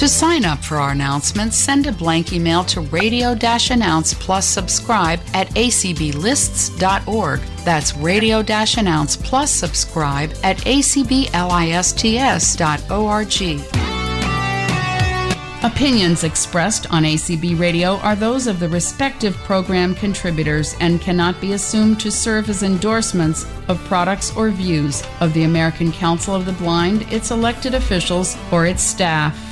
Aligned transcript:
To 0.00 0.08
sign 0.08 0.46
up 0.46 0.64
for 0.64 0.78
our 0.78 0.92
announcements, 0.92 1.58
send 1.58 1.86
a 1.86 1.92
blank 1.92 2.32
email 2.32 2.64
to 2.64 2.80
radio 2.80 3.32
announce 3.32 4.14
plus 4.14 4.46
subscribe 4.46 5.20
at 5.34 5.48
acblists.org. 5.48 7.40
That's 7.66 7.94
radio 7.98 8.38
announce 8.38 9.18
plus 9.18 9.50
subscribe 9.50 10.32
at 10.42 10.56
acblists.org. 10.56 12.00
Opinions 15.62 16.24
expressed 16.24 16.90
on 16.90 17.02
ACB 17.02 17.60
Radio 17.60 17.96
are 17.96 18.16
those 18.16 18.46
of 18.46 18.58
the 18.58 18.70
respective 18.70 19.36
program 19.36 19.94
contributors 19.94 20.74
and 20.80 21.02
cannot 21.02 21.38
be 21.42 21.52
assumed 21.52 22.00
to 22.00 22.10
serve 22.10 22.48
as 22.48 22.62
endorsements 22.62 23.44
of 23.68 23.76
products 23.84 24.34
or 24.34 24.48
views 24.48 25.02
of 25.20 25.34
the 25.34 25.44
American 25.44 25.92
Council 25.92 26.34
of 26.34 26.46
the 26.46 26.52
Blind, 26.52 27.02
its 27.12 27.30
elected 27.30 27.74
officials, 27.74 28.38
or 28.50 28.64
its 28.64 28.82
staff. 28.82 29.49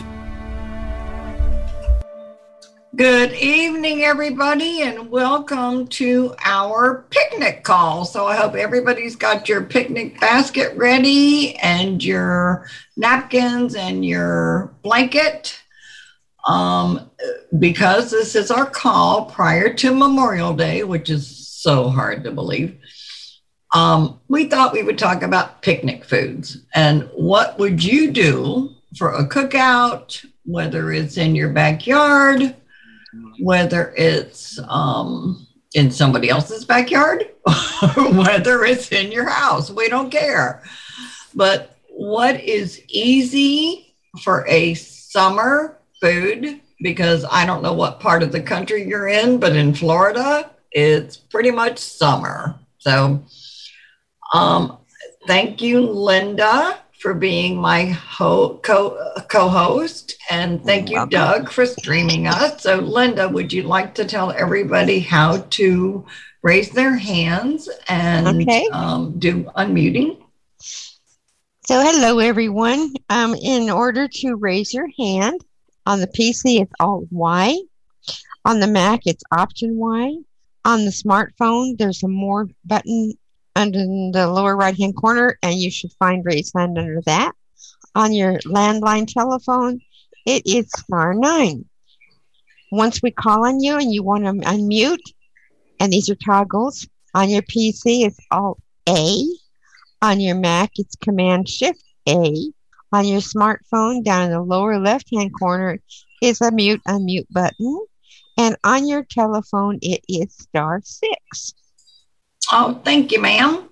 Good 2.99 3.33
evening, 3.35 4.03
everybody, 4.03 4.83
and 4.83 5.09
welcome 5.09 5.87
to 5.87 6.35
our 6.45 7.07
picnic 7.11 7.63
call. 7.63 8.05
So, 8.05 8.27
I 8.27 8.35
hope 8.35 8.57
everybody's 8.57 9.15
got 9.15 9.49
your 9.49 9.63
picnic 9.63 10.19
basket 10.19 10.77
ready 10.77 11.55
and 11.59 12.03
your 12.03 12.67
napkins 12.97 13.77
and 13.77 14.05
your 14.05 14.75
blanket 14.83 15.61
um, 16.49 17.09
because 17.61 18.11
this 18.11 18.35
is 18.35 18.51
our 18.51 18.67
call 18.67 19.27
prior 19.27 19.73
to 19.75 19.95
Memorial 19.95 20.53
Day, 20.53 20.83
which 20.83 21.09
is 21.09 21.49
so 21.49 21.91
hard 21.91 22.25
to 22.25 22.33
believe. 22.33 22.77
Um, 23.73 24.19
we 24.27 24.49
thought 24.49 24.73
we 24.73 24.83
would 24.83 24.99
talk 24.99 25.23
about 25.23 25.63
picnic 25.63 26.05
foods 26.05 26.65
and 26.75 27.09
what 27.15 27.61
would 27.61 27.85
you 27.85 28.11
do 28.11 28.75
for 28.97 29.13
a 29.13 29.29
cookout, 29.29 30.27
whether 30.45 30.91
it's 30.91 31.17
in 31.17 31.37
your 31.37 31.51
backyard, 31.51 32.57
whether 33.41 33.95
it's 33.97 34.59
um, 34.69 35.47
in 35.75 35.91
somebody 35.91 36.29
else's 36.29 36.65
backyard, 36.65 37.25
whether 37.97 38.65
it's 38.65 38.91
in 38.93 39.13
your 39.13 39.29
house. 39.29 39.71
We 39.71 39.89
don't 39.89 40.11
care. 40.11 40.63
But 41.35 41.77
what 41.91 42.41
is 42.41 42.83
easy 42.89 43.95
for 44.23 44.47
a 44.49 44.75
summer 44.75 45.79
food 46.01 46.61
because 46.81 47.25
I 47.31 47.45
don't 47.45 47.63
know 47.63 47.73
what 47.73 48.01
part 48.01 48.23
of 48.23 48.33
the 48.33 48.41
country 48.41 48.87
you're 48.87 49.09
in, 49.09 49.39
but 49.39 49.57
in 49.57 49.75
Florida, 49.75 50.51
it's 50.71 51.17
pretty 51.17 51.51
much 51.51 51.79
summer. 51.79 52.59
So, 52.79 53.23
um, 54.33 54.79
thank 55.27 55.61
you, 55.61 55.81
Linda, 55.81 56.79
for 56.99 57.15
being 57.15 57.57
my 57.57 57.87
ho- 57.87 58.61
co 58.63 59.49
host. 59.49 60.17
And 60.31 60.65
thank 60.65 60.91
you, 60.91 61.07
Doug, 61.07 61.51
for 61.51 61.65
streaming 61.65 62.27
us. 62.27 62.63
So, 62.63 62.77
Linda, 62.77 63.29
would 63.29 63.53
you 63.53 63.63
like 63.63 63.95
to 63.95 64.05
tell 64.05 64.33
everybody 64.33 65.01
how 65.01 65.39
to 65.51 66.05
raise 66.43 66.71
their 66.71 66.97
hands 66.97 67.69
and 67.89 68.43
okay. 68.43 68.69
um, 68.73 69.19
do 69.19 69.45
unmuting? 69.57 70.19
So, 70.59 71.83
hello, 71.83 72.19
everyone. 72.19 72.95
Um, 73.11 73.35
in 73.35 73.71
order 73.71 74.09
to 74.09 74.35
raise 74.35 74.75
your 74.75 74.89
hand, 74.99 75.45
on 75.87 76.01
the 76.01 76.07
PC, 76.07 76.61
it's 76.61 76.73
Alt 76.81 77.07
Y. 77.11 77.59
On 78.45 78.61
the 78.61 78.67
Mac, 78.67 79.01
it's 79.07 79.23
Option 79.33 79.77
Y. 79.77 80.17
On 80.65 80.85
the 80.85 80.91
smartphone, 80.91 81.79
there's 81.79 82.03
a 82.03 82.09
More 82.09 82.49
button 82.65 83.15
under 83.59 83.81
the 83.81 84.29
lower 84.29 84.57
right 84.57 84.79
hand 84.79 84.95
corner, 84.97 85.37
and 85.43 85.55
you 85.57 85.71
should 85.71 85.93
find 85.99 86.25
Raise 86.25 86.53
Hand 86.57 86.79
under 86.79 87.03
that. 87.03 87.33
On 87.95 88.13
your 88.13 88.39
landline 88.41 89.13
telephone, 89.13 89.81
it 90.25 90.47
is 90.47 90.71
star 90.71 91.13
nine. 91.13 91.65
Once 92.71 93.03
we 93.03 93.11
call 93.11 93.47
on 93.47 93.61
you 93.61 93.77
and 93.77 93.93
you 93.93 94.03
want 94.03 94.25
to 94.25 94.31
unmute, 94.31 95.13
and 95.81 95.93
these 95.93 96.09
are 96.09 96.15
toggles, 96.15 96.87
on 97.15 97.31
your 97.31 97.43
PC, 97.43 98.07
it's 98.07 98.19
Alt 98.31 98.61
A. 98.89 99.25
On 100.03 100.21
your 100.21 100.37
Mac, 100.37 100.71
it's 100.77 100.95
Command 100.97 101.49
Shift 101.49 101.83
A. 102.09 102.53
On 102.93 103.05
your 103.05 103.21
smartphone, 103.21 104.05
down 104.05 104.27
in 104.27 104.31
the 104.31 104.41
lower 104.41 104.79
left 104.79 105.09
hand 105.13 105.33
corner 105.37 105.81
is 106.23 106.41
a 106.41 106.53
mute 106.53 106.81
unmute 106.87 107.27
button. 107.31 107.87
And 108.37 108.57
on 108.63 108.87
your 108.87 109.03
telephone, 109.03 109.79
it 109.83 110.05
is 110.09 110.33
star 110.33 110.81
six. 110.85 111.55
Oh, 112.53 112.81
thank 112.85 113.13
you, 113.13 113.21
ma'am. 113.21 113.69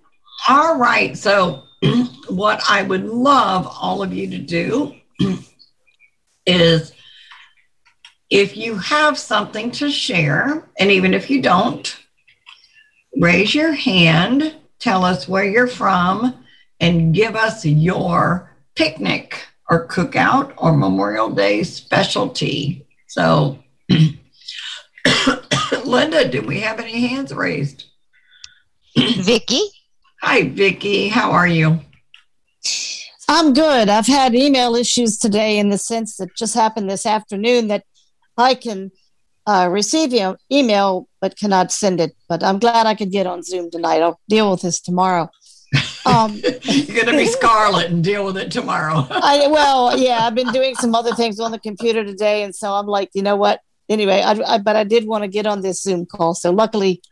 All 0.49 0.79
right. 0.79 1.17
So, 1.17 1.65
what 2.29 2.61
I 2.69 2.83
would 2.83 3.05
love 3.05 3.67
all 3.67 4.03
of 4.03 4.13
you 4.13 4.29
to 4.31 4.39
do 4.39 4.95
is 6.47 6.93
if 8.31 8.57
you 8.57 8.77
have 8.77 9.19
something 9.19 9.71
to 9.73 9.91
share, 9.91 10.69
and 10.79 10.91
even 10.91 11.15
if 11.15 11.31
you 11.31 11.41
don't, 11.41 11.97
raise 13.19 13.55
your 13.55 13.73
hand, 13.73 14.57
tell 14.79 15.05
us 15.05 15.29
where 15.29 15.45
you're 15.45 15.67
from, 15.67 16.45
and 16.81 17.15
give 17.15 17.37
us 17.37 17.65
your 17.65 18.57
picnic 18.75 19.47
or 19.69 19.87
cookout 19.89 20.53
or 20.57 20.77
Memorial 20.77 21.31
Day 21.31 21.63
specialty. 21.63 22.87
So, 23.07 23.59
Linda, 25.85 26.29
do 26.29 26.43
we 26.43 26.61
have 26.61 26.81
any 26.81 27.07
hands 27.07 27.33
raised? 27.33 27.85
Vicky. 28.97 29.61
Hi, 30.23 30.49
Vicky. 30.49 31.09
How 31.09 31.31
are 31.31 31.47
you? 31.47 31.81
I'm 33.29 33.53
good. 33.53 33.89
I've 33.89 34.07
had 34.07 34.35
email 34.35 34.75
issues 34.75 35.19
today 35.19 35.59
in 35.59 35.69
the 35.69 35.79
sense 35.79 36.17
that 36.17 36.35
just 36.37 36.55
happened 36.55 36.89
this 36.89 37.07
afternoon 37.07 37.69
that 37.69 37.85
I 38.39 38.55
can 38.55 38.93
uh, 39.47 39.69
receive 39.71 40.15
email 40.51 41.09
but 41.21 41.37
cannot 41.37 41.73
send 41.73 42.01
it. 42.01 42.17
But 42.29 42.43
I'm 42.43 42.59
glad 42.59 42.87
I 42.87 42.95
could 42.95 43.11
get 43.11 43.27
on 43.27 43.43
Zoom 43.43 43.71
tonight. 43.71 44.03
I'll 44.03 44.21
deal 44.29 44.51
with 44.51 44.63
this 44.63 44.81
tomorrow. 44.81 45.29
Um, 46.07 46.41
You're 46.63 47.05
going 47.05 47.07
to 47.07 47.13
be 47.13 47.27
scarlet 47.27 47.91
and 47.91 48.03
deal 48.03 48.25
with 48.25 48.39
it 48.39 48.51
tomorrow. 48.51 49.07
I, 49.11 49.49
well, 49.49 49.99
yeah, 49.99 50.21
I've 50.21 50.35
been 50.35 50.53
doing 50.53 50.75
some 50.77 50.95
other 50.95 51.15
things 51.15 51.41
on 51.41 51.51
the 51.51 51.59
computer 51.59 52.05
today, 52.05 52.45
and 52.45 52.55
so 52.55 52.73
I'm 52.73 52.87
like, 52.87 53.11
you 53.13 53.23
know 53.23 53.37
what? 53.37 53.61
Anyway, 53.89 54.21
I, 54.21 54.33
I 54.55 54.59
but 54.59 54.77
I 54.77 54.85
did 54.85 55.07
want 55.07 55.23
to 55.23 55.29
get 55.29 55.47
on 55.47 55.63
this 55.63 55.83
Zoom 55.83 56.07
call, 56.07 56.35
so 56.35 56.51
luckily, 56.51 57.03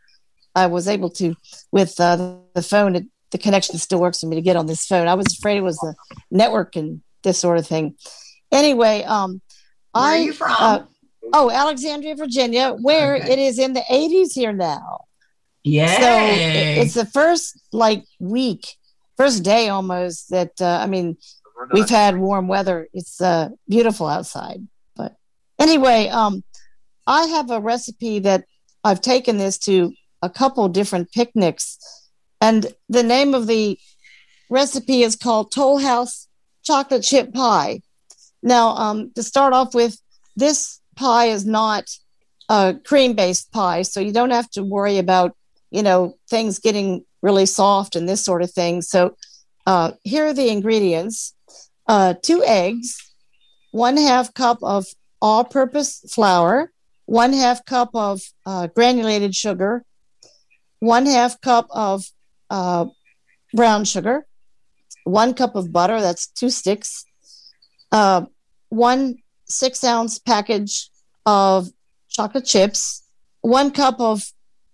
I 0.55 0.67
was 0.67 0.87
able 0.87 1.09
to 1.11 1.35
with 1.71 1.99
uh, 1.99 2.37
the 2.53 2.61
phone. 2.61 2.95
It, 2.95 3.05
the 3.31 3.37
connection 3.37 3.77
still 3.77 3.99
works 3.99 4.21
for 4.21 4.27
me 4.27 4.35
to 4.35 4.41
get 4.41 4.55
on 4.55 4.65
this 4.65 4.85
phone. 4.85 5.07
I 5.07 5.13
was 5.15 5.37
afraid 5.37 5.57
it 5.57 5.61
was 5.61 5.77
the 5.77 5.95
network 6.31 6.75
and 6.75 7.01
this 7.23 7.37
sort 7.37 7.57
of 7.57 7.67
thing. 7.67 7.95
Anyway, 8.51 9.03
um, 9.03 9.41
where 9.91 10.03
I, 10.03 10.17
are 10.17 10.23
you 10.23 10.33
from? 10.33 10.55
Uh, 10.57 10.83
oh, 11.33 11.51
Alexandria, 11.51 12.15
Virginia, 12.15 12.71
where 12.79 13.17
okay. 13.17 13.33
it 13.33 13.39
is 13.39 13.59
in 13.59 13.73
the 13.73 13.83
80s 13.91 14.33
here 14.33 14.53
now. 14.53 15.01
Yeah. 15.63 15.99
So 15.99 16.81
it's 16.81 16.93
the 16.93 17.05
first 17.05 17.59
like 17.73 18.05
week, 18.19 18.75
first 19.17 19.43
day 19.43 19.69
almost 19.69 20.29
that 20.29 20.51
uh, 20.61 20.79
I 20.81 20.85
mean, 20.85 21.17
we've 21.73 21.89
had 21.89 22.17
warm 22.17 22.47
weather. 22.47 22.87
It's 22.93 23.19
uh, 23.19 23.49
beautiful 23.67 24.07
outside. 24.07 24.65
But 24.95 25.15
anyway, 25.59 26.07
um, 26.09 26.43
I 27.07 27.25
have 27.25 27.49
a 27.49 27.59
recipe 27.59 28.19
that 28.19 28.45
I've 28.83 29.01
taken 29.01 29.37
this 29.37 29.57
to 29.59 29.91
a 30.21 30.29
couple 30.29 30.67
different 30.69 31.11
picnics, 31.11 31.77
and 32.41 32.73
the 32.89 33.03
name 33.03 33.33
of 33.33 33.47
the 33.47 33.77
recipe 34.49 35.03
is 35.03 35.15
called 35.15 35.51
Toll 35.51 35.79
House 35.79 36.27
Chocolate 36.63 37.03
Chip 37.03 37.33
Pie. 37.33 37.81
Now, 38.43 38.69
um, 38.69 39.11
to 39.15 39.23
start 39.23 39.53
off 39.53 39.73
with, 39.73 39.99
this 40.35 40.79
pie 40.95 41.27
is 41.27 41.45
not 41.45 41.89
a 42.49 42.75
cream 42.85 43.13
based 43.13 43.51
pie, 43.51 43.81
so 43.81 43.99
you 43.99 44.11
don't 44.11 44.31
have 44.31 44.49
to 44.51 44.63
worry 44.63 44.97
about 44.97 45.35
you 45.75 45.83
know, 45.83 46.17
things 46.29 46.59
getting 46.59 47.03
really 47.21 47.45
soft 47.45 47.97
and 47.97 48.07
this 48.07 48.23
sort 48.23 48.41
of 48.41 48.49
thing. 48.49 48.81
So 48.81 49.15
uh, 49.67 49.91
here 50.03 50.27
are 50.27 50.33
the 50.33 50.49
ingredients 50.49 51.33
uh, 51.87 52.13
two 52.21 52.41
eggs, 52.45 52.97
one 53.71 53.97
half 53.97 54.33
cup 54.33 54.59
of 54.63 54.85
all 55.21 55.43
purpose 55.43 55.99
flour, 56.09 56.71
one 57.05 57.33
half 57.33 57.65
cup 57.65 57.89
of 57.93 58.21
uh, 58.45 58.67
granulated 58.67 59.35
sugar, 59.35 59.83
one 60.79 61.05
half 61.05 61.39
cup 61.41 61.67
of 61.71 62.05
uh, 62.49 62.85
brown 63.53 63.85
sugar, 63.85 64.25
one 65.03 65.33
cup 65.33 65.55
of 65.55 65.71
butter, 65.71 66.01
that's 66.01 66.27
two 66.27 66.49
sticks, 66.49 67.05
uh, 67.91 68.25
one 68.69 69.17
six 69.45 69.83
ounce 69.83 70.19
package 70.19 70.89
of 71.25 71.69
chocolate 72.09 72.45
chips, 72.45 73.03
one 73.41 73.71
cup 73.71 73.99
of 73.99 74.23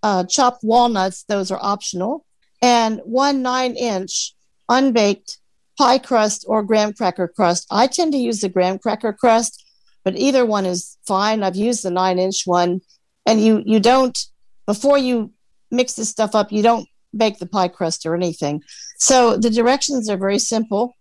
uh, 0.04 0.24
chopped 0.24 0.64
walnuts, 0.64 1.24
those 1.24 1.52
are 1.52 1.60
optional, 1.62 2.26
and 2.62 3.00
one 3.04 3.42
nine 3.42 3.76
inch 3.76 4.34
unbaked 4.70 5.38
pie 5.78 5.98
crust 5.98 6.46
or 6.48 6.64
graham 6.64 6.94
cracker 6.94 7.28
crust. 7.28 7.68
I 7.72 7.88
tend 7.88 8.14
to 8.14 8.18
use 8.18 8.42
the 8.42 8.50
graham 8.50 8.80
cracker 8.80 9.14
crust, 9.14 9.64
but 10.04 10.16
either 10.16 10.46
one 10.46 10.66
is 10.66 10.98
fine. 11.06 11.44
I've 11.44 11.56
used 11.56 11.84
the 11.84 11.92
nine 11.92 12.20
inch 12.20 12.44
one, 12.46 12.82
and 13.26 13.44
you 13.44 13.62
you 13.66 13.80
don't 13.80 14.18
before 14.66 14.98
you 14.98 15.32
mix 15.72 15.94
this 15.94 16.10
stuff 16.10 16.36
up, 16.36 16.52
you 16.52 16.62
don't 16.62 16.88
bake 17.16 17.40
the 17.40 17.46
pie 17.46 17.68
crust 17.68 18.06
or 18.06 18.16
anything. 18.16 18.62
So 18.98 19.38
the 19.38 19.50
directions 19.50 20.10
are 20.10 20.18
very 20.18 20.40
simple. 20.40 20.96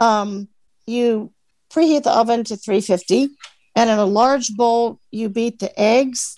Um, 0.00 0.48
you 0.86 1.32
preheat 1.70 2.04
the 2.04 2.12
oven 2.12 2.44
to 2.44 2.56
350. 2.56 3.30
And 3.74 3.90
in 3.90 3.98
a 3.98 4.06
large 4.06 4.54
bowl, 4.54 5.00
you 5.10 5.28
beat 5.28 5.58
the 5.58 5.78
eggs. 5.78 6.36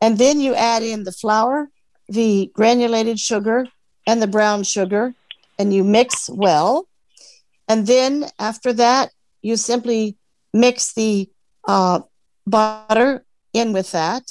And 0.00 0.18
then 0.18 0.40
you 0.40 0.54
add 0.54 0.82
in 0.82 1.04
the 1.04 1.12
flour, 1.12 1.68
the 2.08 2.50
granulated 2.54 3.18
sugar, 3.18 3.66
and 4.06 4.22
the 4.22 4.28
brown 4.28 4.62
sugar, 4.62 5.14
and 5.58 5.74
you 5.74 5.82
mix 5.82 6.30
well. 6.30 6.88
And 7.68 7.86
then 7.86 8.26
after 8.38 8.72
that, 8.74 9.10
you 9.42 9.56
simply 9.56 10.16
mix 10.54 10.94
the 10.94 11.28
uh, 11.66 12.00
butter 12.46 13.24
in 13.52 13.72
with 13.72 13.90
that. 13.92 14.22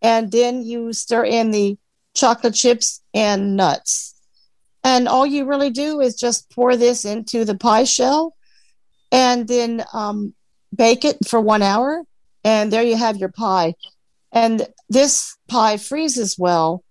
And 0.00 0.30
then 0.30 0.62
you 0.62 0.92
stir 0.92 1.24
in 1.24 1.50
the 1.50 1.76
chocolate 2.18 2.54
chips 2.54 3.00
and 3.14 3.56
nuts. 3.56 4.14
And 4.82 5.06
all 5.08 5.26
you 5.26 5.44
really 5.44 5.70
do 5.70 6.00
is 6.00 6.16
just 6.16 6.50
pour 6.50 6.76
this 6.76 7.04
into 7.04 7.44
the 7.44 7.56
pie 7.56 7.84
shell 7.84 8.34
and 9.12 9.46
then 9.46 9.84
um, 9.92 10.34
bake 10.74 11.04
it 11.04 11.18
for 11.26 11.40
one 11.40 11.62
hour. 11.62 12.02
And 12.44 12.72
there 12.72 12.82
you 12.82 12.96
have 12.96 13.16
your 13.16 13.28
pie. 13.30 13.74
And 14.32 14.66
this 14.88 15.36
pie 15.48 15.76
freezes 15.76 16.36
well 16.38 16.82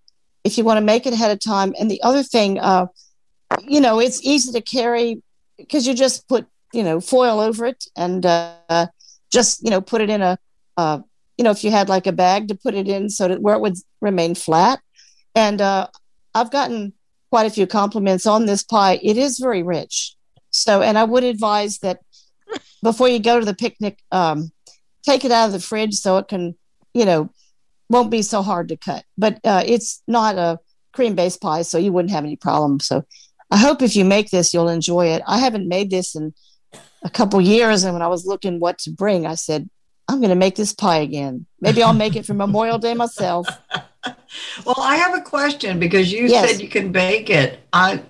if 0.44 0.58
you 0.58 0.64
want 0.64 0.78
to 0.78 0.86
make 0.86 1.06
it 1.06 1.14
ahead 1.14 1.32
of 1.32 1.40
time. 1.40 1.74
And 1.80 1.92
the 1.92 2.02
other 2.04 2.24
thing, 2.24 2.60
uh, 2.60 2.88
you 3.62 3.82
know, 3.82 4.00
it's 4.00 4.24
easy 4.24 4.52
to 4.54 4.62
carry 4.62 5.22
because 5.58 5.86
you 5.88 5.94
just 5.94 6.28
put, 6.28 6.48
you 6.74 6.84
know, 6.84 7.02
foil 7.02 7.40
over 7.40 7.66
it 7.66 7.86
and 7.96 8.26
uh, 8.26 8.88
just, 9.32 9.64
you 9.64 9.72
know, 9.72 9.82
put 9.82 10.02
it 10.02 10.10
in 10.10 10.22
a, 10.22 10.38
uh, 10.78 11.00
you 11.38 11.44
know, 11.44 11.52
if 11.52 11.64
you 11.64 11.72
had 11.72 11.90
like 11.90 12.08
a 12.08 12.12
bag 12.12 12.48
to 12.48 12.56
put 12.56 12.76
it 12.76 12.88
in 12.88 13.10
so 13.10 13.28
that 13.28 13.42
where 13.42 13.56
it 13.56 13.62
would 13.62 13.78
remain 14.02 14.36
flat. 14.36 14.80
And 15.38 15.62
uh, 15.62 15.88
I've 16.34 16.50
gotten 16.50 16.94
quite 17.30 17.46
a 17.46 17.52
few 17.52 17.68
compliments 17.68 18.26
on 18.26 18.48
this 18.48 18.64
pie. 18.64 19.00
It 19.04 19.18
is 19.18 19.38
very 19.38 19.62
rich. 19.62 20.16
So, 20.50 20.82
and 20.82 20.98
I 20.98 21.04
would 21.04 21.24
advise 21.24 21.78
that 21.80 22.00
before 22.82 23.08
you 23.08 23.20
go 23.20 23.40
to 23.40 23.46
the 23.46 23.54
picnic, 23.54 24.00
um, 24.12 24.52
take 25.04 25.26
it 25.26 25.32
out 25.32 25.46
of 25.46 25.52
the 25.52 25.60
fridge 25.60 25.94
so 25.94 26.18
it 26.18 26.28
can, 26.28 26.56
you 26.96 27.06
know, 27.06 27.30
won't 27.88 28.10
be 28.10 28.24
so 28.24 28.42
hard 28.42 28.70
to 28.70 28.78
cut. 28.78 29.04
But 29.16 29.40
uh, 29.44 29.62
it's 29.64 30.02
not 30.08 30.40
a 30.40 30.60
cream 30.92 31.14
based 31.14 31.40
pie, 31.40 31.62
so 31.62 31.78
you 31.78 31.94
wouldn't 31.94 32.12
have 32.12 32.24
any 32.24 32.36
problem. 32.36 32.80
So 32.80 33.06
I 33.52 33.58
hope 33.58 33.84
if 33.84 33.96
you 33.96 34.06
make 34.06 34.32
this, 34.32 34.56
you'll 34.56 34.70
enjoy 34.70 35.08
it. 35.08 35.22
I 35.28 35.38
haven't 35.38 35.68
made 35.68 35.92
this 35.92 36.16
in 36.16 36.34
a 37.04 37.12
couple 37.12 37.40
years, 37.42 37.84
and 37.84 37.94
when 37.94 38.02
I 38.02 38.08
was 38.08 38.26
looking 38.26 38.60
what 38.60 38.80
to 38.80 38.90
bring, 38.90 39.28
I 39.28 39.36
said, 39.36 39.70
I'm 40.08 40.18
going 40.18 40.30
to 40.30 40.36
make 40.36 40.56
this 40.56 40.74
pie 40.74 41.00
again. 41.00 41.46
Maybe 41.62 41.84
I'll 41.84 41.94
make 41.94 42.16
it 42.16 42.26
for 42.26 42.34
Memorial 42.34 42.80
Day 42.80 42.96
myself. 42.96 43.48
well, 44.66 44.76
I 44.80 44.96
have 44.96 45.18
a 45.18 45.22
question 45.22 45.80
because 45.80 46.12
you 46.12 46.28
yes. 46.28 46.52
said 46.52 46.62
you 46.62 46.70
can 46.70 46.92
bake 46.92 47.30
it. 47.30 47.60
I 47.74 48.02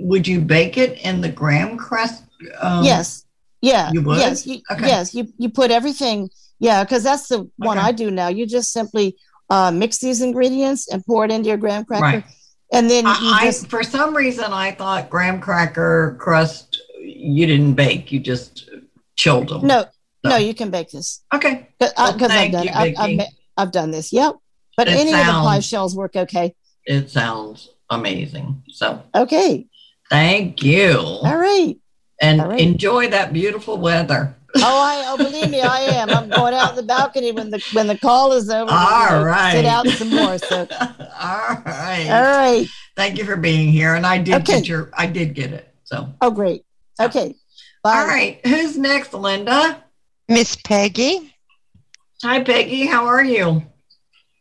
would 0.00 0.26
you 0.26 0.40
bake 0.40 0.76
it 0.76 0.98
in 1.04 1.20
the 1.20 1.28
graham 1.28 1.76
crust? 1.76 2.24
Um, 2.60 2.84
yes. 2.84 3.24
Yeah. 3.60 3.90
You 3.92 4.02
would? 4.02 4.18
Yes. 4.18 4.46
You, 4.46 4.60
okay. 4.70 4.86
Yes. 4.86 5.14
You 5.14 5.32
you 5.38 5.48
put 5.48 5.70
everything. 5.70 6.30
Yeah, 6.58 6.84
because 6.84 7.02
that's 7.02 7.28
the 7.28 7.50
one 7.56 7.78
okay. 7.78 7.88
I 7.88 7.92
do 7.92 8.10
now. 8.10 8.28
You 8.28 8.46
just 8.46 8.72
simply 8.72 9.16
uh, 9.50 9.70
mix 9.70 9.98
these 9.98 10.22
ingredients 10.22 10.88
and 10.88 11.04
pour 11.04 11.24
it 11.24 11.30
into 11.30 11.48
your 11.48 11.58
graham 11.58 11.84
cracker. 11.84 12.04
Right. 12.04 12.24
And 12.72 12.88
then 12.88 13.04
I, 13.06 13.40
just, 13.44 13.66
I, 13.66 13.68
for 13.68 13.82
some 13.82 14.16
reason, 14.16 14.46
I 14.46 14.70
thought 14.72 15.10
graham 15.10 15.40
cracker 15.40 16.16
crust 16.18 16.80
you 17.02 17.46
didn't 17.46 17.74
bake. 17.74 18.10
You 18.12 18.20
just 18.20 18.70
chilled 19.16 19.48
them. 19.48 19.66
No, 19.66 19.82
so. 20.24 20.30
no, 20.30 20.36
you 20.36 20.54
can 20.54 20.70
bake 20.70 20.90
this. 20.90 21.22
Okay. 21.34 21.68
Because 21.78 21.92
well, 21.96 22.32
I've 22.32 22.52
done 22.52 22.64
you, 22.64 22.70
I've, 22.74 22.94
I've, 22.98 23.20
I've, 23.56 23.72
done 23.72 23.90
this. 23.90 24.12
Yep. 24.12 24.36
But 24.84 24.94
it 24.94 24.98
any 24.98 25.12
sounds, 25.12 25.28
of 25.28 25.34
the 25.34 25.48
pie 25.48 25.60
shells 25.60 25.94
work 25.94 26.16
okay. 26.16 26.56
It 26.84 27.08
sounds 27.08 27.70
amazing. 27.88 28.64
So 28.68 29.00
okay. 29.14 29.68
Thank 30.10 30.64
you. 30.64 30.98
All 30.98 31.36
right. 31.36 31.76
And 32.20 32.40
All 32.40 32.48
right. 32.48 32.60
enjoy 32.60 33.08
that 33.10 33.32
beautiful 33.32 33.78
weather. 33.78 34.34
oh, 34.56 34.60
I 34.60 35.04
oh, 35.06 35.16
believe 35.16 35.50
me, 35.50 35.62
I 35.62 35.80
am. 35.80 36.10
I'm 36.10 36.28
going 36.28 36.52
out 36.52 36.70
in 36.70 36.76
the 36.76 36.82
balcony 36.82 37.30
when 37.30 37.50
the 37.50 37.64
when 37.72 37.86
the 37.86 37.96
call 37.96 38.32
is 38.32 38.50
over. 38.50 38.70
All 38.70 39.24
right, 39.24 39.52
sit 39.52 39.64
out 39.64 39.86
some 39.86 40.10
more. 40.10 40.36
So, 40.36 40.66
all 40.80 41.62
right, 41.64 42.08
all 42.10 42.22
right. 42.22 42.66
Thank 42.96 43.18
you 43.18 43.24
for 43.24 43.36
being 43.36 43.68
here, 43.70 43.94
and 43.94 44.04
I 44.04 44.18
did 44.18 44.34
okay. 44.42 44.58
get 44.58 44.68
your, 44.68 44.90
I 44.92 45.06
did 45.06 45.34
get 45.34 45.52
it. 45.52 45.72
So, 45.84 46.12
oh, 46.20 46.30
great. 46.30 46.64
Okay, 47.00 47.34
Bye. 47.82 47.98
all 47.98 48.06
right. 48.06 48.46
Who's 48.46 48.76
next, 48.76 49.14
Linda? 49.14 49.82
Miss 50.28 50.56
Peggy. 50.56 51.34
Hi, 52.22 52.42
Peggy. 52.42 52.84
How 52.86 53.06
are 53.06 53.24
you? 53.24 53.62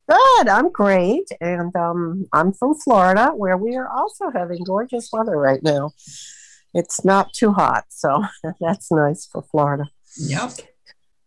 Good. 0.10 0.48
I'm 0.48 0.72
great, 0.72 1.30
and 1.40 1.76
um, 1.76 2.28
I'm 2.34 2.54
from 2.54 2.76
Florida, 2.76 3.32
where 3.36 3.58
we 3.58 3.76
are 3.76 3.88
also 3.88 4.30
having 4.30 4.64
gorgeous 4.64 5.10
weather 5.12 5.38
right 5.38 5.64
now. 5.64 5.92
It's 6.74 7.06
not 7.06 7.34
too 7.34 7.54
hot, 7.54 7.86
so 7.90 8.24
that's 8.60 8.92
nice 8.92 9.26
for 9.26 9.42
Florida. 9.42 9.86
Yep. 10.18 10.52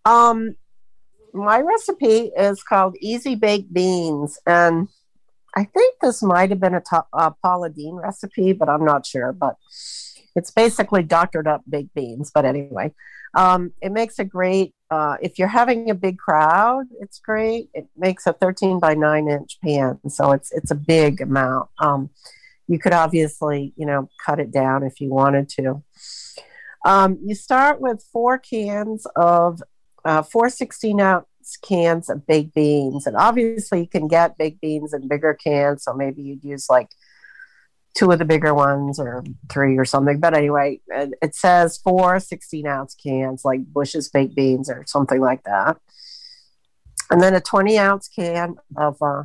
Um, 0.04 0.56
my 1.32 1.60
recipe 1.60 2.30
is 2.36 2.62
called 2.62 2.96
Easy 3.00 3.34
Baked 3.34 3.72
Beans, 3.72 4.38
and 4.46 4.88
I 5.56 5.64
think 5.64 5.96
this 6.00 6.22
might 6.22 6.50
have 6.50 6.60
been 6.60 6.74
a, 6.74 6.80
to- 6.80 7.34
Paula 7.42 7.70
Deen 7.70 7.94
recipe, 7.94 8.52
but 8.52 8.68
I'm 8.68 8.84
not 8.84 9.06
sure. 9.06 9.32
But 9.32 9.56
it's 10.36 10.50
basically 10.50 11.02
doctored 11.02 11.46
up 11.46 11.62
baked 11.68 11.94
beans. 11.94 12.30
But 12.34 12.44
anyway, 12.44 12.92
um, 13.34 13.72
it 13.80 13.92
makes 13.92 14.18
a 14.18 14.24
great. 14.24 14.74
Uh, 14.94 15.16
if 15.20 15.40
you're 15.40 15.48
having 15.48 15.90
a 15.90 15.94
big 15.94 16.16
crowd, 16.16 16.86
it's 17.00 17.18
great. 17.18 17.68
It 17.74 17.88
makes 17.96 18.28
a 18.28 18.32
13 18.32 18.78
by 18.78 18.94
9 18.94 19.28
inch 19.28 19.58
pan, 19.60 19.98
so 20.08 20.30
it's 20.30 20.52
it's 20.52 20.70
a 20.70 20.76
big 20.76 21.20
amount. 21.20 21.68
Um, 21.80 22.10
you 22.68 22.78
could 22.78 22.92
obviously, 22.92 23.72
you 23.76 23.86
know, 23.86 24.08
cut 24.24 24.38
it 24.38 24.52
down 24.52 24.84
if 24.84 25.00
you 25.00 25.08
wanted 25.10 25.48
to. 25.56 25.82
Um, 26.84 27.18
you 27.24 27.34
start 27.34 27.80
with 27.80 28.06
four 28.12 28.38
cans 28.38 29.04
of 29.16 29.60
uh, 30.04 30.22
four 30.22 30.48
16 30.48 31.00
ounce 31.00 31.26
cans 31.60 32.08
of 32.08 32.24
baked 32.24 32.54
beans. 32.54 33.08
And 33.08 33.16
obviously, 33.16 33.80
you 33.80 33.88
can 33.88 34.06
get 34.06 34.38
baked 34.38 34.60
beans 34.60 34.94
in 34.94 35.08
bigger 35.08 35.34
cans. 35.34 35.82
So 35.82 35.92
maybe 35.92 36.22
you'd 36.22 36.44
use 36.44 36.70
like 36.70 36.90
two 37.94 38.10
of 38.10 38.18
the 38.18 38.24
bigger 38.24 38.52
ones 38.52 38.98
or 38.98 39.24
three 39.50 39.78
or 39.78 39.84
something. 39.84 40.18
But 40.18 40.34
anyway, 40.34 40.80
it 40.88 41.34
says 41.34 41.78
four 41.78 42.18
16 42.18 42.66
ounce 42.66 42.94
cans, 42.94 43.44
like 43.44 43.64
Bush's 43.64 44.08
baked 44.08 44.34
beans 44.34 44.68
or 44.68 44.84
something 44.86 45.20
like 45.20 45.44
that. 45.44 45.78
And 47.10 47.20
then 47.22 47.34
a 47.34 47.40
20 47.40 47.78
ounce 47.78 48.08
can 48.08 48.56
of 48.76 49.00
uh, 49.00 49.24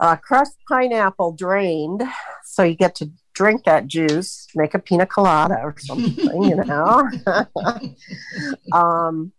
uh, 0.00 0.16
crushed 0.16 0.56
pineapple 0.68 1.32
drained. 1.32 2.02
So 2.44 2.62
you 2.62 2.74
get 2.74 2.94
to 2.96 3.10
drink 3.34 3.64
that 3.64 3.86
juice, 3.86 4.46
make 4.54 4.74
a 4.74 4.78
pina 4.78 5.06
colada 5.06 5.58
or 5.62 5.74
something, 5.78 6.42
you 6.42 6.56
know. 6.56 7.08
um, 8.72 9.32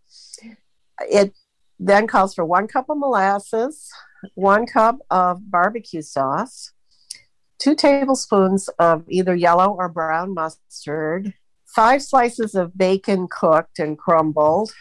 it 1.01 1.33
then 1.79 2.07
calls 2.07 2.33
for 2.33 2.45
one 2.45 2.67
cup 2.67 2.89
of 2.89 2.97
molasses, 2.97 3.89
one 4.35 4.65
cup 4.65 4.99
of 5.09 5.49
barbecue 5.51 6.01
sauce, 6.01 6.71
two 7.63 7.75
tablespoons 7.75 8.67
of 8.77 9.05
either 9.07 9.33
yellow 9.33 9.71
or 9.71 9.87
brown 9.87 10.33
mustard, 10.33 11.33
five 11.65 12.01
slices 12.01 12.55
of 12.55 12.77
bacon 12.77 13.25
cooked 13.31 13.79
and 13.79 13.97
crumbled, 13.97 14.73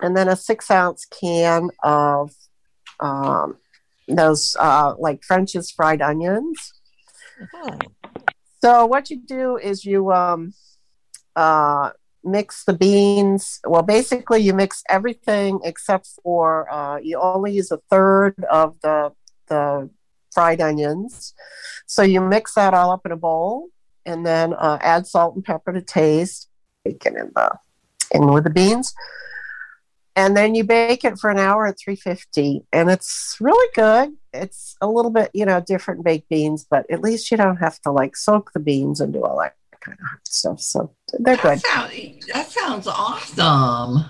and 0.00 0.16
then 0.16 0.28
a 0.28 0.36
six 0.36 0.70
ounce 0.70 1.04
can 1.04 1.70
of 1.82 2.32
um, 3.00 3.56
those 4.06 4.54
uh, 4.60 4.94
like 5.00 5.24
French's 5.24 5.72
fried 5.72 6.00
onions. 6.00 6.72
So 8.62 8.86
what 8.86 9.10
you 9.10 9.16
do 9.16 9.56
is 9.56 9.84
you 9.84 10.12
um, 10.12 10.54
uh, 11.34 11.90
mix 12.22 12.64
the 12.64 12.72
beans. 12.72 13.58
Well, 13.66 13.82
basically, 13.82 14.42
you 14.42 14.54
mix 14.54 14.84
everything 14.88 15.58
except 15.64 16.08
for 16.22 16.72
uh, 16.72 16.98
you 16.98 17.18
only 17.18 17.52
use 17.52 17.72
a 17.72 17.78
third 17.90 18.44
of 18.48 18.80
the 18.80 19.10
the 19.48 19.90
fried 20.32 20.60
onions. 20.60 21.34
So 21.86 22.02
you 22.02 22.20
mix 22.20 22.54
that 22.54 22.74
all 22.74 22.90
up 22.90 23.04
in 23.04 23.12
a 23.12 23.16
bowl, 23.16 23.68
and 24.06 24.26
then 24.26 24.54
uh, 24.54 24.78
add 24.80 25.06
salt 25.06 25.34
and 25.34 25.44
pepper 25.44 25.72
to 25.72 25.82
taste. 25.82 26.48
Bacon 26.84 27.16
in 27.16 27.30
the 27.34 27.52
in 28.12 28.32
with 28.32 28.44
the 28.44 28.50
beans. 28.50 28.94
And 30.14 30.36
then 30.36 30.54
you 30.54 30.62
bake 30.62 31.04
it 31.04 31.18
for 31.18 31.30
an 31.30 31.38
hour 31.38 31.66
at 31.66 31.78
350 31.78 32.66
and 32.72 32.90
it's 32.90 33.36
really 33.40 33.70
good. 33.74 34.14
It's 34.34 34.76
a 34.80 34.86
little 34.86 35.10
bit 35.10 35.30
you 35.32 35.46
know 35.46 35.60
different 35.60 36.04
baked 36.04 36.28
beans 36.28 36.66
but 36.68 36.90
at 36.90 37.00
least 37.00 37.30
you 37.30 37.36
don't 37.36 37.56
have 37.56 37.80
to 37.80 37.90
like 37.90 38.16
soak 38.16 38.52
the 38.52 38.60
beans 38.60 39.00
and 39.00 39.12
do 39.12 39.24
all 39.24 39.38
that 39.38 39.54
kind 39.80 39.98
of 39.98 40.20
stuff. 40.24 40.60
So 40.60 40.94
they're 41.18 41.36
that 41.36 41.42
good. 41.42 41.60
sounds, 41.60 42.26
that 42.32 42.50
sounds 42.50 42.86
awesome. 42.86 44.04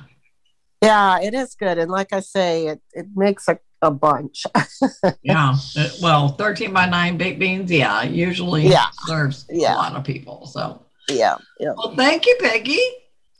Yeah 0.82 1.20
it 1.20 1.34
is 1.34 1.54
good. 1.54 1.78
And 1.78 1.90
like 1.90 2.12
i 2.12 2.20
say 2.20 2.66
it, 2.66 2.80
it 2.92 3.06
makes 3.14 3.46
a, 3.48 3.58
a 3.82 3.90
bunch 3.90 4.44
yeah 5.22 5.54
uh, 5.76 5.88
well 6.00 6.28
13 6.28 6.72
by 6.72 6.86
9 6.86 7.16
baked 7.16 7.38
beans 7.38 7.70
yeah 7.70 8.02
usually 8.02 8.66
yeah. 8.66 8.86
serves 9.06 9.44
yeah. 9.50 9.74
a 9.74 9.76
lot 9.76 9.94
of 9.94 10.04
people 10.04 10.46
so 10.46 10.84
yeah, 11.08 11.36
yeah. 11.58 11.72
well 11.76 11.94
thank 11.96 12.26
you 12.26 12.36
peggy 12.40 12.80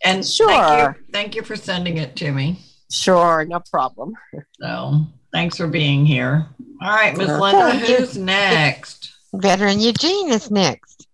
and 0.04 0.26
sure. 0.26 0.48
Thank 0.48 0.96
you, 0.96 1.04
thank 1.12 1.34
you 1.36 1.42
for 1.42 1.56
sending 1.56 1.98
it 1.98 2.16
to 2.16 2.32
me. 2.32 2.58
Sure, 2.90 3.44
no 3.44 3.60
problem. 3.70 4.14
So 4.60 5.06
thanks 5.32 5.56
for 5.56 5.66
being 5.66 6.04
here. 6.04 6.46
All 6.82 6.90
right, 6.90 7.16
Miss 7.16 7.28
Linda, 7.28 7.78
who's 7.78 8.18
next? 8.18 9.12
Veteran 9.32 9.80
Eugene 9.80 10.30
is 10.30 10.50
next. 10.50 11.06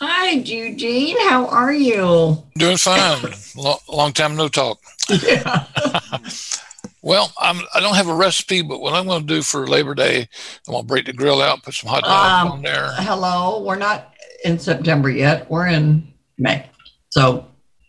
Hi, 0.00 0.30
Eugene. 0.30 1.16
How 1.28 1.46
are 1.46 1.72
you? 1.72 2.42
Doing 2.56 2.76
fine. 2.76 3.32
Long, 3.56 3.78
long 3.88 4.12
time 4.12 4.36
no 4.36 4.48
talk. 4.48 4.78
Yeah. 5.08 5.66
Well, 7.04 7.30
I'm, 7.38 7.60
I 7.74 7.80
don't 7.80 7.96
have 7.96 8.08
a 8.08 8.14
recipe, 8.14 8.62
but 8.62 8.80
what 8.80 8.94
I'm 8.94 9.06
going 9.06 9.20
to 9.20 9.26
do 9.26 9.42
for 9.42 9.66
Labor 9.66 9.94
Day, 9.94 10.26
I'm 10.66 10.72
going 10.72 10.84
to 10.84 10.86
break 10.86 11.04
the 11.04 11.12
grill 11.12 11.42
out, 11.42 11.62
put 11.62 11.74
some 11.74 11.90
hot 11.90 12.02
dogs 12.02 12.46
Um, 12.46 12.52
on 12.52 12.62
there. 12.62 12.92
Hello. 12.94 13.62
We're 13.62 13.76
not 13.76 14.14
in 14.42 14.58
September 14.58 15.10
yet. 15.10 15.50
We're 15.50 15.66
in 15.66 16.10
May. 16.38 16.64
So 17.10 17.46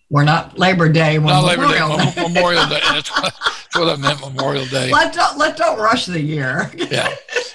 we're 0.10 0.25
not 0.25 0.60
Labor 0.60 0.89
Day. 0.89 1.17
We're 1.17 1.27
Not 1.27 1.45
Labor 1.45 1.65
Day, 1.67 1.79
Memorial 1.79 2.27
Memorial 2.29 2.65
Day. 2.67 2.81
That's 2.81 3.10
what, 3.22 3.34
that's 3.41 3.75
what 3.77 3.88
I 3.88 3.95
meant, 3.95 4.19
Memorial 4.19 4.65
Day. 4.65 4.91
Let's 4.91 5.15
don't, 5.15 5.38
let's 5.38 5.57
don't 5.57 5.79
rush 5.79 6.07
the 6.07 6.19
year. 6.22 6.69
Yeah. 6.75 7.07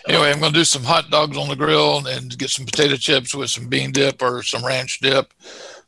Anyway, 0.09 0.33
I'm 0.33 0.41
going 0.41 0.55
to 0.55 0.59
do 0.59 0.65
some 0.65 0.83
hot 0.83 1.11
dogs 1.11 1.37
on 1.37 1.49
the 1.49 1.57
grill 1.57 2.07
and 2.07 2.39
get 2.39 2.49
some 2.49 2.65
potato 2.65 2.97
chips 2.97 3.35
with 3.35 3.51
some 3.51 3.69
bean 3.69 3.93
dip 3.93 4.23
or 4.23 4.43
some 4.43 4.65
ranch 4.65 5.01
dip, 5.01 5.35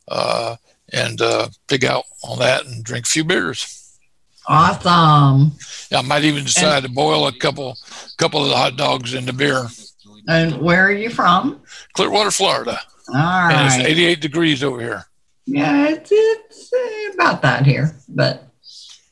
uh, 0.09 0.57
and 0.93 1.23
uh, 1.23 1.49
pig 1.67 1.87
out 1.87 2.05
on 2.25 2.39
that 2.41 2.67
and 2.67 2.85
drink 2.85 3.07
a 3.07 3.09
few 3.09 3.25
beers. 3.25 3.82
Awesome. 4.47 5.53
Yeah, 5.91 5.99
I 5.99 6.03
might 6.03 6.25
even 6.25 6.45
decide 6.45 6.83
to 6.85 6.89
boil 6.89 7.27
a 7.27 7.33
couple, 7.33 7.77
couple 8.17 8.43
of 8.43 8.49
the 8.49 8.57
hot 8.57 8.77
dogs 8.77 9.15
in 9.15 9.25
the 9.27 9.33
beer. 9.33 9.67
And 10.29 10.61
where 10.61 10.87
are 10.87 10.93
you 10.93 11.11
from? 11.11 11.61
Clearwater, 11.95 12.31
Florida, 12.31 12.79
All 13.09 13.15
right. 13.15 13.53
and 13.55 13.67
it's 13.67 13.89
88 13.89 14.21
degrees 14.21 14.63
over 14.65 14.81
here. 14.81 15.05
Yeah, 15.47 15.89
it's, 15.89 16.11
it's 16.13 16.73
uh, 16.73 17.15
about 17.15 17.43
that 17.43 17.67
here. 17.67 17.97
But 18.09 18.45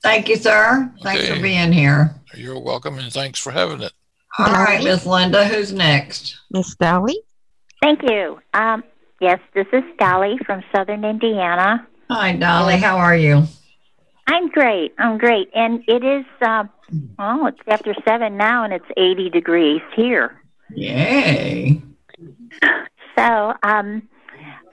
thank 0.03 0.29
you, 0.29 0.37
sir. 0.37 0.93
Thanks 1.03 1.25
Okay. 1.25 1.35
for 1.35 1.43
being 1.43 1.73
here. 1.73 2.15
You're 2.35 2.61
welcome, 2.61 2.99
and 2.99 3.13
thanks 3.13 3.39
for 3.41 3.51
having 3.51 3.83
it. 3.83 3.93
All 4.39 4.47
right, 4.53 4.83
Miss 4.83 5.05
Linda, 5.05 5.45
who's 5.45 5.73
next? 5.73 6.39
Miss 6.53 6.75
Dolly. 6.77 7.19
Thank 7.83 8.03
you. 8.05 8.39
Um, 8.55 8.85
yes, 9.21 9.41
this 9.55 9.67
is 9.73 9.83
Dolly 9.99 10.39
from 10.47 10.63
Southern 10.75 11.05
Indiana. 11.05 11.87
Hi, 12.09 12.37
Dolly. 12.37 12.77
How 12.77 12.97
are 12.99 13.17
you? 13.17 13.45
I'm 14.31 14.49
great. 14.49 14.95
I'm 14.97 15.19
great. 15.19 15.51
And 15.55 15.83
it 15.89 16.05
is, 16.05 16.25
uh, 16.41 16.65
well, 17.19 17.49
it's 17.49 17.59
after 17.67 17.95
seven 18.05 18.37
now 18.37 18.63
and 18.63 18.73
it's 18.73 18.85
80 18.97 19.29
degrees 19.31 19.83
here. 19.95 20.41
Yay. 20.75 21.83
So, 23.19 23.53
um, 23.65 24.09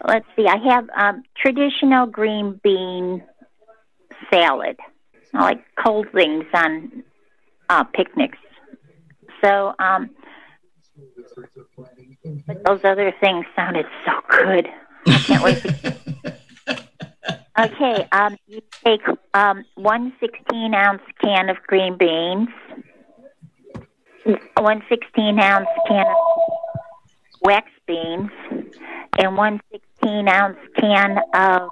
let's 0.07 0.25
see. 0.37 0.45
I 0.47 0.55
have 0.71 0.87
um, 0.95 1.23
traditional 1.35 2.05
green 2.05 2.61
bean 2.63 3.21
salad. 4.31 4.77
I 5.33 5.43
like 5.43 5.65
cold 5.83 6.07
things 6.13 6.45
on 6.53 7.03
uh, 7.67 7.83
picnics. 7.83 8.37
So, 9.43 9.73
um, 9.79 10.11
but 12.45 12.63
those 12.63 12.79
other 12.85 13.13
things 13.19 13.45
sounded 13.53 13.85
so 14.05 14.13
good. 14.29 14.69
I 15.07 15.17
can't 15.17 15.43
wait 15.43 15.61
to 15.63 16.37
Okay, 17.59 18.07
um, 18.11 18.37
you 18.45 18.61
take 18.85 19.01
um, 19.33 19.65
one 19.73 20.13
16 20.19 20.75
ounce 20.75 21.01
can 21.19 21.49
of 21.49 21.57
green 21.65 21.97
beans, 21.97 22.49
one 24.59 24.83
16 24.87 25.39
ounce 25.39 25.67
can 25.87 26.05
of 26.05 26.15
wax 27.41 27.67
beans, 27.87 28.29
and 29.17 29.35
one 29.35 29.59
16 29.71 30.29
ounce 30.29 30.59
can 30.79 31.17
of 31.33 31.69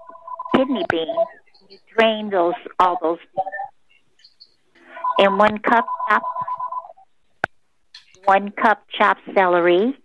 kidney 0.56 0.86
beans. 0.90 1.28
You 1.70 1.78
drain 1.96 2.32
those 2.32 2.56
all 2.80 2.98
those, 3.00 3.20
and 5.20 5.38
one 5.38 5.60
cup 5.60 5.86
chopped, 6.10 6.26
one 8.24 8.50
cup 8.50 8.82
chopped 8.90 9.22
celery, 9.36 9.96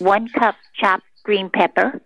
one 0.00 0.28
cup 0.28 0.56
chopped 0.74 1.04
green 1.22 1.50
pepper 1.50 2.02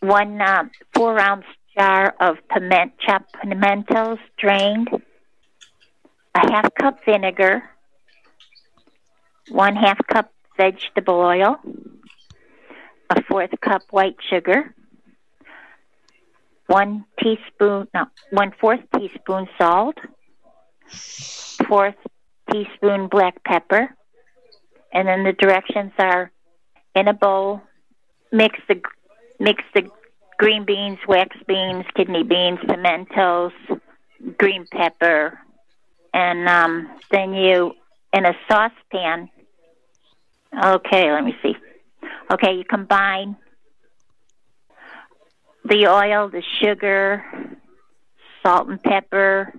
one 0.00 0.40
um, 0.40 0.70
four 0.94 1.18
ounce 1.18 1.44
jar 1.76 2.14
of 2.20 2.36
piment, 2.48 2.92
chopped 2.98 3.32
pimentos 3.42 4.18
drained, 4.38 4.88
a 6.34 6.52
half 6.52 6.74
cup 6.74 6.98
vinegar, 7.04 7.62
one 9.48 9.76
half 9.76 9.98
cup 10.06 10.32
vegetable 10.56 11.20
oil, 11.20 11.56
a 13.10 13.22
fourth 13.22 13.50
cup 13.60 13.82
white 13.90 14.16
sugar, 14.28 14.74
one 16.66 17.04
teaspoon, 17.22 17.88
no, 17.94 18.06
one 18.30 18.52
fourth 18.60 18.80
teaspoon 18.96 19.48
salt, 19.58 19.96
fourth 21.66 21.96
teaspoon 22.52 23.08
black 23.08 23.42
pepper, 23.44 23.88
and 24.92 25.08
then 25.08 25.24
the 25.24 25.32
directions 25.32 25.92
are 25.98 26.30
in 26.94 27.08
a 27.08 27.14
bowl, 27.14 27.62
mix 28.32 28.58
the 28.68 28.80
mix 29.38 29.62
the 29.74 29.88
green 30.38 30.64
beans, 30.64 30.98
wax 31.06 31.36
beans, 31.46 31.84
kidney 31.94 32.22
beans, 32.22 32.58
pimentos, 32.66 33.52
green 34.38 34.66
pepper, 34.70 35.38
and 36.14 36.48
um, 36.48 36.98
then 37.10 37.34
you 37.34 37.72
in 38.12 38.24
a 38.24 38.32
saucepan. 38.48 39.28
Okay, 40.64 41.12
let 41.12 41.24
me 41.24 41.36
see. 41.42 41.54
Okay, 42.32 42.54
you 42.54 42.64
combine 42.64 43.36
the 45.64 45.86
oil, 45.86 46.28
the 46.28 46.42
sugar, 46.60 47.24
salt 48.42 48.68
and 48.68 48.82
pepper, 48.82 49.52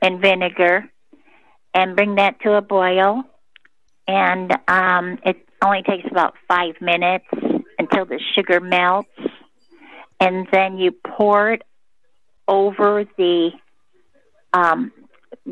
and 0.00 0.20
vinegar, 0.20 0.88
and 1.74 1.96
bring 1.96 2.16
that 2.16 2.40
to 2.40 2.54
a 2.54 2.62
boil. 2.62 3.24
And 4.06 4.52
um, 4.68 5.18
it 5.24 5.36
only 5.62 5.82
takes 5.82 6.06
about 6.10 6.34
five 6.46 6.74
minutes 6.80 7.26
until 7.78 8.04
the 8.04 8.20
sugar 8.34 8.60
melts, 8.60 9.08
and 10.20 10.46
then 10.52 10.78
you 10.78 10.92
pour 10.92 11.52
it 11.52 11.62
over 12.48 13.04
the 13.16 13.50
um, 14.52 14.92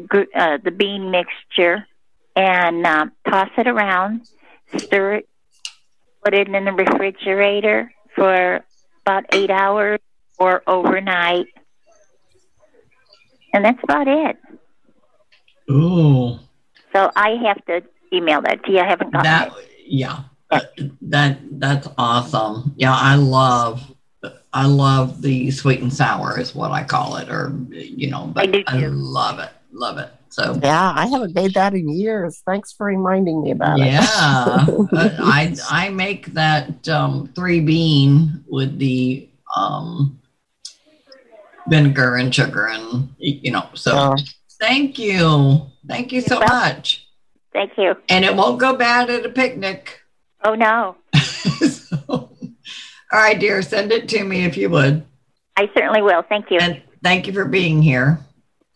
gr- 0.07 0.33
uh, 0.35 0.59
the 0.63 0.71
bean 0.71 1.11
mixture 1.11 1.87
and 2.37 2.87
um, 2.87 3.13
toss 3.29 3.49
it 3.57 3.67
around. 3.67 4.27
Stir 4.77 5.15
it, 5.15 5.29
put 6.25 6.35
it 6.35 6.49
in 6.49 6.65
the 6.65 6.73
refrigerator 6.73 7.93
for 8.15 8.61
about 9.03 9.25
eight 9.33 9.51
hours 9.51 10.01
or 10.39 10.63
overnight, 10.67 11.47
and 13.53 13.65
that's 13.65 13.79
about 13.83 14.09
it. 14.09 14.37
Ooh, 15.71 16.39
So 16.93 17.11
I 17.15 17.37
have 17.47 17.65
to 17.67 17.83
email 18.13 18.43
that 18.43 18.65
to 18.65 18.73
you. 18.73 18.79
I 18.81 18.89
haven't 18.89 19.13
gotten 19.13 19.25
that 19.25 19.49
it. 19.59 19.71
yeah, 19.87 20.13
uh, 20.13 20.23
that 21.03 21.39
that's 21.53 21.89
awesome. 21.99 22.75
Yeah, 22.77 22.95
I 22.95 23.17
love 23.17 23.95
I 24.53 24.67
love 24.67 25.21
the 25.21 25.51
sweet 25.51 25.81
and 25.81 25.93
sour 25.93 26.39
is 26.39 26.55
what 26.55 26.71
I 26.71 26.85
call 26.85 27.17
it, 27.17 27.29
or 27.29 27.53
you 27.71 28.11
know, 28.11 28.31
but 28.33 28.49
I 28.49 28.51
do 28.53 28.65
I 28.67 28.87
love 28.87 29.39
it, 29.41 29.51
love 29.73 29.99
it. 29.99 30.11
So 30.29 30.59
Yeah, 30.63 30.93
I 30.95 31.07
haven't 31.07 31.35
made 31.35 31.55
that 31.55 31.75
in 31.75 31.89
years. 31.89 32.43
Thanks 32.47 32.73
for 32.73 32.87
reminding 32.87 33.43
me 33.43 33.51
about 33.51 33.79
yeah, 33.79 34.65
it. 34.69 34.89
Yeah, 34.93 35.17
I 35.21 35.57
I 35.71 35.89
make 35.91 36.27
that 36.35 36.89
um, 36.89 37.29
three 37.35 37.61
bean 37.61 38.45
with 38.49 38.79
the 38.79 39.29
um, 39.57 40.21
vinegar 41.69 42.17
and 42.17 42.35
sugar 42.35 42.69
and 42.69 43.15
you 43.19 43.51
know. 43.51 43.69
So 43.75 43.93
Oh, 43.97 44.17
thank 44.61 44.99
you, 44.99 45.63
thank 45.89 46.13
you 46.13 46.21
so 46.21 46.41
much. 46.41 47.07
Thank 47.53 47.73
you. 47.79 47.95
And 48.09 48.25
it 48.25 48.35
won't 48.35 48.59
go 48.59 48.77
bad 48.77 49.11
at 49.11 49.25
a 49.25 49.29
picnic. 49.29 50.01
Oh 50.45 50.55
no, 50.55 50.97
so, 51.23 51.97
all 52.09 52.31
right, 53.13 53.39
dear, 53.41 53.63
send 53.63 53.93
it 53.93 54.09
to 54.11 54.25
me 54.25 54.45
if 54.45 54.57
you 54.57 54.69
would. 54.69 55.05
I 55.57 55.71
certainly 55.75 56.03
will. 56.03 56.23
Thank 56.29 56.51
you. 56.51 56.59
And 56.61 56.83
thank 57.03 57.27
you 57.27 57.33
for 57.33 57.47
being 57.47 57.81
here. 57.81 58.19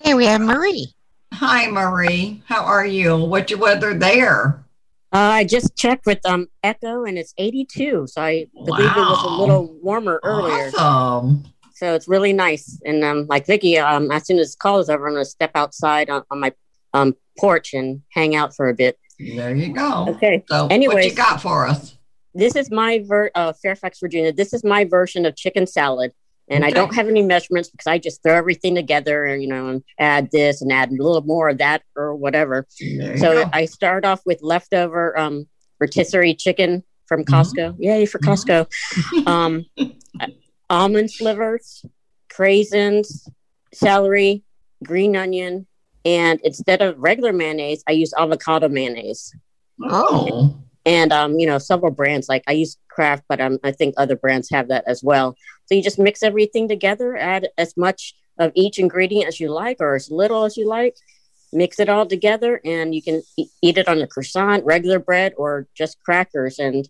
Hey, 0.01 0.15
we 0.15 0.25
have 0.27 0.41
Marie. 0.41 0.95
Hi, 1.35 1.69
Marie. 1.69 2.43
How 2.47 2.65
are 2.65 2.87
you? 2.87 3.17
What's 3.17 3.51
your 3.51 3.61
weather 3.61 3.93
there? 3.95 4.65
Uh, 5.13 5.19
I 5.19 5.45
just 5.45 5.77
checked 5.77 6.07
with 6.07 6.25
um 6.25 6.49
Echo 6.63 7.05
and 7.05 7.19
it's 7.19 7.35
82, 7.37 8.07
so 8.07 8.23
I 8.23 8.47
believe 8.55 8.91
it 8.91 8.97
was 8.97 9.25
a 9.25 9.29
little 9.29 9.75
warmer 9.83 10.21
earlier. 10.23 10.71
Awesome. 10.79 11.45
So 11.75 11.95
it's 11.95 12.09
really 12.09 12.33
nice. 12.33 12.81
And 12.85 13.05
um, 13.05 13.27
like 13.29 13.47
Vicky, 13.47 13.79
um, 13.79 14.11
as 14.11 14.27
soon 14.27 14.39
as 14.39 14.53
the 14.53 14.59
call 14.59 14.81
is 14.81 14.89
over, 14.89 15.07
I'm 15.07 15.15
going 15.15 15.25
to 15.25 15.31
step 15.31 15.53
outside 15.55 16.11
on, 16.11 16.25
on 16.31 16.41
my 16.41 16.53
um 16.95 17.15
porch 17.39 17.75
and 17.75 18.03
hang 18.11 18.35
out 18.35 18.55
for 18.55 18.69
a 18.69 18.75
bit. 18.75 18.99
There 19.19 19.55
you 19.55 19.73
go. 19.73 20.07
Okay. 20.11 20.45
So, 20.49 20.67
what 20.67 21.05
you 21.05 21.15
got 21.15 21.41
for 21.43 21.67
us? 21.67 21.97
This 22.35 22.55
is 22.57 22.71
my 22.71 23.03
ver 23.05 23.31
uh, 23.35 23.53
Fairfax, 23.53 23.99
Virginia. 24.01 24.33
This 24.33 24.53
is 24.53 24.63
my 24.63 24.85
version 24.85 25.27
of 25.27 25.37
chicken 25.37 25.67
salad. 25.67 26.13
And 26.51 26.65
I 26.65 26.71
don't 26.71 26.95
have 26.95 27.09
any 27.09 27.23
measurements 27.23 27.69
because 27.69 27.87
I 27.87 27.99
just 27.99 28.23
throw 28.23 28.35
everything 28.35 28.75
together 28.75 29.27
and, 29.27 29.43
you 29.43 29.49
know, 29.49 29.69
and 29.69 29.85
add 29.99 30.31
this 30.31 30.63
and 30.63 30.73
add 30.73 30.89
a 30.91 30.93
little 30.93 31.21
more 31.21 31.51
of 31.51 31.59
that 31.59 31.83
or 31.95 32.15
whatever. 32.15 32.67
So 32.79 33.45
go. 33.45 33.51
I 33.53 33.67
start 33.67 34.07
off 34.07 34.23
with 34.25 34.41
leftover 34.41 35.19
um, 35.19 35.47
rotisserie 35.79 36.35
chicken 36.35 36.85
from 37.07 37.25
Mm-hmm. 37.25 37.35
Costco. 37.35 37.77
Yay 37.79 38.07
for 38.07 38.19
Costco. 38.19 38.67
um, 39.27 39.67
almond 40.71 41.11
slivers, 41.11 41.85
craisins, 42.33 43.29
celery, 43.75 44.43
green 44.83 45.17
onion, 45.17 45.67
and 46.05 46.41
instead 46.45 46.83
of 46.83 46.99
regular 46.99 47.33
mayonnaise, 47.33 47.83
I 47.87 47.93
use 47.93 48.13
avocado 48.17 48.69
mayonnaise. 48.69 49.35
oh, 49.83 50.57
and 50.87 51.13
um, 51.13 51.39
you 51.39 51.47
know 51.47 51.59
several 51.59 51.93
brands. 51.93 52.29
Like 52.29 52.45
I 52.47 52.53
use 52.53 52.77
Kraft, 52.89 53.25
but 53.29 53.41
um, 53.41 53.59
I 53.63 53.73
think 53.73 53.95
other 53.97 54.17
brands 54.17 54.49
have 54.51 54.69
that 54.69 54.85
as 54.87 55.03
well. 55.03 55.37
So 55.67 55.75
you 55.75 55.83
just 55.83 55.99
mix 55.99 56.23
everything 56.23 56.69
together, 56.69 57.17
add 57.17 57.49
as 57.59 57.77
much 57.77 58.15
of 58.39 58.53
each 58.55 58.79
ingredient 58.79 59.29
as 59.29 59.41
you 59.41 59.51
like, 59.51 59.79
or 59.81 59.95
as 59.97 60.11
little 60.11 60.45
as 60.45 60.57
you 60.57 60.67
like. 60.67 60.97
Mix 61.53 61.81
it 61.81 61.89
all 61.89 62.07
together, 62.07 62.61
and 62.65 62.95
you 62.95 63.03
can 63.03 63.23
e- 63.39 63.49
eat 63.63 63.79
it 63.79 63.89
on 63.89 64.01
a 64.01 64.07
croissant, 64.07 64.65
regular 64.65 64.99
bread, 64.99 65.33
or 65.37 65.67
just 65.75 65.99
crackers, 66.05 66.59
and 66.59 66.89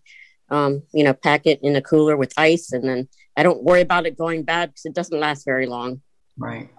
um, 0.49 0.83
you 0.93 1.03
know, 1.03 1.13
pack 1.13 1.45
it 1.45 1.59
in 1.61 1.75
a 1.75 1.81
cooler 1.81 2.17
with 2.17 2.33
ice, 2.37 2.71
and 2.71 2.83
then 2.83 3.07
I 3.37 3.43
don't 3.43 3.63
worry 3.63 3.81
about 3.81 4.05
it 4.05 4.17
going 4.17 4.43
bad 4.43 4.69
because 4.69 4.85
it 4.85 4.93
doesn't 4.93 5.19
last 5.19 5.45
very 5.45 5.65
long. 5.65 6.01
Right. 6.37 6.69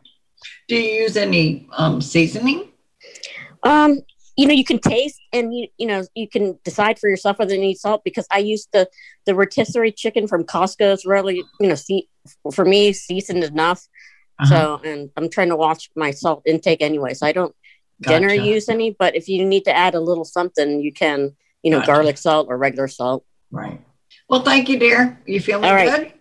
Do 0.68 0.76
you 0.76 1.02
use 1.02 1.16
any 1.16 1.68
um, 1.72 2.00
seasoning? 2.00 2.68
Um, 3.62 4.00
you 4.36 4.46
know, 4.46 4.54
you 4.54 4.64
can 4.64 4.78
taste 4.78 5.20
and 5.32 5.54
you 5.54 5.68
you 5.76 5.86
know 5.86 6.02
you 6.14 6.28
can 6.28 6.58
decide 6.64 6.98
for 6.98 7.08
yourself 7.08 7.38
whether 7.38 7.54
you 7.54 7.60
need 7.60 7.76
salt 7.78 8.02
because 8.04 8.26
I 8.30 8.38
use 8.38 8.68
the 8.72 8.88
the 9.26 9.34
rotisserie 9.34 9.92
chicken 9.92 10.26
from 10.26 10.44
Costco. 10.44 10.94
It's 10.94 11.04
really 11.04 11.42
you 11.60 11.68
know 11.68 11.74
see 11.74 12.08
for 12.54 12.64
me 12.64 12.92
seasoned 12.92 13.44
enough. 13.44 13.86
Uh-huh. 14.38 14.46
So 14.46 14.80
and 14.88 15.10
I'm 15.16 15.28
trying 15.28 15.50
to 15.50 15.56
watch 15.56 15.90
my 15.94 16.10
salt 16.10 16.42
intake 16.46 16.80
anyway, 16.80 17.14
so 17.14 17.26
I 17.26 17.32
don't 17.32 17.54
generally 18.00 18.48
use 18.48 18.68
any. 18.68 18.96
But 18.98 19.14
if 19.14 19.28
you 19.28 19.44
need 19.44 19.64
to 19.64 19.76
add 19.76 19.94
a 19.94 20.00
little 20.00 20.24
something, 20.24 20.80
you 20.80 20.92
can 20.92 21.36
you 21.62 21.70
know 21.70 21.80
Gotcha. 21.80 21.92
garlic 21.92 22.18
salt 22.18 22.46
or 22.48 22.56
regular 22.56 22.88
salt. 22.88 23.24
Right. 23.50 23.80
Well, 24.28 24.42
thank 24.42 24.68
you, 24.68 24.78
dear. 24.78 25.20
You 25.26 25.40
feeling 25.40 25.64
All 25.64 25.74
right. 25.74 25.90
good? 25.90 26.12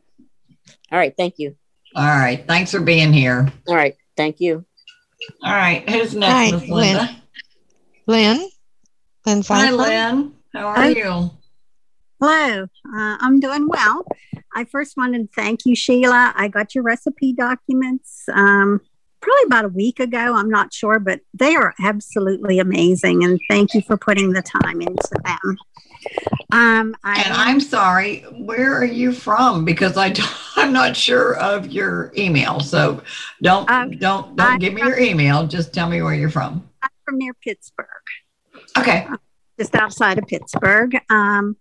All 0.92 0.98
right, 0.98 1.14
thank 1.16 1.36
you. 1.38 1.56
All 1.96 2.04
right. 2.04 2.46
Thanks 2.48 2.72
for 2.72 2.80
being 2.80 3.14
here. 3.14 3.52
All 3.68 3.76
right, 3.76 3.96
thank 4.20 4.42
you. 4.42 4.66
All 5.44 5.54
right. 5.54 5.90
Who's 5.90 6.14
next, 6.14 6.34
Hi, 6.34 6.52
Miss 6.52 6.68
Linda? 6.68 7.22
Lynn. 8.06 8.50
Lynn 9.26 9.42
Hi, 9.48 9.72
Lynn. 9.72 10.34
How 10.54 10.68
are 10.68 10.76
Hi. 10.76 10.88
you? 10.90 11.32
Hello, 12.22 12.64
uh, 12.64 12.68
I'm 13.22 13.40
doing 13.40 13.70
well. 13.70 14.06
I 14.54 14.66
first 14.66 14.98
wanted 14.98 15.20
to 15.20 15.42
thank 15.42 15.66
you, 15.66 15.74
Sheila. 15.74 16.34
I 16.36 16.50
got 16.50 16.76
your 16.76 16.84
recipe 16.84 17.32
documents 17.32 18.26
um, 18.34 18.82
probably 19.22 19.46
about 19.46 19.66
a 19.66 19.70
week 19.70 20.00
ago. 20.00 20.36
I'm 20.36 20.50
not 20.50 20.74
sure, 20.74 21.00
but 21.00 21.22
they 21.34 21.56
are 21.56 21.74
absolutely 21.82 22.60
amazing. 22.60 23.24
And 23.24 23.40
thank 23.50 23.74
you 23.74 23.82
for 23.82 23.98
putting 23.98 24.32
the 24.34 24.42
time 24.42 24.82
into 24.82 25.10
them. 25.24 25.58
Um, 26.52 26.96
I 27.04 27.22
And 27.22 27.34
I'm 27.34 27.60
sorry. 27.60 28.22
Where 28.32 28.74
are 28.76 28.86
you 28.86 29.12
from? 29.12 29.66
Because 29.66 29.98
I 29.98 30.10
don't, 30.10 30.30
I'm 30.56 30.74
not 30.74 30.96
sure 30.96 31.36
of 31.38 31.68
your 31.68 32.12
email. 32.18 32.60
So 32.60 33.02
don't 33.42 33.70
Uh, 33.70 33.86
don't 33.86 34.36
don't 34.36 34.40
I'm 34.40 34.60
give 34.60 34.74
me 34.74 34.82
your 34.82 35.00
email. 35.00 35.46
Just 35.46 35.74
tell 35.74 35.90
me 35.90 36.02
where 36.02 36.14
you're 36.16 36.30
from. 36.30 36.68
I'm 36.82 36.90
from 37.06 37.18
near 37.18 37.34
Pittsburgh. 37.34 37.88
Okay. 38.78 39.08
just 39.60 39.76
outside 39.76 40.18
of 40.18 40.26
Pittsburgh. 40.28 40.98
Um, 41.10 41.58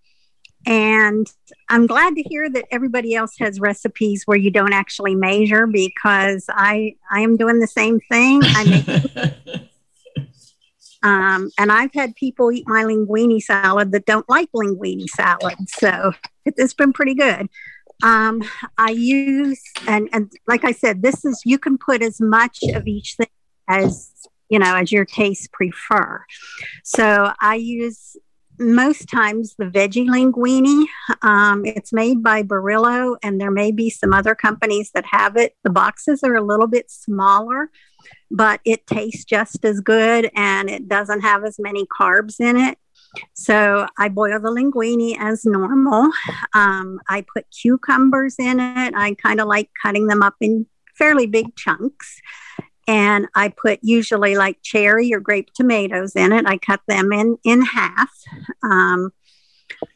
and 0.69 1.27
I'm 1.71 1.87
glad 1.87 2.15
to 2.17 2.23
hear 2.23 2.51
that 2.51 2.67
everybody 2.71 3.15
else 3.15 3.37
has 3.39 3.59
recipes 3.59 4.25
where 4.27 4.37
you 4.37 4.51
don't 4.51 4.75
actually 4.75 5.15
measure 5.15 5.67
because 5.67 6.45
I 6.51 6.97
I 7.11 7.21
am 7.21 7.39
doing 7.39 7.59
the 7.59 7.67
same 7.67 8.01
thing. 8.01 8.43
I 8.45 8.65
make, 8.65 9.71
um, 11.03 11.51
and 11.57 11.73
I've 11.73 11.95
had 11.95 12.15
people 12.17 12.53
eat 12.53 12.69
my 12.69 12.85
linguine 12.85 13.41
salad 13.41 13.93
that 13.93 14.05
don't 14.05 14.29
like 14.29 14.51
linguine 14.55 15.09
salad, 15.09 15.57
so 15.69 16.13
it, 16.45 16.53
it's 16.59 16.75
been 16.75 16.93
pretty 16.93 17.15
good. 17.15 17.49
Um, 18.03 18.43
I 18.77 18.91
use 18.91 19.63
and 19.87 20.11
and 20.13 20.31
like 20.47 20.67
I 20.67 20.73
said, 20.73 21.01
this 21.01 21.25
is 21.25 21.41
you 21.47 21.59
can 21.59 21.79
put 21.79 22.03
as 22.03 22.21
much 22.21 22.59
of 22.75 22.87
each 22.87 23.15
thing 23.15 23.27
as 23.71 24.13
you 24.51 24.59
know 24.59 24.77
as 24.77 24.93
your 24.93 25.07
tastes 25.07 25.49
prefer. 25.51 26.27
So 26.85 27.33
I 27.41 27.55
use 27.55 28.19
most 28.59 29.09
times 29.09 29.55
the 29.59 29.67
veggie 29.67 30.09
linguine. 30.09 30.87
Um, 31.23 31.65
it's 31.65 31.93
made 31.93 32.23
by 32.23 32.43
Barilla, 32.43 33.17
and 33.23 33.41
there 33.41 33.51
may 33.51 33.71
be 33.71 33.91
some 33.91 34.13
other 34.13 34.35
companies 34.35 34.91
that 34.95 35.05
have 35.07 35.37
it. 35.37 35.55
The 35.65 35.71
boxes 35.71 36.23
are 36.23 36.35
a 36.35 36.43
little 36.43 36.67
bit 36.67 36.91
smaller, 36.91 37.71
but 38.31 38.61
it 38.65 38.87
tastes 38.87 39.25
just 39.25 39.65
as 39.65 39.81
good 39.81 40.31
and 40.35 40.69
it 40.69 40.89
doesn't 40.89 41.21
have 41.21 41.45
as 41.45 41.59
many 41.59 41.87
carbs 41.87 42.41
in 42.41 42.57
it. 42.57 42.79
So 43.35 43.87
I 43.99 44.09
boil 44.09 44.39
the 44.39 44.51
linguine 44.51 45.17
as 45.19 45.45
normal. 45.45 46.11
Um, 46.55 47.01
I 47.09 47.25
put 47.35 47.47
cucumbers 47.51 48.37
in 48.39 48.61
it. 48.61 48.95
I 48.95 49.15
kind 49.15 49.41
of 49.41 49.49
like 49.49 49.71
cutting 49.81 50.09
them 50.09 50.23
up 50.23 50.35
in 50.41 50.67
fairly 50.97 51.27
big 51.27 51.57
chunks 51.57 52.21
and 52.89 53.29
I 53.35 53.51
put 53.51 53.81
usually 53.83 54.37
like 54.37 54.63
cherry 54.63 55.13
or 55.13 55.21
grape 55.21 55.53
tomatoes 55.55 56.17
in 56.17 56.33
it. 56.33 56.47
I 56.47 56.57
cut 56.57 56.81
them 56.89 57.13
in 57.13 57.37
in 57.45 57.63
half. 57.63 58.11
Um, 58.63 59.13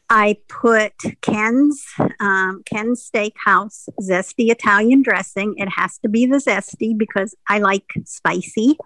I 0.09 0.37
put 0.47 0.93
Ken's 1.21 1.83
um, 2.19 2.61
Ken's 2.65 3.09
Steakhouse 3.09 3.89
zesty 3.99 4.51
Italian 4.51 5.01
dressing. 5.01 5.55
It 5.57 5.69
has 5.69 5.97
to 5.99 6.07
be 6.07 6.27
the 6.27 6.37
zesty 6.37 6.95
because 6.95 7.35
I 7.49 7.57
like 7.57 7.91
spicy. 8.05 8.77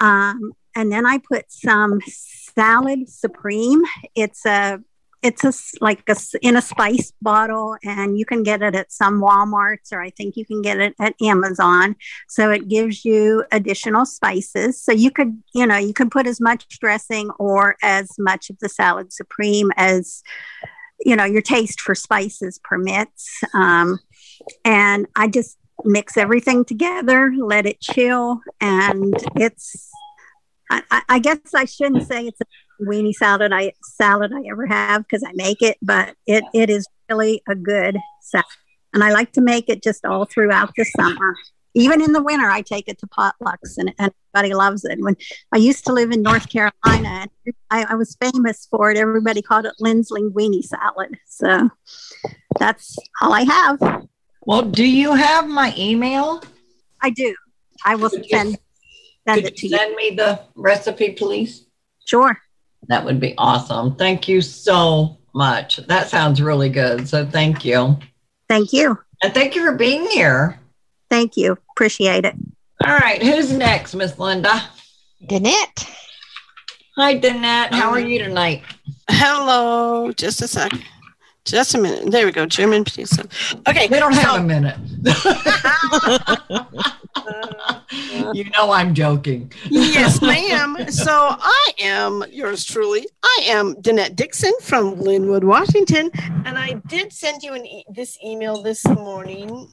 Um, 0.00 0.52
and 0.74 0.90
then 0.90 1.06
I 1.06 1.18
put 1.18 1.52
some 1.52 2.00
salad 2.08 3.08
supreme. 3.08 3.82
It's 4.16 4.44
a 4.44 4.80
it's 5.24 5.42
a 5.42 5.52
like 5.82 6.02
a 6.08 6.16
in 6.42 6.56
a 6.56 6.62
spice 6.62 7.12
bottle, 7.22 7.76
and 7.82 8.18
you 8.18 8.26
can 8.26 8.42
get 8.42 8.62
it 8.62 8.74
at 8.74 8.92
some 8.92 9.20
WalMarts, 9.20 9.90
or 9.92 10.00
I 10.02 10.10
think 10.10 10.36
you 10.36 10.44
can 10.44 10.60
get 10.62 10.78
it 10.78 10.94
at 11.00 11.14
Amazon. 11.22 11.96
So 12.28 12.50
it 12.50 12.68
gives 12.68 13.04
you 13.04 13.44
additional 13.50 14.04
spices. 14.04 14.80
So 14.80 14.92
you 14.92 15.10
could, 15.10 15.42
you 15.54 15.66
know, 15.66 15.76
you 15.78 15.94
can 15.94 16.10
put 16.10 16.26
as 16.26 16.40
much 16.40 16.68
dressing 16.78 17.30
or 17.38 17.76
as 17.82 18.10
much 18.18 18.50
of 18.50 18.58
the 18.60 18.68
salad 18.68 19.12
supreme 19.12 19.72
as, 19.76 20.22
you 21.04 21.16
know, 21.16 21.24
your 21.24 21.42
taste 21.42 21.80
for 21.80 21.94
spices 21.94 22.60
permits. 22.62 23.40
Um, 23.54 23.98
and 24.64 25.06
I 25.16 25.28
just 25.28 25.56
mix 25.84 26.16
everything 26.18 26.64
together, 26.66 27.32
let 27.36 27.66
it 27.66 27.80
chill, 27.80 28.40
and 28.60 29.14
it's. 29.36 29.90
I, 30.70 30.82
I- 30.90 31.02
I 31.08 31.18
guess 31.18 31.38
I 31.54 31.66
shouldn't 31.66 32.06
say 32.08 32.26
it's 32.26 32.40
a 32.40 32.44
weenie 32.80 33.12
salad 33.12 33.52
I 33.52 33.72
salad 33.82 34.32
I 34.32 34.42
ever 34.50 34.66
have 34.66 35.02
because 35.02 35.22
I 35.24 35.32
make 35.34 35.62
it, 35.62 35.78
but 35.82 36.14
it, 36.26 36.44
it 36.52 36.70
is 36.70 36.86
really 37.08 37.42
a 37.48 37.54
good 37.54 37.98
salad. 38.20 38.46
And 38.92 39.02
I 39.02 39.12
like 39.12 39.32
to 39.32 39.40
make 39.40 39.68
it 39.68 39.82
just 39.82 40.04
all 40.04 40.24
throughout 40.24 40.72
the 40.76 40.84
summer. 40.84 41.34
Even 41.76 42.00
in 42.00 42.12
the 42.12 42.22
winter, 42.22 42.48
I 42.48 42.62
take 42.62 42.88
it 42.88 42.98
to 43.00 43.06
potlucks 43.08 43.76
and, 43.78 43.92
and 43.98 44.12
everybody 44.32 44.54
loves 44.54 44.84
it. 44.84 45.00
When 45.00 45.16
I 45.52 45.58
used 45.58 45.84
to 45.86 45.92
live 45.92 46.12
in 46.12 46.22
North 46.22 46.48
Carolina, 46.48 47.26
and 47.44 47.54
I, 47.70 47.84
I 47.90 47.94
was 47.96 48.16
famous 48.20 48.68
for 48.70 48.92
it. 48.92 48.96
Everybody 48.96 49.42
called 49.42 49.66
it 49.66 49.74
Lynn's 49.80 50.10
Linguine 50.12 50.62
salad. 50.62 51.18
So 51.26 51.70
that's 52.60 52.96
all 53.20 53.32
I 53.32 53.42
have. 53.42 54.06
Well, 54.42 54.62
do 54.62 54.86
you 54.86 55.14
have 55.14 55.48
my 55.48 55.74
email? 55.76 56.42
I 57.00 57.10
do. 57.10 57.34
I 57.84 57.96
will 57.96 58.10
send 58.10 58.30
send 58.30 58.58
Could 59.26 59.44
it 59.46 59.56
to 59.56 59.66
you 59.66 59.72
you. 59.72 59.76
send 59.76 59.96
me 59.96 60.10
the 60.10 60.40
recipe, 60.54 61.10
please? 61.12 61.66
Sure. 62.06 62.38
That 62.88 63.04
would 63.04 63.20
be 63.20 63.34
awesome. 63.38 63.96
Thank 63.96 64.28
you 64.28 64.40
so 64.40 65.18
much. 65.34 65.76
That 65.88 66.08
sounds 66.08 66.40
really 66.40 66.68
good. 66.68 67.08
So 67.08 67.26
thank 67.26 67.64
you. 67.64 67.96
Thank 68.48 68.72
you. 68.72 68.98
And 69.22 69.32
thank 69.32 69.54
you 69.54 69.64
for 69.64 69.74
being 69.74 70.06
here. 70.06 70.60
Thank 71.10 71.36
you. 71.36 71.56
Appreciate 71.72 72.24
it. 72.24 72.34
All 72.84 72.96
right. 72.96 73.22
Who's 73.22 73.52
next, 73.52 73.94
Miss 73.94 74.18
Linda? 74.18 74.62
Danette. 75.26 75.90
Hi, 76.96 77.18
Danette. 77.18 77.72
How 77.72 77.90
are 77.90 78.00
you 78.00 78.18
tonight? 78.18 78.62
Hello, 79.08 80.12
just 80.12 80.42
a 80.42 80.48
sec. 80.48 80.70
Just 81.44 81.74
a 81.74 81.78
minute. 81.78 82.10
There 82.10 82.24
we 82.24 82.32
go. 82.32 82.46
German 82.46 82.84
pizza. 82.84 83.26
Okay. 83.68 83.86
We 83.88 83.98
don't 83.98 84.14
have 84.14 84.30
so- 84.32 84.36
a 84.36 84.42
minute. 84.42 84.76
you 88.34 88.44
know 88.50 88.70
I'm 88.72 88.94
joking. 88.94 89.52
yes, 89.68 90.20
ma'am. 90.22 90.76
So 90.90 91.10
I 91.12 91.70
am 91.80 92.24
yours 92.30 92.64
truly. 92.64 93.06
I 93.22 93.40
am 93.46 93.74
Danette 93.76 94.16
Dixon 94.16 94.52
from 94.62 94.96
Lynnwood, 94.96 95.44
Washington, 95.44 96.10
and 96.44 96.58
I 96.58 96.74
did 96.86 97.12
send 97.12 97.42
you 97.42 97.52
an 97.54 97.66
e- 97.66 97.84
this 97.92 98.18
email 98.24 98.62
this 98.62 98.84
morning. 98.86 99.68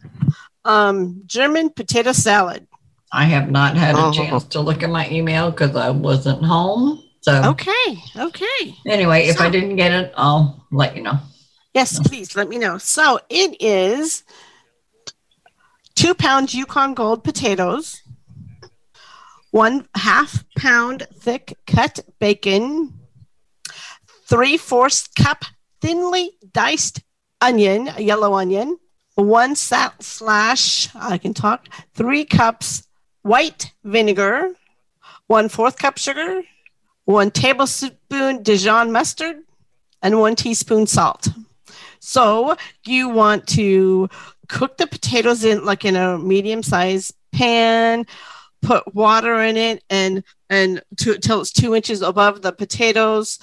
Um, 0.66 1.22
German 1.26 1.70
potato 1.70 2.12
salad. 2.12 2.68
I 3.14 3.26
have 3.26 3.50
not 3.50 3.76
had 3.78 3.96
a 3.96 3.98
Uh-huh. 3.98 4.14
chance 4.14 4.44
to 4.46 4.60
look 4.62 4.84
at 4.84 4.90
my 4.90 5.10
email 5.10 5.52
because 5.52 5.76
I 5.76 5.90
wasn't 5.90 6.44
home. 6.44 7.04
So 7.22 7.42
Okay. 7.46 7.98
Okay. 8.18 8.76
anyway, 8.88 9.28
if 9.28 9.40
I 9.42 9.50
didn't 9.50 9.76
get 9.78 9.92
it, 9.92 10.14
I'll 10.18 10.66
let 10.72 10.96
you 10.96 11.04
know. 11.04 11.18
Yes, 11.74 12.00
please 12.00 12.36
let 12.36 12.50
me 12.50 12.58
know. 12.58 12.78
So 12.78 13.20
it 13.30 13.62
is 13.62 14.24
two 15.96 16.14
pound 16.14 16.54
Yukon 16.54 16.94
Gold 16.94 17.24
potatoes, 17.24 18.02
one 19.52 19.88
half 19.96 20.44
pound 20.58 21.08
thick 21.14 21.58
cut 21.68 22.00
bacon, 22.20 22.94
three 24.26 24.58
fourths 24.58 25.08
cup 25.08 25.46
thinly 25.80 26.32
diced 26.52 27.02
onion, 27.40 27.90
yellow 27.98 28.34
onion, 28.34 28.78
one 29.16 29.56
sa- 29.56 29.94
slash, 30.00 30.94
I 30.94 31.18
can 31.18 31.34
talk, 31.34 31.68
three 31.94 32.26
cups 32.26 32.88
white 33.22 33.72
vinegar, 33.84 34.56
one 35.28 35.48
fourth 35.48 35.78
cup 35.78 35.98
sugar, 35.98 36.42
one 37.06 37.32
tablespoon 37.32 38.44
Dijon 38.44 38.92
mustard, 38.92 39.38
and 40.02 40.20
one 40.20 40.36
teaspoon 40.36 40.88
salt. 40.88 41.30
So 42.02 42.58
you 42.86 43.10
want 43.10 43.48
to 43.50 44.10
cook 44.50 44.78
the 44.78 44.88
potatoes 44.88 45.46
in 45.46 45.64
like 45.64 45.86
in 45.86 45.96
a 45.96 46.18
medium 46.18 46.64
sized 46.64 47.14
pan, 47.32 48.06
put 48.62 48.94
water 48.94 49.42
in 49.42 49.56
it 49.56 49.84
and 49.90 50.24
and 50.50 50.82
to, 50.98 51.18
till 51.20 51.42
it's 51.42 51.54
two 51.54 51.74
inches 51.76 52.02
above 52.02 52.42
the 52.42 52.52
potatoes. 52.52 53.40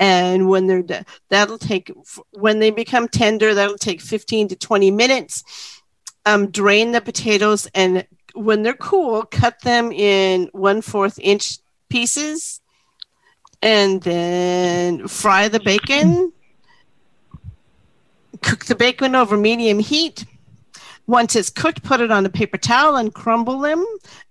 And 0.00 0.48
when 0.48 0.66
they're 0.66 0.82
de- 0.82 1.04
that'll 1.28 1.58
take 1.58 1.92
when 2.32 2.60
they 2.60 2.70
become 2.70 3.08
tender, 3.08 3.54
that'll 3.54 3.76
take 3.76 4.00
15 4.00 4.48
to 4.48 4.56
20 4.56 4.90
minutes. 4.90 5.44
Um, 6.24 6.50
drain 6.50 6.92
the 6.92 7.00
potatoes 7.00 7.68
and 7.74 8.06
when 8.34 8.62
they're 8.62 8.74
cool, 8.74 9.22
cut 9.24 9.60
them 9.62 9.92
in 9.92 10.48
one 10.52 10.80
fourth 10.80 11.18
inch 11.18 11.58
pieces 11.88 12.60
and 13.60 14.02
then 14.02 15.08
fry 15.08 15.48
the 15.48 15.60
bacon. 15.60 16.32
Cook 18.42 18.66
the 18.66 18.74
bacon 18.74 19.14
over 19.14 19.36
medium 19.36 19.78
heat. 19.78 20.24
Once 21.06 21.34
it's 21.34 21.48
cooked, 21.48 21.82
put 21.82 22.00
it 22.00 22.10
on 22.10 22.26
a 22.26 22.28
paper 22.28 22.58
towel 22.58 22.96
and 22.96 23.14
crumble 23.14 23.60
them. 23.60 23.84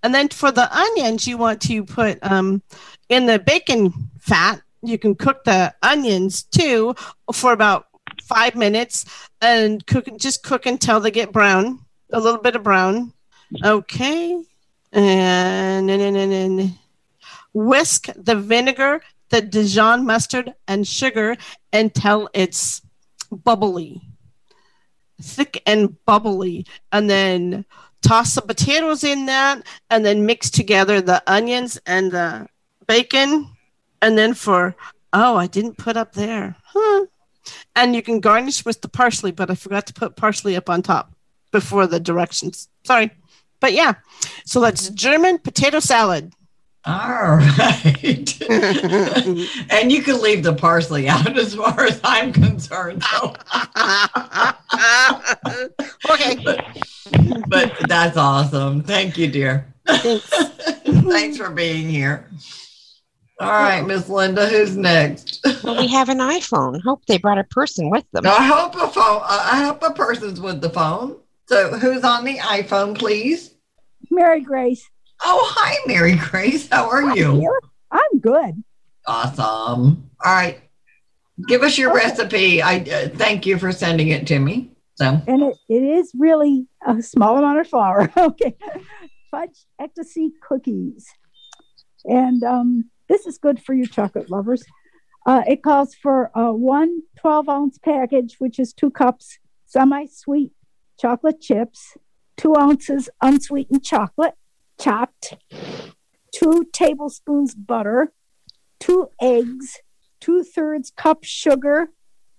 And 0.04 0.14
then 0.14 0.30
for 0.30 0.52
the 0.52 0.72
onions, 0.76 1.28
you 1.28 1.38
want 1.38 1.62
to 1.64 1.84
put 1.84 2.20
um, 2.22 2.62
in 3.10 3.26
the 3.26 3.40
bacon 3.40 3.92
fat. 4.20 4.62
You 4.84 5.00
can 5.00 5.16
cook 5.16 5.44
the 5.44 5.74
onions 5.82 6.44
too 6.44 6.96
for 7.34 7.52
about 7.52 7.88
five 8.24 8.56
minutes 8.56 9.06
and 9.42 9.86
cook 9.88 10.08
just 10.18 10.44
cook 10.44 10.66
until 10.66 11.00
they 11.00 11.12
get 11.12 11.32
brown, 11.32 11.80
a 12.14 12.20
little 12.20 12.42
bit 12.42 12.56
of 12.56 12.64
brown. 12.64 13.12
Okay. 13.64 14.34
And, 14.92 15.90
and, 15.90 16.02
and, 16.02 16.18
and, 16.18 16.34
and 16.34 16.78
whisk 17.54 18.08
the 18.16 18.36
vinegar, 18.36 19.02
the 19.30 19.42
Dijon 19.42 20.06
mustard, 20.06 20.54
and 20.68 20.88
sugar 20.88 21.38
until 21.74 22.30
it's 22.34 22.82
bubbly, 23.32 24.02
thick 25.22 25.62
and 25.66 26.04
bubbly. 26.06 26.66
And 26.92 27.10
then 27.10 27.66
toss 28.02 28.36
the 28.36 28.42
potatoes 28.42 29.04
in 29.04 29.26
that 29.26 29.66
and 29.90 30.06
then 30.06 30.26
mix 30.26 30.50
together 30.50 31.02
the 31.02 31.22
onions 31.28 31.80
and 31.86 32.12
the 32.12 32.48
bacon. 32.88 33.50
And 34.02 34.18
then 34.18 34.34
for, 34.34 34.76
oh, 35.14 35.36
I 35.36 35.48
didn't 35.48 35.78
put 35.78 35.98
up 35.98 36.14
there. 36.14 36.56
Huh. 36.64 37.06
And 37.76 37.96
you 37.96 38.02
can 38.02 38.20
garnish 38.20 38.66
with 38.66 38.82
the 38.82 38.90
parsley, 38.90 39.32
but 39.32 39.50
I 39.50 39.56
forgot 39.56 39.88
to 39.88 39.94
put 39.94 40.16
parsley 40.16 40.56
up 40.56 40.70
on 40.70 40.82
top 40.82 41.14
before 41.52 41.88
the 41.88 42.00
directions. 42.00 42.68
Sorry. 42.84 43.12
But 43.60 43.74
yeah, 43.74 43.94
so 44.46 44.60
that's 44.60 44.86
mm-hmm. 44.86 44.96
German 44.96 45.38
potato 45.40 45.80
salad. 45.80 46.34
All 46.88 47.36
right. 47.36 48.42
and 49.70 49.92
you 49.92 50.02
can 50.02 50.22
leave 50.22 50.44
the 50.44 50.56
parsley 50.58 51.10
out 51.10 51.38
as 51.38 51.56
far 51.56 51.82
as 51.82 52.00
I'm 52.02 52.32
concerned. 52.32 53.04
So. 53.04 53.34
okay. 56.10 56.38
But, 56.46 56.66
but, 57.50 57.76
that's 57.90 58.16
awesome. 58.16 58.84
Thank 58.84 59.18
you, 59.18 59.28
dear. 59.28 59.68
Thanks. 59.86 60.30
Thanks 60.86 61.38
for 61.38 61.50
being 61.50 61.90
here. 61.90 62.30
All 63.40 63.50
right, 63.50 63.86
Miss 63.86 64.10
Linda, 64.10 64.48
who's 64.48 64.76
next? 64.76 65.46
Well, 65.64 65.78
we 65.78 65.88
have 65.88 66.10
an 66.10 66.20
iPhone. 66.20 66.82
Hope 66.82 67.06
they 67.06 67.18
brought 67.18 67.38
a 67.38 67.44
person 67.44 67.90
with 67.90 68.06
them. 68.12 68.26
I 68.26 68.46
hope 68.46 68.76
a 68.76 68.88
phone. 68.88 69.22
I 69.24 69.64
hope 69.64 69.84
a 69.84 69.94
person's 69.94 70.42
with 70.42 70.62
the 70.62 70.72
phone. 70.72 71.18
So, 71.48 71.78
who's 71.78 72.04
on 72.04 72.24
the 72.24 72.38
iPhone, 72.38 72.98
please? 72.98 73.52
Mary 74.10 74.42
Grace. 74.42 74.90
Oh, 75.30 75.54
hi, 75.58 75.76
Mary 75.86 76.16
Grace. 76.16 76.70
How 76.70 76.90
are 76.90 77.14
you? 77.18 77.46
I'm 77.92 78.20
good. 78.22 78.64
Awesome. 79.06 80.10
All 80.24 80.34
right. 80.34 80.62
Give 81.50 81.64
us 81.64 81.78
your 81.78 81.92
okay. 81.92 82.06
recipe. 82.06 82.62
I 82.62 82.78
uh, 82.80 83.10
thank 83.10 83.46
you 83.46 83.58
for 83.58 83.74
sending 83.74 84.08
it 84.08 84.26
to 84.28 84.40
me. 84.40 84.72
So, 84.96 85.22
and 85.28 85.44
it, 85.44 85.58
it 85.68 85.84
is 85.84 86.14
really 86.18 86.68
a 86.88 87.02
small 87.02 87.38
amount 87.38 87.60
of 87.60 87.68
flour. 87.68 88.10
okay. 88.18 88.56
Fudge 89.30 89.66
ecstasy 89.78 90.32
cookies. 90.42 91.06
And 92.06 92.42
um, 92.44 92.90
this 93.10 93.28
is 93.28 93.38
good 93.38 93.62
for 93.62 93.74
you 93.74 93.86
chocolate 93.86 94.32
lovers. 94.32 94.64
Uh, 95.26 95.44
it 95.46 95.62
calls 95.62 95.94
for 95.94 96.32
a 96.36 96.54
one 96.54 97.02
12 97.20 97.50
ounce 97.50 97.78
package, 97.78 98.38
which 98.40 98.60
is 98.60 98.72
two 98.72 98.92
cups 98.92 99.40
semi 99.66 100.06
sweet 100.06 100.54
chocolate 100.98 101.42
chips, 101.42 101.98
two 102.38 102.56
ounces 102.56 103.10
unsweetened 103.22 103.84
chocolate, 103.84 104.36
chopped, 104.80 105.36
two 106.34 106.66
tablespoons 106.72 107.56
butter, 107.56 108.14
two 108.80 109.10
eggs, 109.22 109.80
two 110.20 110.44
thirds 110.44 110.92
cup 110.96 111.24
sugar, 111.24 111.90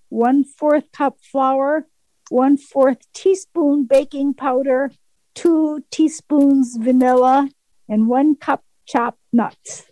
one 0.09 0.43
fourth 0.43 0.91
cup 0.91 1.17
flour, 1.21 1.87
one 2.29 2.57
fourth 2.57 2.99
teaspoon 3.13 3.85
baking 3.85 4.33
powder, 4.33 4.91
two 5.35 5.83
teaspoons 5.91 6.77
vanilla, 6.77 7.49
and 7.87 8.07
one 8.07 8.35
cup 8.35 8.63
chopped 8.85 9.19
nuts. 9.31 9.85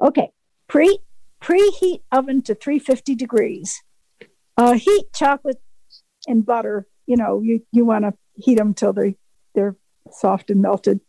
Okay, 0.00 0.30
pre 0.68 0.98
preheat 1.42 2.02
oven 2.12 2.42
to 2.42 2.54
350 2.54 3.14
degrees. 3.14 3.82
Uh, 4.56 4.74
heat 4.74 5.06
chocolate 5.14 5.60
and 6.26 6.44
butter. 6.44 6.86
You 7.06 7.16
know, 7.16 7.40
you, 7.42 7.64
you 7.72 7.84
want 7.84 8.04
to 8.04 8.14
heat 8.34 8.56
them 8.56 8.74
till 8.74 8.92
they 8.92 9.16
they're 9.54 9.76
soft 10.12 10.50
and 10.50 10.62
melted. 10.62 11.00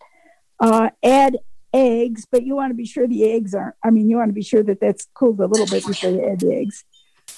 Uh, 0.62 0.91
add 1.04 1.39
eggs, 1.74 2.28
but 2.32 2.43
you 2.43 2.56
want 2.56 2.69
to 2.69 2.76
be 2.76 2.86
sure 2.86 3.08
the 3.08 3.32
eggs 3.32 3.56
aren't. 3.56 3.76
I 3.84 3.89
mean, 3.89 4.10
you 4.10 4.17
want 4.17 4.30
to 4.30 4.34
be 4.34 4.43
sure 4.43 4.62
that 4.62 4.80
that's 4.80 5.08
cooled 5.15 5.39
a 5.39 5.47
little 5.47 5.65
bit 5.65 5.86
before 5.86 6.12
you 6.12 6.30
add 6.30 6.39
the 6.39 6.56
eggs. 6.56 6.86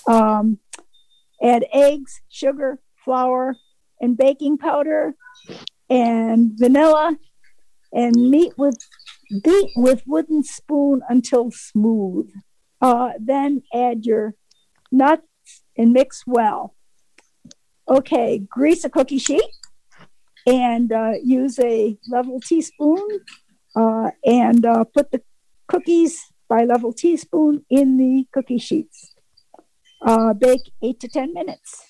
Um, 0.08 0.60
add 1.42 1.66
eggs, 1.72 2.20
sugar, 2.28 2.80
flour, 2.98 3.56
and 4.02 4.18
baking 4.18 4.58
powder, 4.58 5.16
and 5.90 6.52
vanilla, 6.58 7.18
and 7.94 8.30
meat 8.30 8.54
with 8.58 8.78
beat 9.42 9.72
with 9.78 10.04
wooden 10.06 10.44
spoon 10.44 11.02
until 11.08 11.50
smooth. 11.50 12.30
Uh, 12.82 13.12
then 13.18 13.64
add 13.74 14.06
your 14.06 14.36
nuts 14.92 15.24
and 15.78 15.94
mix 15.94 16.24
well. 16.28 16.76
Okay, 17.88 18.40
grease 18.40 18.84
a 18.84 18.90
cookie 18.90 19.18
sheet 19.18 19.44
and 20.46 20.92
uh, 20.92 21.14
use 21.24 21.60
a 21.60 21.98
level 22.10 22.40
teaspoon 22.40 23.08
uh, 23.76 24.12
and 24.26 24.66
uh, 24.66 24.84
put 24.84 25.12
the 25.12 25.22
cookies 25.68 26.32
by 26.50 26.66
level 26.66 26.94
teaspoon 26.94 27.66
in 27.70 27.98
the 27.98 28.26
cookie 28.34 28.58
sheets. 28.58 29.16
Uh, 30.06 30.34
bake 30.34 30.72
eight 30.82 31.00
to 31.00 31.08
10 31.08 31.34
minutes. 31.34 31.86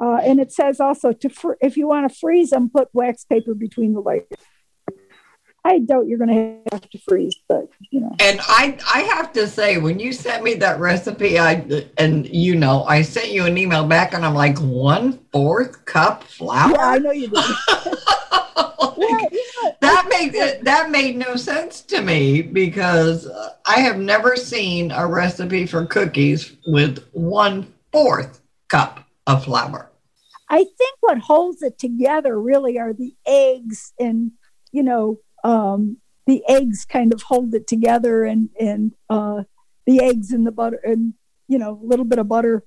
Uh, 0.00 0.16
and 0.24 0.40
it 0.40 0.52
says 0.52 0.80
also 0.80 1.12
to 1.12 1.28
fr- 1.28 1.54
if 1.60 1.76
you 1.76 1.86
want 1.86 2.08
to 2.08 2.18
freeze 2.18 2.50
them, 2.50 2.70
put 2.70 2.88
wax 2.92 3.24
paper 3.24 3.54
between 3.54 3.92
the 3.94 4.00
layers. 4.00 4.26
I 5.66 5.78
doubt 5.78 6.06
you're 6.06 6.18
going 6.18 6.28
to 6.28 6.72
have 6.72 6.90
to 6.90 6.98
freeze, 6.98 7.36
but 7.48 7.68
you 7.90 8.00
know. 8.00 8.14
And 8.20 8.38
I, 8.42 8.78
I 8.92 9.00
have 9.00 9.32
to 9.32 9.48
say, 9.48 9.78
when 9.78 9.98
you 9.98 10.12
sent 10.12 10.44
me 10.44 10.54
that 10.54 10.78
recipe, 10.78 11.38
I 11.38 11.86
and 11.96 12.28
you 12.28 12.54
know, 12.54 12.84
I 12.84 13.00
sent 13.00 13.30
you 13.30 13.46
an 13.46 13.56
email 13.56 13.86
back, 13.86 14.12
and 14.12 14.26
I'm 14.26 14.34
like, 14.34 14.58
one 14.58 15.18
fourth 15.32 15.84
cup 15.86 16.24
flour. 16.24 16.72
Yeah, 16.72 16.88
I 16.88 16.98
know 16.98 17.12
you 17.12 17.28
did. 17.28 17.34
like, 18.96 19.32
yeah, 19.32 19.70
that 19.80 20.06
made 20.10 20.34
that 20.64 20.90
made 20.90 21.16
no 21.16 21.34
sense 21.34 21.80
to 21.82 22.02
me 22.02 22.42
because 22.42 23.26
I 23.66 23.80
have 23.80 23.98
never 23.98 24.36
seen 24.36 24.90
a 24.90 25.06
recipe 25.06 25.66
for 25.66 25.86
cookies 25.86 26.56
with 26.66 27.02
one 27.12 27.72
fourth 27.90 28.42
cup 28.68 29.06
of 29.26 29.44
flour. 29.44 29.90
I 30.50 30.58
think 30.58 30.96
what 31.00 31.18
holds 31.18 31.62
it 31.62 31.78
together 31.78 32.38
really 32.38 32.78
are 32.78 32.92
the 32.92 33.14
eggs 33.26 33.94
and 33.98 34.32
you 34.70 34.82
know 34.82 35.18
um, 35.44 35.98
the 36.26 36.42
eggs 36.48 36.84
kind 36.84 37.12
of 37.12 37.22
hold 37.22 37.54
it 37.54 37.66
together 37.66 38.24
and 38.24 38.48
and 38.58 38.92
uh, 39.08 39.44
the 39.86 40.02
eggs 40.02 40.32
and 40.32 40.46
the 40.46 40.52
butter 40.52 40.80
and 40.82 41.14
you 41.46 41.58
know 41.58 41.78
a 41.80 41.86
little 41.86 42.04
bit 42.04 42.18
of 42.18 42.26
butter 42.26 42.64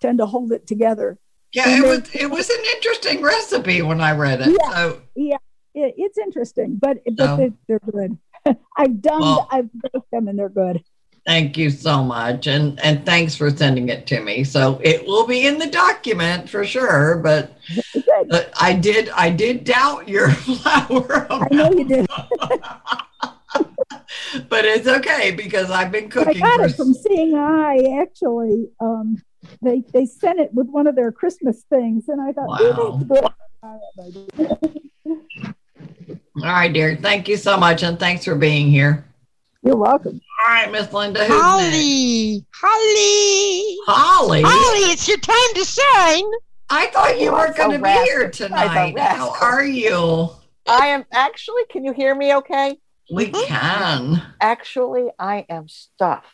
tend 0.00 0.18
to 0.18 0.26
hold 0.26 0.50
it 0.52 0.66
together. 0.66 1.18
Yeah 1.52 1.68
and 1.68 1.84
it 1.84 1.86
was 1.86 2.14
it 2.14 2.30
was 2.30 2.50
an 2.50 2.64
interesting 2.74 3.22
recipe 3.22 3.80
when 3.80 4.00
i 4.00 4.10
read 4.10 4.40
it 4.40 4.58
yeah, 4.60 4.72
so. 4.72 5.02
yeah 5.14 5.36
it, 5.72 5.94
it's 5.96 6.18
interesting 6.18 6.76
but 6.80 6.98
but 7.16 7.16
so, 7.16 7.36
they're, 7.36 7.52
they're, 7.68 7.92
good. 7.92 8.18
I've 8.76 9.00
done 9.00 9.20
well, 9.20 9.46
i've 9.52 9.70
baked 9.72 10.10
them 10.10 10.26
and 10.26 10.36
they're 10.36 10.48
good 10.48 10.82
Thank 11.26 11.56
you 11.56 11.70
so 11.70 12.04
much. 12.04 12.46
And 12.46 12.78
and 12.80 13.06
thanks 13.06 13.34
for 13.34 13.48
sending 13.50 13.88
it 13.88 14.06
to 14.08 14.20
me. 14.20 14.44
So 14.44 14.78
it 14.84 15.06
will 15.06 15.26
be 15.26 15.46
in 15.46 15.58
the 15.58 15.68
document 15.68 16.50
for 16.50 16.66
sure, 16.66 17.16
but, 17.16 17.56
but 18.28 18.52
I 18.60 18.74
did 18.74 19.08
I 19.10 19.30
did 19.30 19.64
doubt 19.64 20.06
your 20.06 20.28
flour. 20.30 21.26
I 21.30 21.48
know 21.50 21.72
you 21.72 21.84
did. 21.84 22.06
but 24.48 24.66
it's 24.66 24.86
okay 24.86 25.30
because 25.30 25.70
I've 25.70 25.90
been 25.90 26.10
cooking. 26.10 26.36
I 26.36 26.40
got 26.40 26.60
for... 26.60 26.66
it 26.66 26.76
from 26.76 26.92
Seeing 26.92 27.34
Eye 27.34 28.02
actually. 28.02 28.68
Um, 28.80 29.22
they 29.62 29.82
they 29.92 30.04
sent 30.04 30.40
it 30.40 30.52
with 30.52 30.68
one 30.68 30.86
of 30.86 30.94
their 30.94 31.10
Christmas 31.10 31.62
things, 31.70 32.06
and 32.08 32.20
I 32.20 32.32
thought, 32.32 32.48
wow. 32.48 33.00
All 36.36 36.42
right, 36.42 36.72
dear. 36.72 36.96
Thank 36.96 37.28
you 37.28 37.36
so 37.38 37.56
much, 37.56 37.82
and 37.82 37.98
thanks 37.98 38.26
for 38.26 38.34
being 38.34 38.70
here. 38.70 39.06
You're 39.64 39.76
welcome. 39.76 40.20
All 40.46 40.54
right, 40.54 40.70
Miss 40.70 40.92
Linda. 40.92 41.24
Who's 41.24 41.40
Holly. 41.40 42.44
Holly. 42.52 43.78
Holly. 43.86 44.42
Holly, 44.44 44.92
it's 44.92 45.08
your 45.08 45.16
time 45.18 45.54
to 45.54 45.64
shine. 45.64 46.30
I 46.68 46.86
thought 46.88 47.18
you 47.18 47.26
You 47.26 47.32
were 47.32 47.52
going 47.56 47.78
to 47.78 47.82
be 47.82 47.90
here 47.90 48.30
tonight. 48.30 48.98
How 48.98 49.34
are 49.40 49.64
you? 49.64 50.28
I 50.66 50.88
am 50.88 51.04
actually, 51.12 51.62
can 51.70 51.82
you 51.84 51.94
hear 51.94 52.14
me 52.14 52.34
okay? 52.36 52.76
We 53.10 53.26
mm-hmm. 53.26 53.46
can. 53.46 54.22
Actually, 54.40 55.08
I 55.18 55.46
am 55.48 55.68
stuffed. 55.68 56.26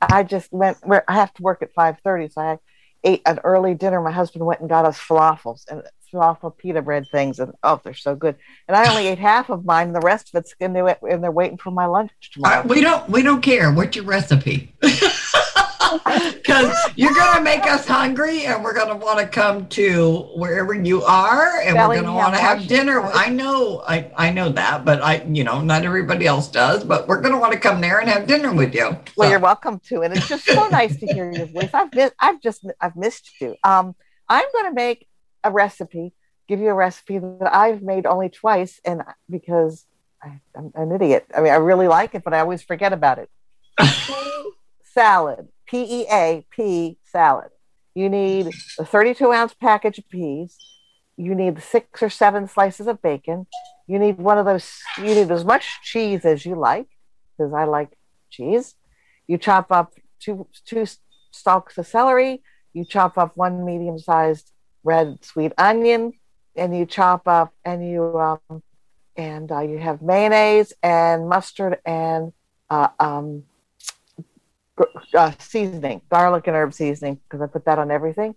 I 0.00 0.22
just 0.22 0.52
went 0.52 0.78
where 0.84 1.08
I 1.10 1.14
have 1.14 1.32
to 1.34 1.42
work 1.42 1.62
at 1.62 1.74
5:30, 1.74 2.32
so 2.32 2.40
I 2.40 2.58
ate 3.02 3.22
an 3.26 3.40
early 3.44 3.74
dinner. 3.74 4.00
My 4.00 4.10
husband 4.12 4.44
went 4.44 4.60
and 4.60 4.68
got 4.68 4.84
us 4.84 4.98
falafels 4.98 5.64
and 5.68 5.82
falafel 6.12 6.56
pita 6.56 6.82
bread 6.82 7.06
things, 7.10 7.38
and 7.38 7.52
oh, 7.62 7.80
they're 7.82 7.94
so 7.94 8.14
good. 8.14 8.36
And 8.68 8.76
I 8.76 8.88
only 8.88 9.06
ate 9.08 9.18
half 9.18 9.50
of 9.50 9.64
mine, 9.64 9.88
and 9.88 9.96
the 9.96 10.00
rest 10.00 10.34
of 10.34 10.40
it's 10.40 10.54
in 10.60 10.72
there, 10.72 10.96
and 11.08 11.22
they're 11.22 11.30
waiting 11.30 11.58
for 11.58 11.70
my 11.70 11.86
lunch 11.86 12.10
tomorrow. 12.32 12.60
Uh, 12.60 12.66
we 12.66 12.80
don't. 12.80 13.08
We 13.08 13.22
don't 13.22 13.42
care. 13.42 13.72
What's 13.72 13.96
your 13.96 14.04
recipe? 14.04 14.74
Because 16.04 16.74
you're 16.96 17.14
going 17.14 17.36
to 17.36 17.42
make 17.42 17.64
us 17.64 17.86
hungry, 17.86 18.46
and 18.46 18.62
we're 18.64 18.74
going 18.74 18.88
to 18.88 19.04
want 19.04 19.18
to 19.20 19.26
come 19.26 19.66
to 19.68 20.28
wherever 20.34 20.74
you 20.74 21.02
are, 21.02 21.60
and 21.60 21.76
we're 21.76 21.86
going 21.86 22.04
to 22.04 22.12
want 22.12 22.34
to 22.34 22.40
have 22.40 22.66
dinner. 22.66 23.00
I 23.02 23.28
know. 23.28 23.82
I 23.86 24.10
I 24.16 24.30
know 24.30 24.50
that, 24.50 24.84
but 24.84 25.02
I, 25.02 25.22
you 25.22 25.44
know, 25.44 25.60
not 25.60 25.84
everybody 25.84 26.26
else 26.26 26.48
does. 26.48 26.82
But 26.84 27.06
we're 27.06 27.20
going 27.20 27.34
to 27.34 27.38
want 27.38 27.52
to 27.52 27.58
come 27.58 27.80
there 27.80 28.00
and 28.00 28.08
have 28.08 28.26
dinner 28.26 28.52
with 28.52 28.74
you. 28.74 28.96
Well, 29.16 29.28
So- 29.28 29.30
you're 29.30 29.38
welcome 29.38 29.80
to, 29.88 30.00
and 30.02 30.16
it's 30.16 30.28
just 30.28 30.44
so 30.44 30.66
nice 30.68 30.96
to 30.96 31.06
hear 31.06 31.30
your 31.30 31.46
voice. 31.46 31.70
I've 31.72 31.94
missed, 31.94 32.14
I've 32.18 32.40
just, 32.40 32.66
I've 32.80 32.96
missed 32.96 33.30
you. 33.40 33.54
Um, 33.62 33.94
I'm 34.28 34.44
going 34.52 34.66
to 34.66 34.74
make 34.74 35.06
a 35.46 35.50
recipe, 35.50 36.12
give 36.48 36.60
you 36.60 36.68
a 36.68 36.74
recipe 36.74 37.18
that 37.18 37.54
I've 37.54 37.82
made 37.82 38.06
only 38.06 38.28
twice, 38.28 38.80
and 38.84 39.02
because 39.30 39.86
I, 40.22 40.40
I'm 40.56 40.72
an 40.74 40.92
idiot. 40.92 41.26
I 41.36 41.40
mean, 41.40 41.52
I 41.52 41.56
really 41.56 41.88
like 41.88 42.14
it, 42.14 42.24
but 42.24 42.34
I 42.34 42.40
always 42.40 42.62
forget 42.62 42.92
about 42.92 43.18
it. 43.18 43.30
Salad, 44.84 45.48
P 45.66 46.02
E 46.02 46.06
A 46.10 46.46
P 46.50 46.98
salad. 47.04 47.50
You 47.94 48.08
need 48.08 48.48
a 48.78 48.84
32 48.84 49.32
ounce 49.32 49.54
package 49.54 49.98
of 49.98 50.08
peas. 50.08 50.56
You 51.16 51.34
need 51.34 51.62
six 51.62 52.02
or 52.02 52.10
seven 52.10 52.46
slices 52.46 52.86
of 52.86 53.00
bacon. 53.02 53.46
You 53.86 53.98
need 53.98 54.18
one 54.18 54.38
of 54.38 54.46
those. 54.46 54.80
You 54.98 55.14
need 55.14 55.30
as 55.30 55.44
much 55.44 55.80
cheese 55.82 56.24
as 56.24 56.44
you 56.44 56.56
like, 56.56 56.88
because 57.36 57.52
I 57.52 57.64
like 57.64 57.96
cheese. 58.30 58.74
You 59.26 59.38
chop 59.38 59.70
up 59.70 59.94
two 60.20 60.46
two 60.64 60.86
stalks 61.30 61.78
of 61.78 61.86
celery. 61.86 62.42
You 62.72 62.84
chop 62.84 63.16
up 63.16 63.36
one 63.36 63.64
medium 63.64 63.98
sized 63.98 64.52
red 64.86 65.24
sweet 65.24 65.52
onion, 65.58 66.12
and 66.54 66.76
you 66.76 66.86
chop 66.86 67.26
up 67.28 67.52
and 67.64 67.86
you 67.88 68.18
um, 68.18 68.62
and 69.16 69.50
uh, 69.50 69.60
you 69.60 69.78
have 69.78 70.02
mayonnaise 70.02 70.72
and 70.82 71.28
mustard 71.28 71.78
and 71.84 72.32
uh, 72.70 72.88
um, 73.00 73.44
uh, 75.14 75.32
seasoning, 75.38 76.02
garlic 76.10 76.46
and 76.46 76.56
herb 76.56 76.74
seasoning, 76.74 77.18
because 77.24 77.40
I 77.40 77.46
put 77.46 77.64
that 77.64 77.78
on 77.78 77.90
everything. 77.90 78.34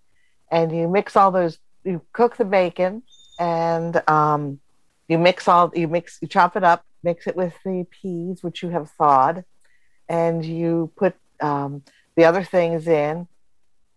And 0.50 0.74
you 0.74 0.88
mix 0.88 1.16
all 1.16 1.30
those. 1.30 1.58
You 1.84 2.02
cook 2.12 2.36
the 2.36 2.44
bacon, 2.44 3.02
and 3.38 4.02
um, 4.08 4.60
you 5.08 5.18
mix 5.18 5.48
all. 5.48 5.70
You 5.74 5.88
mix. 5.88 6.18
You 6.20 6.28
chop 6.28 6.56
it 6.56 6.64
up. 6.64 6.84
Mix 7.02 7.26
it 7.26 7.36
with 7.36 7.54
the 7.64 7.86
peas, 7.90 8.42
which 8.42 8.62
you 8.62 8.70
have 8.70 8.90
thawed, 8.98 9.44
and 10.08 10.44
you 10.44 10.90
put 10.96 11.14
um, 11.40 11.82
the 12.16 12.24
other 12.24 12.42
things 12.42 12.86
in, 12.88 13.28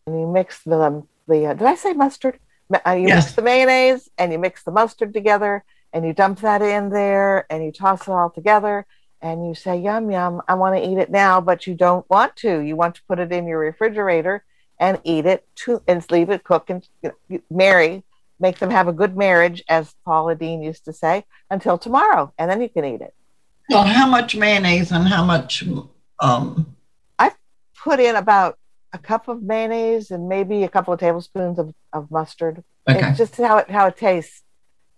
and 0.06 0.20
you 0.20 0.28
mix 0.28 0.64
the 0.64 1.04
the. 1.28 1.48
Uh, 1.48 1.54
did 1.54 1.68
I 1.68 1.76
say 1.76 1.94
mustard? 1.94 2.40
Ma- 2.70 2.80
Uh, 2.88 2.92
you 2.92 3.08
Yes. 3.08 3.26
mix 3.26 3.36
the 3.36 3.42
mayonnaise 3.42 4.10
and 4.18 4.32
you 4.32 4.40
mix 4.40 4.64
the 4.64 4.72
mustard 4.72 5.14
together, 5.14 5.64
and 5.92 6.06
you 6.06 6.14
dump 6.14 6.40
that 6.40 6.62
in 6.62 6.90
there, 6.90 7.46
and 7.50 7.64
you 7.64 7.72
toss 7.72 8.04
it 8.08 8.12
all 8.12 8.30
together, 8.30 8.86
and 9.22 9.46
you 9.48 9.54
say, 9.56 9.78
"Yum 9.78 10.10
yum! 10.12 10.42
I 10.48 10.54
want 10.56 10.76
to 10.76 10.82
eat 10.88 10.98
it 10.98 11.12
now," 11.12 11.40
but 11.42 11.68
you 11.68 11.76
don't 11.76 12.10
want 12.10 12.36
to. 12.38 12.60
You 12.60 12.76
want 12.76 12.96
to 12.96 13.02
put 13.08 13.20
it 13.20 13.32
in 13.32 13.48
your 13.48 13.60
refrigerator 13.60 14.44
and 14.80 15.00
eat 15.04 15.26
it 15.26 15.46
to 15.56 15.82
and 15.88 16.04
leave 16.12 16.30
it 16.30 16.44
cook 16.44 16.70
and 16.70 16.88
you 17.02 17.14
know, 17.30 17.40
marry. 17.50 18.04
Make 18.40 18.60
them 18.60 18.72
have 18.72 18.88
a 18.88 18.94
good 18.94 19.16
marriage, 19.16 19.64
as 19.70 19.94
Paula 20.04 20.36
Deen 20.36 20.62
used 20.64 20.84
to 20.86 20.94
say, 20.94 21.24
until 21.50 21.78
tomorrow, 21.78 22.34
and 22.38 22.50
then 22.50 22.62
you 22.62 22.68
can 22.70 22.84
eat 22.84 23.02
it. 23.02 23.14
well, 23.70 23.84
how 23.84 24.08
much 24.08 24.36
mayonnaise 24.36 24.92
and 24.92 25.08
how 25.08 25.24
much? 25.24 25.64
Um, 26.20 26.76
i 27.20 27.32
put 27.84 28.00
in 28.00 28.16
about 28.16 28.58
a 28.94 28.98
cup 28.98 29.28
of 29.28 29.42
mayonnaise 29.42 30.12
and 30.12 30.28
maybe 30.30 30.64
a 30.64 30.70
couple 30.70 30.94
of 30.94 31.00
tablespoons 31.00 31.58
of, 31.60 31.74
of 31.92 32.10
mustard. 32.12 32.64
Okay. 32.88 33.10
It's 33.10 33.18
just 33.18 33.36
how 33.38 33.58
it 33.58 33.70
how 33.70 33.88
it 33.88 33.98
tastes. 33.98 34.42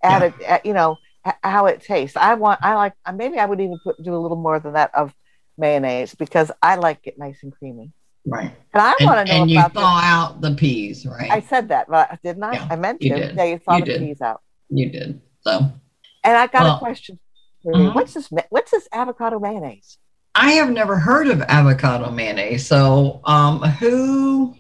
Add 0.04 0.22
it, 0.24 0.34
uh, 0.48 0.60
you 0.64 0.74
know, 0.74 0.98
how 1.44 1.66
it 1.68 1.82
tastes. 1.82 2.16
I 2.18 2.34
want. 2.36 2.60
I 2.64 2.76
like. 2.76 2.94
uh, 3.06 3.12
Maybe 3.14 3.40
I 3.40 3.46
would 3.46 3.60
even 3.62 3.80
put 3.84 4.02
do 4.04 4.14
a 4.16 4.20
little 4.20 4.38
more 4.38 4.60
than 4.60 4.74
that 4.74 4.94
of 4.94 5.14
mayonnaise 5.58 6.14
because 6.16 6.52
I 6.62 6.76
like 6.76 7.00
it 7.06 7.18
nice 7.18 7.40
and 7.44 7.54
creamy. 7.58 7.92
right. 8.26 8.52
And 8.74 8.82
I 8.82 8.94
want 9.02 9.20
to 9.20 9.26
know 9.34 9.42
and 9.44 9.50
you 9.50 9.58
about. 9.60 9.74
thaw 9.74 9.82
the, 10.02 10.06
out 10.06 10.42
the 10.42 10.52
peas, 10.56 11.06
right? 11.06 11.32
I 11.32 11.40
said 11.40 11.70
that, 11.70 11.88
but 11.88 12.20
didn't 12.24 12.44
I? 12.44 12.54
Yeah, 12.54 12.68
I 12.70 12.76
meant 12.76 13.02
you 13.02 13.10
to. 13.12 13.16
did. 13.28 13.36
Yeah, 13.38 13.44
you 13.46 13.60
thaw 13.60 13.78
You 13.78 13.86
the 13.86 13.92
did. 13.92 14.02
peas 14.02 14.22
out. 14.22 14.42
you 14.70 14.90
did. 14.90 15.22
So 15.42 15.72
And 16.24 16.36
I 16.38 16.48
got 16.48 16.64
Well, 16.64 16.76
a 16.76 16.80
question 16.80 17.20
for 17.64 17.72
you. 17.80 17.90
mhm. 17.90 17.96
What's 17.96 18.14
this? 18.14 18.30
What's 18.50 18.72
this 18.72 18.88
avocado 18.92 19.40
mayonnaise? 19.40 19.98
I 20.36 20.52
have 20.54 20.70
never 20.70 20.98
heard 21.00 21.28
of 21.28 21.42
avocado 21.44 22.12
mayonnaise. 22.12 22.68
So 22.68 23.22
um, 23.24 23.60
who 23.62 24.56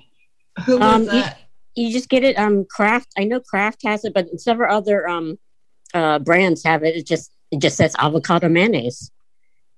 who 0.65 0.77
was 0.79 0.81
Um, 0.95 1.01
you- 1.03 1.07
that? 1.11 1.39
You 1.77 1.91
just 1.91 2.07
get 2.07 2.23
it. 2.23 2.39
Um, 2.39 2.65
Kraft. 2.69 3.09
I 3.17 3.25
know 3.25 3.41
Kraft 3.41 3.81
has 3.83 4.05
it, 4.05 4.13
but 4.13 4.39
several 4.39 4.73
other 4.73 5.09
um, 5.09 5.37
uh, 5.93 6.19
brands 6.19 6.63
have 6.63 6.83
it. 6.83 6.95
It 6.95 7.05
just 7.05 7.31
it 7.51 7.59
just 7.59 7.75
says 7.75 7.93
avocado 7.99 8.47
mayonnaise. 8.47 9.11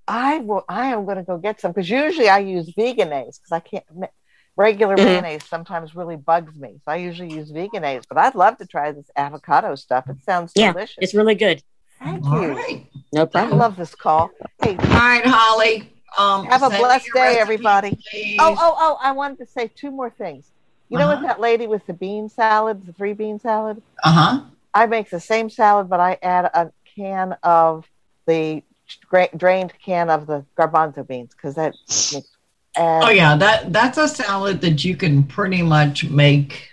I 0.07 0.37
will. 0.37 0.63
I 0.69 0.87
am 0.93 1.05
going 1.05 1.17
to 1.17 1.23
go 1.23 1.37
get 1.39 1.59
some 1.59 1.71
because 1.71 1.89
usually 1.89 2.29
I 2.29 2.37
use 2.39 2.71
Vegenaise 2.77 3.39
because 3.39 3.51
I 3.51 3.59
can't. 3.61 3.83
ma- 3.93 4.07
Regular 4.55 4.95
Mhm. 4.95 5.05
mayonnaise 5.05 5.43
sometimes 5.45 5.95
really 5.95 6.15
bugs 6.15 6.55
me, 6.55 6.79
so 6.83 6.91
I 6.91 6.95
usually 6.95 7.31
use 7.31 7.51
Vegenaise. 7.51 8.03
But 8.09 8.17
I'd 8.17 8.33
love 8.33 8.57
to 8.57 8.65
try 8.65 8.91
this 8.91 9.05
avocado 9.15 9.75
stuff. 9.75 10.09
It 10.09 10.17
sounds 10.23 10.51
Yeah, 10.55 10.71
delicious. 10.73 10.95
it's 10.99 11.13
really 11.13 11.35
good. 11.35 11.61
Thank 11.99 12.25
All 12.25 12.41
you. 12.41 12.49
right. 12.55 12.85
No 13.13 13.23
I 13.23 13.25
problem. 13.25 13.59
love 13.59 13.75
this 13.75 13.95
call. 13.95 14.31
Hey, 14.61 14.77
All 14.77 14.85
right, 14.85 15.25
Holly. 15.25 15.93
Um, 16.17 16.45
have 16.45 16.63
a 16.63 16.69
blessed 16.69 17.07
day, 17.13 17.21
recipe, 17.21 17.41
everybody. 17.41 17.97
please. 18.11 18.37
Oh, 18.39 18.55
oh, 18.57 18.75
oh! 18.79 18.97
I 19.01 19.11
wanted 19.11 19.37
to 19.39 19.45
say 19.45 19.69
two 19.75 19.91
more 19.91 20.09
things. 20.09 20.51
You 20.89 20.97
know, 20.97 21.05
Uh-huh. 21.05 21.17
with 21.19 21.27
that 21.27 21.39
lady 21.39 21.67
with 21.67 21.85
the 21.85 21.93
bean 21.93 22.29
salad, 22.29 22.85
the 22.85 22.93
three 22.93 23.13
bean 23.13 23.39
salad, 23.39 23.81
Uh 24.03 24.11
huh. 24.11 24.41
I 24.73 24.85
make 24.85 25.09
the 25.09 25.19
same 25.19 25.49
salad, 25.49 25.89
but 25.89 25.99
I 25.99 26.17
add 26.21 26.45
a 26.45 26.71
can 26.95 27.33
of 27.43 27.85
the 28.25 28.63
dra- 29.09 29.35
drained 29.35 29.73
can 29.83 30.09
of 30.09 30.27
the 30.27 30.45
garbanzo 30.57 31.07
beans 31.07 31.33
because 31.35 31.55
that 31.55 31.73
makes. 32.13 32.27
And 32.75 33.03
Oh 33.05 33.09
yeah, 33.11 33.35
that 33.35 33.73
that's 33.73 33.97
a 33.97 34.07
salad 34.07 34.61
that 34.61 34.85
you 34.85 34.95
can 34.95 35.23
pretty 35.23 35.61
much 35.61 36.05
make 36.09 36.69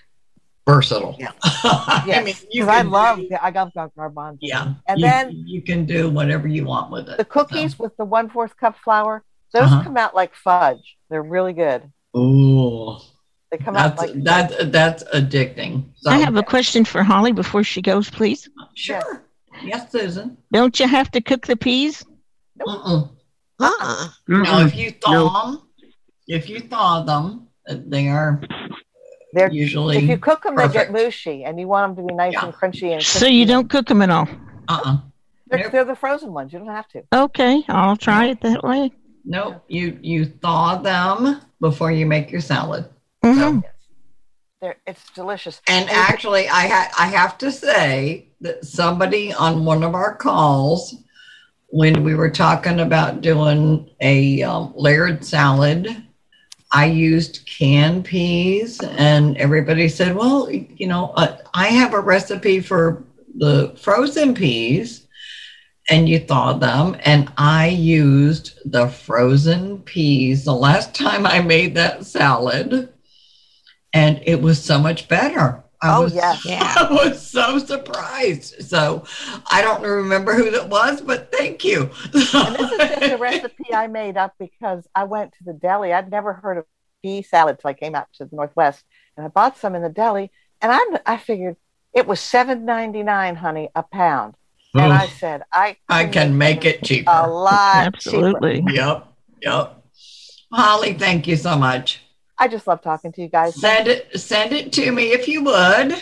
versatile. 0.67 1.17
Yeah. 1.19 1.33
I 1.45 2.23
mean, 2.25 2.35
you 2.51 2.63
because 2.65 2.69
I 2.69 2.83
love 2.83 3.19
do- 3.19 3.29
I 3.41 3.51
love 3.51 3.73
gar- 3.75 3.91
garbanzo. 3.99 4.39
yeah, 4.41 4.75
and 4.87 4.99
you, 5.01 5.07
then 5.07 5.31
you 5.47 5.63
can 5.63 5.85
do 5.87 6.09
whatever 6.11 6.49
you 6.49 6.65
want 6.65 6.91
with 6.91 7.09
it. 7.09 7.19
the 7.19 7.25
cookies 7.25 7.79
with 7.79 7.97
the 7.97 8.05
one 8.05 8.29
fourth 8.31 8.57
cup 8.57 8.77
flour, 8.85 9.23
those 9.53 9.65
Uh-huh. 9.65 9.83
come 9.85 9.97
out 9.97 10.15
like 10.15 10.35
fudge. 10.35 10.97
They're 11.11 11.23
really 11.23 11.53
good. 11.53 11.91
Ooh, 12.17 12.97
They 13.51 13.59
come 13.59 13.77
out 13.77 13.97
that's 13.97 14.13
like 14.15 14.25
that 14.25 14.73
that's 14.73 15.05
addicting. 15.05 15.85
So, 15.97 16.11
I 16.11 16.19
have 16.19 16.37
a 16.37 16.43
question 16.43 16.85
for 16.85 17.03
Holly 17.03 17.33
before 17.33 17.63
she 17.65 17.83
goes, 17.83 18.09
please. 18.11 18.49
sure. 18.75 19.25
Yes, 19.63 19.93
Susan. 19.93 20.37
Don't 20.53 20.79
you 20.81 20.89
have 20.89 21.11
to 21.13 21.21
cook 21.21 21.47
the 21.47 21.57
peas? 21.57 22.05
Mm-mm. 22.61 23.11
Uh-uh. 23.61 24.09
No, 24.29 24.61
if 24.67 24.75
you 24.75 24.91
thaw 24.91 25.29
them, 25.47 25.63
if 26.27 26.49
you 26.49 26.59
thaw 26.61 27.03
them, 27.03 27.47
they 27.69 28.09
are 28.09 28.41
they're 29.35 29.51
usually 29.53 29.97
if 29.99 30.05
you 30.05 30.19
cook 30.19 30.43
them, 30.45 30.57
they 30.57 30.69
get 30.69 30.93
mushy, 30.93 31.45
and 31.45 31.59
you 31.59 31.69
want 31.69 31.97
them 31.97 32.07
to 32.07 32.09
be 32.09 32.15
nice 32.15 32.33
Yeah. 32.33 32.47
and 32.47 32.55
crunchy 32.55 32.93
and. 32.93 33.03
So 33.03 33.27
you 33.27 33.47
don't 33.47 33.69
cook 33.69 33.87
them 33.87 34.03
at 34.03 34.11
all? 34.11 34.29
uh-uh. 34.69 34.99
They're, 35.49 35.59
Nope. 35.65 35.73
they're 35.73 35.85
the 35.85 35.95
frozen 35.95 36.33
ones. 36.33 36.53
You 36.53 36.59
don't 36.61 36.69
have 36.69 36.89
to. 36.89 37.03
Okay, 37.13 37.63
I'll 37.69 37.97
try 37.97 38.27
it 38.29 38.41
that 38.41 38.63
way. 38.63 38.91
Nope. 39.25 39.63
You 39.69 39.99
you 40.03 40.25
thaw 40.27 40.77
them 40.77 41.41
before 41.61 41.91
you 41.93 42.07
make 42.07 42.31
your 42.31 42.41
salad. 42.41 42.87
Mm-hmm. 43.25 43.61
They're 44.61 44.77
it's 44.87 45.11
delicious. 45.11 45.61
And 45.69 45.89
actually, 45.91 46.49
I 46.49 46.67
ha- 46.69 46.93
I 46.99 47.07
have 47.07 47.37
to 47.39 47.53
say 47.53 48.31
that 48.41 48.65
somebody 48.65 49.33
on 49.33 49.65
one 49.65 49.83
of 49.83 49.95
our 49.95 50.15
calls, 50.17 50.95
when 51.69 52.03
we 52.03 52.15
were 52.15 52.31
talking 52.31 52.81
about 52.81 53.21
doing 53.21 53.91
a 54.01 54.43
um, 54.43 54.73
layered 54.77 55.25
salad, 55.25 56.05
I 56.75 56.87
used 56.87 57.47
canned 57.47 58.05
peas, 58.05 58.81
and 58.83 59.37
everybody 59.39 59.89
said, 59.89 60.17
"Well, 60.17 60.51
you 60.51 60.87
know, 60.87 61.13
uh, 61.17 61.39
I 61.55 61.69
have 61.69 61.95
a 61.95 62.01
recipe 62.01 62.61
for 62.61 63.05
the 63.37 63.75
frozen 63.79 64.35
peas." 64.35 65.07
And 65.91 66.09
you 66.09 66.19
thaw 66.19 66.55
them, 66.55 66.97
and 67.05 67.31
I 67.37 67.69
used 67.69 68.59
the 68.65 68.89
frozen 68.89 69.81
peas 69.81 70.45
the 70.45 70.55
last 70.55 70.95
time 71.05 71.27
I 71.27 71.41
made 71.41 71.75
that 71.77 72.07
salad 72.07 72.89
and 73.95 74.21
it 74.27 74.43
was 74.43 74.63
so 74.63 74.79
much 74.79 75.09
better. 75.09 75.64
I 75.85 75.99
Oh, 75.99 76.03
was, 76.03 76.15
yes. 76.15 76.43
I 76.49 76.89
was 76.91 77.21
so 77.31 77.59
surprised. 77.59 78.63
So 78.69 79.05
I 79.51 79.63
don't 79.63 79.83
remember 79.83 80.35
who 80.35 80.51
that 80.51 80.69
was, 80.69 81.01
but 81.01 81.31
thank 81.31 81.65
you. 81.65 81.91
And 82.13 82.57
this 82.57 82.73
is 82.73 82.85
just 82.89 83.11
a 83.11 83.17
recipe 83.17 83.73
I 83.75 83.87
made 83.87 84.17
up 84.17 84.35
because 84.39 84.87
I 84.95 85.05
went 85.05 85.33
to 85.35 85.45
the 85.45 85.53
deli. 85.53 85.93
I'd 85.93 86.11
never 86.11 86.33
heard 86.33 86.59
of 86.59 86.65
pea 87.03 87.23
salad 87.23 87.59
till 87.61 87.69
I 87.71 87.75
came 87.75 87.95
out 87.95 88.07
to 88.15 88.25
the 88.25 88.35
Northwest, 88.35 88.83
and 89.17 89.27
I 89.27 89.29
bought 89.29 89.59
some 89.59 89.75
in 89.75 89.83
the 89.83 89.89
deli. 89.91 90.31
And 90.61 90.73
I 90.73 91.15
I 91.15 91.17
figured 91.19 91.57
it 91.93 92.07
was 92.07 92.21
seven 92.21 92.65
ninety 92.65 93.03
nine, 93.03 93.37
honey, 93.37 93.69
a 93.75 93.83
pound. 93.83 94.35
And 94.75 94.93
I 94.93 95.07
said, 95.09 95.43
I 95.53 95.77
I 95.89 96.07
can 96.07 96.37
make 96.37 96.65
it 96.65 96.83
cheaper. 96.83 97.11
a 97.11 97.29
lot 97.29 97.93
Absolutely. 97.95 98.57
cheaper. 98.57 98.73
Yep. 98.73 99.09
Yep. 99.43 99.85
Holly, 100.53 100.95
thank 100.95 101.27
you 101.27 101.37
so 101.37 101.57
much. 101.57 102.01
I 102.39 102.49
just 102.49 102.67
love 102.67 102.83
talking 102.83 103.13
to 103.13 103.23
you 103.23 103.29
guys. 103.29 103.61
Send 103.61 103.89
it 103.89 104.19
send 104.19 104.53
it 104.53 104.73
to 104.75 104.91
me 104.91 105.13
if 105.13 105.29
you 105.29 105.45
would. 105.45 105.95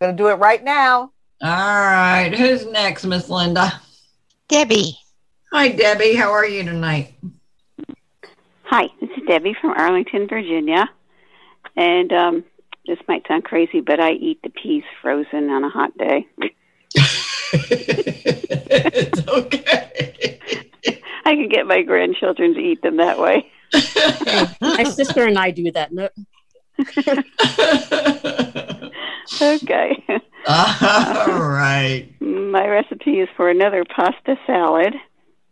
Gonna 0.00 0.12
do 0.16 0.28
it 0.28 0.34
right 0.34 0.62
now. 0.62 1.12
All 1.42 1.50
right. 1.50 2.32
Who's 2.34 2.66
next, 2.66 3.04
Miss 3.04 3.28
Linda? 3.28 3.80
Debbie. 4.48 4.96
Hi, 5.52 5.68
Debbie. 5.68 6.14
How 6.14 6.30
are 6.30 6.46
you 6.46 6.62
tonight? 6.64 7.14
Hi, 8.64 8.88
this 9.00 9.10
is 9.10 9.22
Debbie 9.26 9.54
from 9.60 9.72
Arlington, 9.72 10.28
Virginia. 10.28 10.88
And 11.76 12.12
um, 12.12 12.44
this 12.86 12.98
might 13.06 13.26
sound 13.28 13.44
crazy, 13.44 13.80
but 13.80 14.00
I 14.00 14.12
eat 14.12 14.40
the 14.42 14.50
peas 14.50 14.84
frozen 15.00 15.50
on 15.50 15.64
a 15.64 15.68
hot 15.68 15.96
day. 15.98 16.26
it's 17.52 19.28
okay. 19.28 20.31
I 21.24 21.34
can 21.34 21.48
get 21.48 21.66
my 21.66 21.82
grandchildren 21.82 22.54
to 22.54 22.60
eat 22.60 22.82
them 22.82 22.96
that 22.96 23.18
way. 23.18 23.50
My 24.60 24.84
sister 24.84 25.24
and 25.24 25.38
I 25.38 25.50
do 25.50 25.70
that. 25.72 25.92
No, 25.92 26.08
Okay. 29.40 30.04
All 30.46 31.48
right. 31.48 32.08
My 32.20 32.66
recipe 32.66 33.20
is 33.20 33.28
for 33.36 33.48
another 33.48 33.84
pasta 33.84 34.36
salad, 34.46 34.94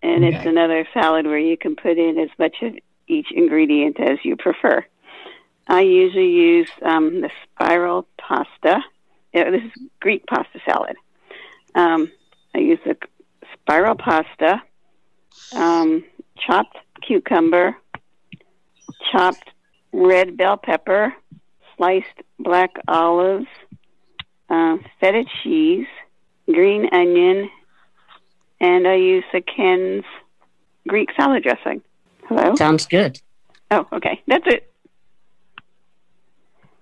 and 0.02 0.24
it's 0.24 0.46
another 0.46 0.86
salad 0.92 1.26
where 1.26 1.38
you 1.38 1.56
can 1.56 1.76
put 1.76 1.98
in 1.98 2.18
as 2.18 2.28
much 2.38 2.56
of 2.62 2.76
each 3.06 3.28
ingredient 3.32 3.98
as 4.00 4.18
you 4.22 4.36
prefer. 4.36 4.84
I 5.66 5.82
usually 5.82 6.30
use 6.30 6.68
um, 6.82 7.20
the 7.20 7.30
spiral 7.44 8.06
pasta. 8.18 8.80
Yeah, 9.32 9.50
this 9.50 9.62
is 9.62 9.70
Greek 10.00 10.26
pasta 10.26 10.60
salad. 10.68 10.96
Um, 11.74 12.10
I 12.54 12.58
use 12.58 12.80
the 12.84 12.96
spiral 13.54 13.94
pasta, 13.94 14.62
um, 15.52 16.04
chopped 16.38 16.76
cucumber, 17.02 17.76
chopped 19.10 19.50
red 19.92 20.36
bell 20.36 20.56
pepper, 20.56 21.14
sliced 21.76 22.06
black 22.38 22.70
olives, 22.88 23.46
uh, 24.48 24.76
feta 25.00 25.24
cheese, 25.42 25.86
green 26.46 26.88
onion, 26.92 27.48
and 28.60 28.86
I 28.86 28.96
use 28.96 29.24
the 29.32 29.40
Ken's 29.40 30.04
Greek 30.86 31.08
salad 31.16 31.42
dressing. 31.42 31.82
Hello? 32.26 32.54
sounds 32.54 32.86
good. 32.86 33.20
Oh, 33.70 33.86
okay. 33.92 34.20
That's 34.26 34.46
it. 34.46 34.72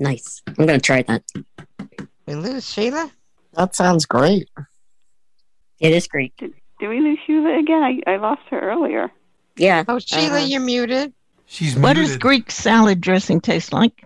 Nice. 0.00 0.42
I'm 0.46 0.66
gonna 0.66 0.78
try 0.78 1.02
that. 1.02 1.22
We 2.26 2.34
lose 2.34 2.68
Sheila? 2.70 3.10
That 3.54 3.74
sounds 3.74 4.06
great. 4.06 4.48
It 5.80 5.92
is 5.92 6.06
great. 6.06 6.36
Did 6.36 6.54
we 6.86 7.00
lose 7.00 7.18
Sheila 7.26 7.58
again? 7.58 7.82
I, 7.82 8.00
I 8.06 8.16
lost 8.16 8.42
her 8.50 8.60
earlier. 8.60 9.10
Yeah. 9.56 9.84
Oh, 9.88 9.98
Sheila, 9.98 10.36
Uh-huh. 10.38 10.46
you're 10.46 10.60
muted. 10.60 11.12
She's 11.46 11.74
muted. 11.74 11.82
What 11.82 11.94
does. 11.94 12.16
Greek 12.18 12.50
salad 12.50 13.00
dressing 13.00 13.40
taste 13.40 13.72
like? 13.72 14.04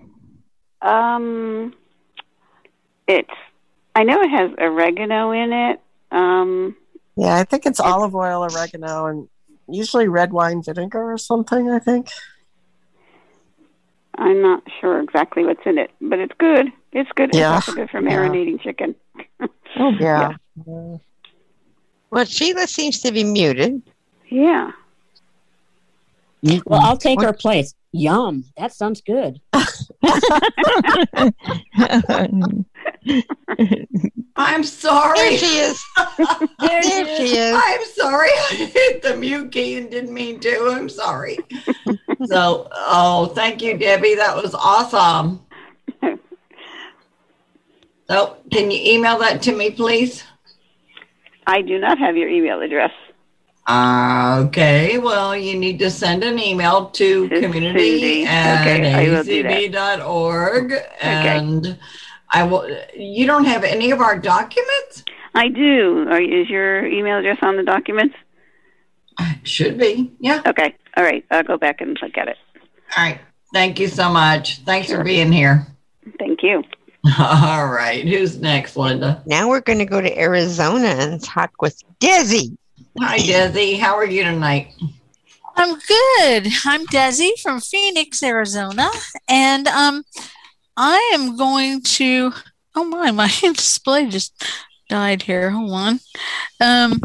Um, 0.81 1.75
it's. 3.07 3.29
I 3.95 4.05
know 4.05 4.21
it 4.23 4.31
has 4.31 4.51
oregano 4.59 5.33
in 5.33 5.53
it. 5.53 5.81
Um, 6.11 6.77
Yeah, 7.17 7.35
I 7.37 7.45
think 7.45 7.67
it's 7.67 7.81
olive 7.81 8.15
oil, 8.15 8.43
oregano, 8.45 9.07
and 9.07 9.29
usually 9.69 10.09
red 10.09 10.33
wine 10.33 10.63
vinegar 10.63 11.13
or 11.13 11.19
something. 11.19 11.71
I 11.71 11.79
think. 11.79 12.09
I'm 14.17 14.41
not 14.43 14.63
sure 14.81 15.01
exactly 15.01 15.45
what's 15.45 15.65
in 15.67 15.79
it, 15.79 15.91
but 16.01 16.19
it's 16.19 16.35
good. 16.39 16.69
It's 16.93 17.11
good. 17.15 17.31
It's 17.31 17.39
Yeah. 17.39 17.55
also 17.57 17.73
good 17.73 17.91
for 17.91 18.01
Yeah. 18.01 18.19
marinating 18.29 18.61
chicken. 18.63 18.95
Oh 19.77 19.89
yeah. 19.99 20.33
Well, 22.12 22.27
Sheila 22.27 22.66
seems 22.66 23.01
to 23.01 23.11
be 23.11 23.25
muted. 23.25 23.81
Yeah. 24.29 24.72
Well, 26.42 26.81
I'll 26.81 26.98
take 26.98 27.22
her 27.22 27.33
place. 27.33 27.75
Yum. 27.92 28.44
That 28.59 28.75
sounds 28.75 29.01
good. 29.01 29.40
I'm 34.37 34.62
sorry. 34.62 35.18
There 35.18 35.38
she 35.38 35.59
is. 35.59 35.83
there 36.59 36.83
she 36.83 37.37
is. 37.38 37.57
I'm 37.57 37.85
sorry. 37.94 38.29
I 38.51 38.70
hit 38.75 39.01
the 39.01 39.16
mute 39.16 39.51
key 39.51 39.79
and 39.79 39.90
didn't 39.90 40.12
mean 40.12 40.38
to. 40.40 40.68
I'm 40.70 40.90
sorry. 40.90 41.38
so, 42.27 42.68
oh, 42.72 43.33
thank 43.35 43.62
you, 43.62 43.79
Debbie. 43.79 44.16
That 44.16 44.37
was 44.37 44.55
awesome. 44.55 45.40
So, 48.11 48.37
can 48.51 48.70
you 48.70 48.79
email 48.83 49.18
that 49.20 49.40
to 49.42 49.57
me, 49.57 49.70
please? 49.70 50.25
I 51.47 51.63
do 51.63 51.79
not 51.79 51.99
have 51.99 52.17
your 52.17 52.29
email 52.29 52.61
address. 52.61 52.93
Uh, 53.67 54.45
okay. 54.47 54.99
Well, 54.99 55.37
you 55.37 55.59
need 55.59 55.79
to 55.81 55.91
send 55.91 56.25
an 56.25 56.39
email 56.39 56.87
to 56.91 57.29
community 57.29 58.25
Cindy. 58.25 58.27
at 58.27 58.63
Okay, 58.63 59.71
acb.org. 59.71 60.75
And 61.01 61.79
I 62.33 62.43
will, 62.45 62.69
you 62.97 63.27
don't 63.27 63.45
have 63.45 63.63
any 63.63 63.91
of 63.91 64.01
our 64.01 64.19
documents? 64.19 65.05
I 65.35 65.49
do. 65.49 66.07
Are, 66.11 66.21
is 66.21 66.49
your 66.49 66.87
email 66.87 67.19
address 67.19 67.39
on 67.43 67.57
the 67.57 67.63
documents? 67.63 68.15
Should 69.45 69.79
be. 69.79 70.13
Yeah. 70.19 70.43
Okay. 70.47 70.75
All 70.97 71.05
right. 71.05 71.25
I'll 71.31 71.43
go 71.43 71.57
back 71.57 71.81
and 71.81 71.99
look 72.03 72.17
at 72.17 72.29
it. 72.29 72.37
All 72.97 73.05
right. 73.05 73.21
Thank 73.53 73.79
you 73.79 73.89
so 73.89 74.11
much. 74.11 74.59
Thanks 74.61 74.91
for 74.91 75.05
being 75.05 75.31
here. 75.31 75.67
Thank 76.19 76.43
you. 76.43 76.65
All 77.19 77.67
right. 77.67 78.07
Who's 78.07 78.38
next, 78.38 78.77
Linda? 78.77 79.23
Now 79.27 79.49
we're 79.49 79.61
going 79.61 79.81
to 79.81 79.85
go 79.85 80.01
to 80.01 80.19
Arizona 80.19 80.87
and 80.87 81.23
talk 81.23 81.61
with 81.61 81.83
Desi. 81.99 82.57
Hi, 83.01 83.19
Desi. 83.19 83.77
How 83.79 83.97
are 83.97 84.07
you 84.07 84.23
tonight? 84.23 84.73
I'm 85.57 85.75
good. 85.75 86.47
I'm 86.65 86.87
Desi 86.87 87.31
from 87.43 87.61
Phoenix, 87.61 88.23
Arizona, 88.23 88.88
and 89.29 89.67
um, 89.67 90.05
I 90.77 91.11
am 91.15 91.37
going 91.37 91.83
to. 91.83 92.33
Oh 92.77 92.85
my, 92.85 93.11
my 93.11 93.27
display 93.41 94.07
just 94.07 94.33
died 94.88 95.23
here. 95.23 95.51
Hold 95.51 95.73
on. 95.73 96.01
Um, 96.61 97.01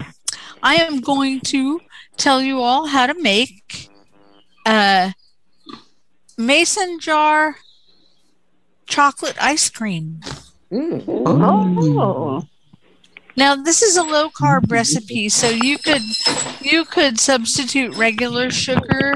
I 0.61 0.75
am 0.75 1.01
going 1.01 1.41
to 1.41 1.81
tell 2.17 2.39
you 2.41 2.61
all 2.61 2.85
how 2.85 3.07
to 3.07 3.19
make 3.19 3.89
a 4.67 5.13
mason 6.37 6.99
jar 6.99 7.55
chocolate 8.87 9.35
ice 9.39 9.69
cream. 9.69 10.21
Oh. 10.71 12.43
Now 13.35 13.55
this 13.55 13.83
is 13.83 13.97
a 13.97 14.03
low 14.03 14.29
carb 14.29 14.71
recipe, 14.71 15.29
so 15.29 15.49
you 15.49 15.77
could 15.77 16.01
you 16.61 16.85
could 16.85 17.19
substitute 17.19 17.95
regular 17.95 18.49
sugar 18.49 19.13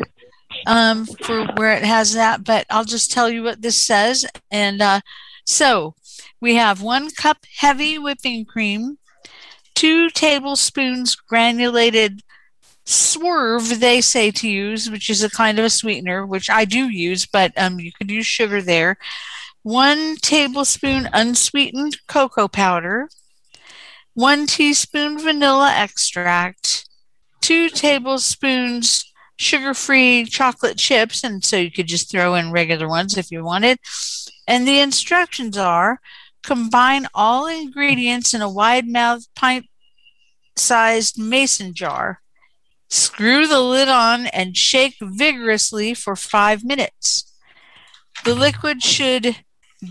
um, 0.67 1.05
for 1.05 1.47
where 1.55 1.73
it 1.73 1.83
has 1.83 2.13
that, 2.13 2.43
but 2.43 2.65
I'll 2.69 2.85
just 2.85 3.11
tell 3.11 3.29
you 3.29 3.43
what 3.43 3.61
this 3.61 3.81
says. 3.81 4.25
And 4.51 4.81
uh, 4.81 5.01
so 5.45 5.95
we 6.39 6.55
have 6.55 6.81
one 6.81 7.09
cup 7.09 7.37
heavy 7.57 7.97
whipping 7.97 8.45
cream, 8.45 8.97
two 9.73 10.09
tablespoons 10.11 11.15
granulated 11.15 12.21
swerve 12.85 13.79
they 13.79 14.01
say 14.01 14.31
to 14.31 14.49
use, 14.49 14.89
which 14.89 15.09
is 15.09 15.23
a 15.23 15.29
kind 15.29 15.59
of 15.59 15.65
a 15.65 15.69
sweetener, 15.69 16.25
which 16.25 16.49
I 16.49 16.65
do 16.65 16.89
use, 16.89 17.25
but 17.25 17.53
um, 17.57 17.79
you 17.79 17.91
could 17.91 18.11
use 18.11 18.25
sugar 18.25 18.61
there. 18.61 18.97
One 19.63 20.15
tablespoon 20.17 21.07
unsweetened 21.13 21.97
cocoa 22.07 22.47
powder, 22.47 23.09
one 24.13 24.47
teaspoon 24.47 25.19
vanilla 25.19 25.71
extract, 25.75 26.89
two 27.41 27.69
tablespoons 27.69 29.05
sugar 29.37 29.73
free 29.73 30.25
chocolate 30.25 30.77
chips, 30.77 31.23
and 31.23 31.43
so 31.43 31.57
you 31.57 31.71
could 31.71 31.87
just 31.87 32.09
throw 32.09 32.35
in 32.35 32.51
regular 32.51 32.87
ones 32.87 33.17
if 33.17 33.31
you 33.31 33.43
wanted. 33.43 33.77
And 34.47 34.67
the 34.67 34.79
instructions 34.79 35.57
are 35.57 35.99
combine 36.43 37.07
all 37.13 37.45
ingredients 37.47 38.33
in 38.33 38.41
a 38.41 38.49
wide 38.49 38.87
mouth 38.87 39.27
pint 39.35 39.67
sized 40.55 41.19
mason 41.19 41.73
jar. 41.73 42.21
Screw 42.89 43.47
the 43.47 43.61
lid 43.61 43.87
on 43.87 44.27
and 44.27 44.57
shake 44.57 44.95
vigorously 45.01 45.93
for 45.93 46.15
five 46.15 46.63
minutes. 46.63 47.31
The 48.25 48.35
liquid 48.35 48.83
should 48.83 49.37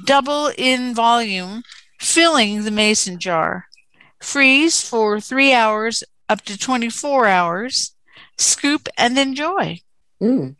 double 0.04 0.50
in 0.56 0.94
volume, 0.94 1.62
filling 1.98 2.64
the 2.64 2.70
mason 2.70 3.18
jar. 3.18 3.66
Freeze 4.20 4.82
for 4.82 5.20
three 5.20 5.52
hours 5.52 6.04
up 6.28 6.42
to 6.42 6.58
24 6.58 7.26
hours. 7.26 7.94
Scoop 8.38 8.88
and 8.96 9.18
enjoy. 9.18 9.80
Mm. 10.22 10.56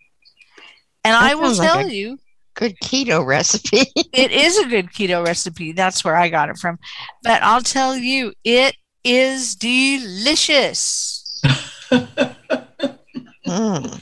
And 1.05 1.15
I 1.15 1.35
will 1.35 1.57
like 1.57 1.69
tell 1.69 1.89
you 1.89 2.19
good 2.55 2.77
keto 2.83 3.25
recipe. 3.25 3.91
it 4.13 4.33
is 4.33 4.59
a 4.59 4.69
good 4.69 4.91
keto 4.93 5.25
recipe. 5.25 5.73
That's 5.73 6.05
where 6.05 6.17
I 6.17 6.29
got 6.29 6.51
it 6.51 6.59
from. 6.59 6.79
But 7.23 7.43
I'll 7.43 7.63
tell 7.63 7.97
you, 7.97 8.33
it 8.45 8.77
is 9.05 9.55
delicious. 9.57 11.17
Mm. 13.51 14.01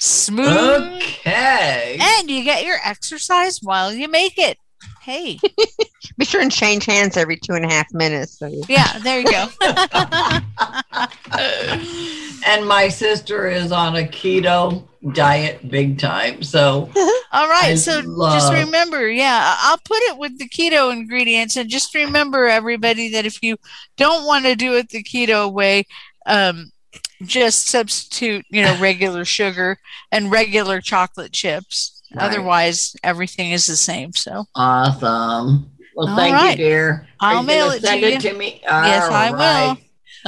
Smooth. 0.00 1.02
Okay. 1.02 1.98
And 2.00 2.30
you 2.30 2.44
get 2.44 2.64
your 2.64 2.78
exercise 2.84 3.58
while 3.62 3.92
you 3.92 4.08
make 4.08 4.38
it. 4.38 4.58
Hey. 5.02 5.38
Be 6.18 6.24
sure 6.24 6.40
and 6.40 6.52
change 6.52 6.84
hands 6.84 7.16
every 7.16 7.36
two 7.36 7.52
and 7.54 7.64
a 7.64 7.68
half 7.68 7.86
minutes. 7.92 8.38
So 8.38 8.46
you- 8.46 8.62
Yeah, 8.68 8.98
there 8.98 9.20
you 9.20 9.30
go. 9.30 9.48
and 12.46 12.66
my 12.66 12.88
sister 12.88 13.48
is 13.48 13.72
on 13.72 13.96
a 13.96 14.02
keto 14.02 14.86
diet 15.12 15.68
big 15.70 15.98
time. 15.98 16.42
So 16.42 16.90
All 17.32 17.48
right. 17.48 17.70
I 17.70 17.74
so 17.76 18.00
love- 18.04 18.34
just 18.34 18.52
remember, 18.52 19.08
yeah, 19.08 19.40
I- 19.42 19.70
I'll 19.70 19.78
put 19.84 19.98
it 20.02 20.18
with 20.18 20.38
the 20.38 20.48
keto 20.48 20.92
ingredients. 20.92 21.56
And 21.56 21.68
just 21.70 21.94
remember, 21.94 22.46
everybody, 22.46 23.10
that 23.10 23.26
if 23.26 23.42
you 23.42 23.56
don't 23.96 24.26
want 24.26 24.44
to 24.44 24.54
do 24.54 24.74
it 24.74 24.88
the 24.90 25.02
keto 25.02 25.52
way, 25.52 25.84
um, 26.26 26.70
just 27.22 27.68
substitute, 27.68 28.44
you 28.50 28.62
know, 28.62 28.78
regular 28.78 29.24
sugar 29.38 29.78
and 30.12 30.30
regular 30.30 30.80
chocolate 30.80 31.32
chips. 31.32 32.02
Right. 32.14 32.24
Otherwise, 32.24 32.96
everything 33.02 33.50
is 33.50 33.66
the 33.66 33.76
same. 33.76 34.12
So, 34.14 34.46
awesome. 34.54 35.70
Well, 35.94 36.08
All 36.08 36.16
thank 36.16 36.34
right. 36.34 36.58
you, 36.58 36.64
dear. 36.64 37.08
I'll 37.20 37.42
mail 37.42 37.70
it 37.70 37.80
to 37.80 37.86
send 37.86 38.00
you. 38.02 38.08
it 38.08 38.20
to 38.20 38.32
me. 38.32 38.60
Yes, 38.62 39.08
All 39.08 39.14
I 39.14 39.30
will. 39.32 39.78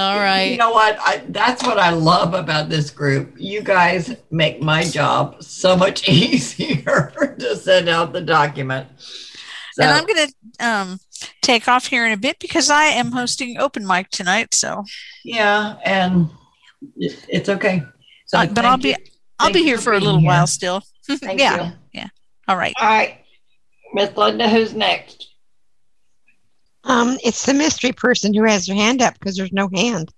all 0.02 0.16
right. 0.18 0.50
You 0.50 0.56
know 0.58 0.72
what? 0.72 0.98
I, 1.00 1.22
that's 1.28 1.62
what 1.62 1.78
I 1.78 1.90
love 1.90 2.34
about 2.34 2.68
this 2.68 2.90
group. 2.90 3.34
You 3.38 3.62
guys 3.62 4.14
make 4.30 4.60
my 4.60 4.82
job 4.84 5.42
so 5.42 5.76
much 5.76 6.08
easier 6.08 7.36
to 7.38 7.56
send 7.56 7.88
out 7.88 8.12
the 8.12 8.20
document. 8.20 8.88
So, 9.74 9.84
and 9.84 9.92
I'm 9.92 10.04
going 10.04 10.28
to 10.28 10.66
um, 10.66 10.98
take 11.40 11.68
off 11.68 11.86
here 11.86 12.04
in 12.04 12.12
a 12.12 12.16
bit 12.16 12.40
because 12.40 12.68
I 12.68 12.84
am 12.86 13.12
hosting 13.12 13.56
open 13.58 13.86
mic 13.86 14.10
tonight. 14.10 14.54
So, 14.54 14.84
yeah, 15.24 15.76
and 15.84 16.28
it's 16.98 17.48
okay. 17.48 17.82
So, 18.26 18.38
Uh, 18.38 18.46
but 18.46 18.64
I'll 18.64 18.72
thank 18.72 18.82
be 18.82 18.88
you- 18.90 18.96
I'll 19.38 19.46
thank 19.46 19.54
be 19.56 19.62
here 19.62 19.78
for 19.78 19.92
a 19.94 19.98
little 20.00 20.20
here. 20.20 20.28
while 20.28 20.46
still. 20.46 20.82
Thank 21.08 21.40
yeah, 21.40 21.66
you. 21.68 21.72
yeah. 21.94 22.08
All 22.46 22.56
right. 22.56 22.74
All 22.80 22.86
right, 22.86 23.18
Miss 23.94 24.14
Linda, 24.16 24.48
who's 24.48 24.74
next? 24.74 25.28
Um, 26.84 27.18
it's 27.24 27.44
the 27.46 27.54
mystery 27.54 27.92
person 27.92 28.32
who 28.34 28.44
has 28.44 28.66
their 28.66 28.76
hand 28.76 29.00
up 29.02 29.14
because 29.14 29.36
there's 29.36 29.52
no 29.52 29.68
hand. 29.74 30.12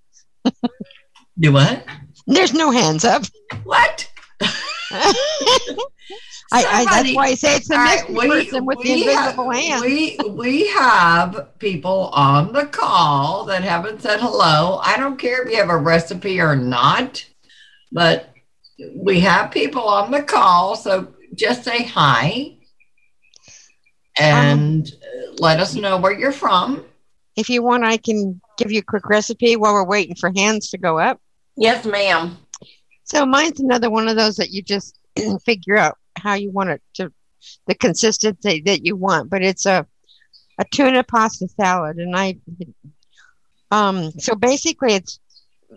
Do 1.39 1.53
what? 1.53 1.85
There's 2.27 2.53
no 2.53 2.71
hands 2.71 3.05
up. 3.05 3.23
What? 3.65 4.09
I, 6.53 6.65
I, 6.69 6.85
that's 6.85 7.15
why 7.15 7.27
I 7.29 7.35
say 7.35 7.57
it's 7.57 7.69
the 7.69 7.75
All 7.77 7.81
right, 7.81 8.11
mystery 8.11 8.29
person 8.45 8.67
with 8.67 8.79
the 8.83 8.93
we 8.93 9.03
have- 9.05 9.09
invisible 9.19 9.51
hand. 9.51 9.81
We 9.81 10.19
we 10.29 10.67
have 10.69 11.49
people 11.59 12.11
on 12.13 12.53
the 12.53 12.67
call 12.67 13.45
that 13.47 13.63
haven't 13.63 14.03
said 14.03 14.21
hello. 14.21 14.79
I 14.83 14.97
don't 14.99 15.17
care 15.19 15.43
if 15.43 15.51
you 15.51 15.57
have 15.57 15.71
a 15.71 15.77
recipe 15.77 16.41
or 16.41 16.55
not, 16.55 17.25
but 17.91 18.31
we 18.95 19.21
have 19.21 19.51
people 19.51 19.83
on 19.83 20.11
the 20.11 20.23
call, 20.23 20.77
so 20.77 21.15
just 21.35 21.65
say 21.65 21.85
hi 21.85 22.57
and 24.19 24.87
uh, 24.89 25.33
let 25.39 25.59
us 25.61 25.75
know 25.75 25.97
where 25.97 26.13
you're 26.19 26.33
from. 26.33 26.85
If 27.37 27.49
you 27.49 27.63
want, 27.63 27.85
I 27.85 27.97
can 27.97 28.41
give 28.59 28.71
you 28.71 28.81
a 28.81 28.85
quick 28.85 29.09
recipe 29.09 29.57
while 29.57 29.73
we're 29.73 29.87
waiting 29.87 30.17
for 30.17 30.31
hands 30.37 30.69
to 30.71 30.79
go 30.79 30.99
up. 30.99 31.19
Yes, 31.57 31.87
ma'am. 31.87 32.37
So 33.05 33.25
mine's 33.25 33.61
another 33.61 33.91
one 33.91 34.09
of 34.09 34.17
those 34.17 34.37
that 34.37 34.51
you 34.51 34.63
just 34.63 34.99
figure 35.45 35.77
out 35.79 35.97
how 36.23 36.35
you 36.35 36.51
want 36.51 36.71
it 36.71 36.83
to, 36.95 37.13
the 37.67 37.75
consistency 37.75 38.63
that 38.67 38.85
you 38.85 38.97
want. 38.97 39.31
But 39.31 39.43
it's 39.43 39.67
a 39.67 39.87
a 40.59 40.65
tuna 40.71 41.03
pasta 41.03 41.49
salad, 41.49 41.97
and 41.97 42.17
I 42.17 42.39
um 43.71 44.13
so 44.13 44.35
basically 44.35 44.95
it's 44.95 45.19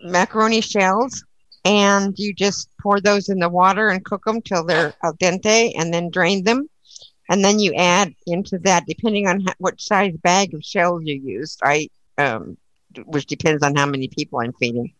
macaroni 0.03 0.61
shells, 0.61 1.23
and 1.63 2.17
you 2.17 2.33
just 2.33 2.69
pour 2.81 2.99
those 2.99 3.29
in 3.29 3.39
the 3.39 3.49
water 3.49 3.89
and 3.89 4.05
cook 4.05 4.23
them 4.25 4.41
till 4.41 4.63
they're 4.65 4.93
al 5.03 5.13
dente, 5.13 5.71
and 5.77 5.93
then 5.93 6.09
drain 6.09 6.43
them. 6.43 6.69
And 7.27 7.43
then 7.43 7.59
you 7.59 7.73
add 7.73 8.13
into 8.27 8.59
that, 8.59 8.85
depending 8.87 9.27
on 9.27 9.39
how, 9.41 9.53
what 9.57 9.81
size 9.81 10.15
bag 10.17 10.53
of 10.53 10.63
shells 10.63 11.01
you 11.05 11.15
used. 11.15 11.59
I, 11.63 11.89
um, 12.19 12.55
which 13.05 13.25
depends 13.25 13.63
on 13.63 13.75
how 13.75 13.87
many 13.87 14.07
people 14.07 14.39
I'm 14.39 14.53
feeding. 14.53 14.93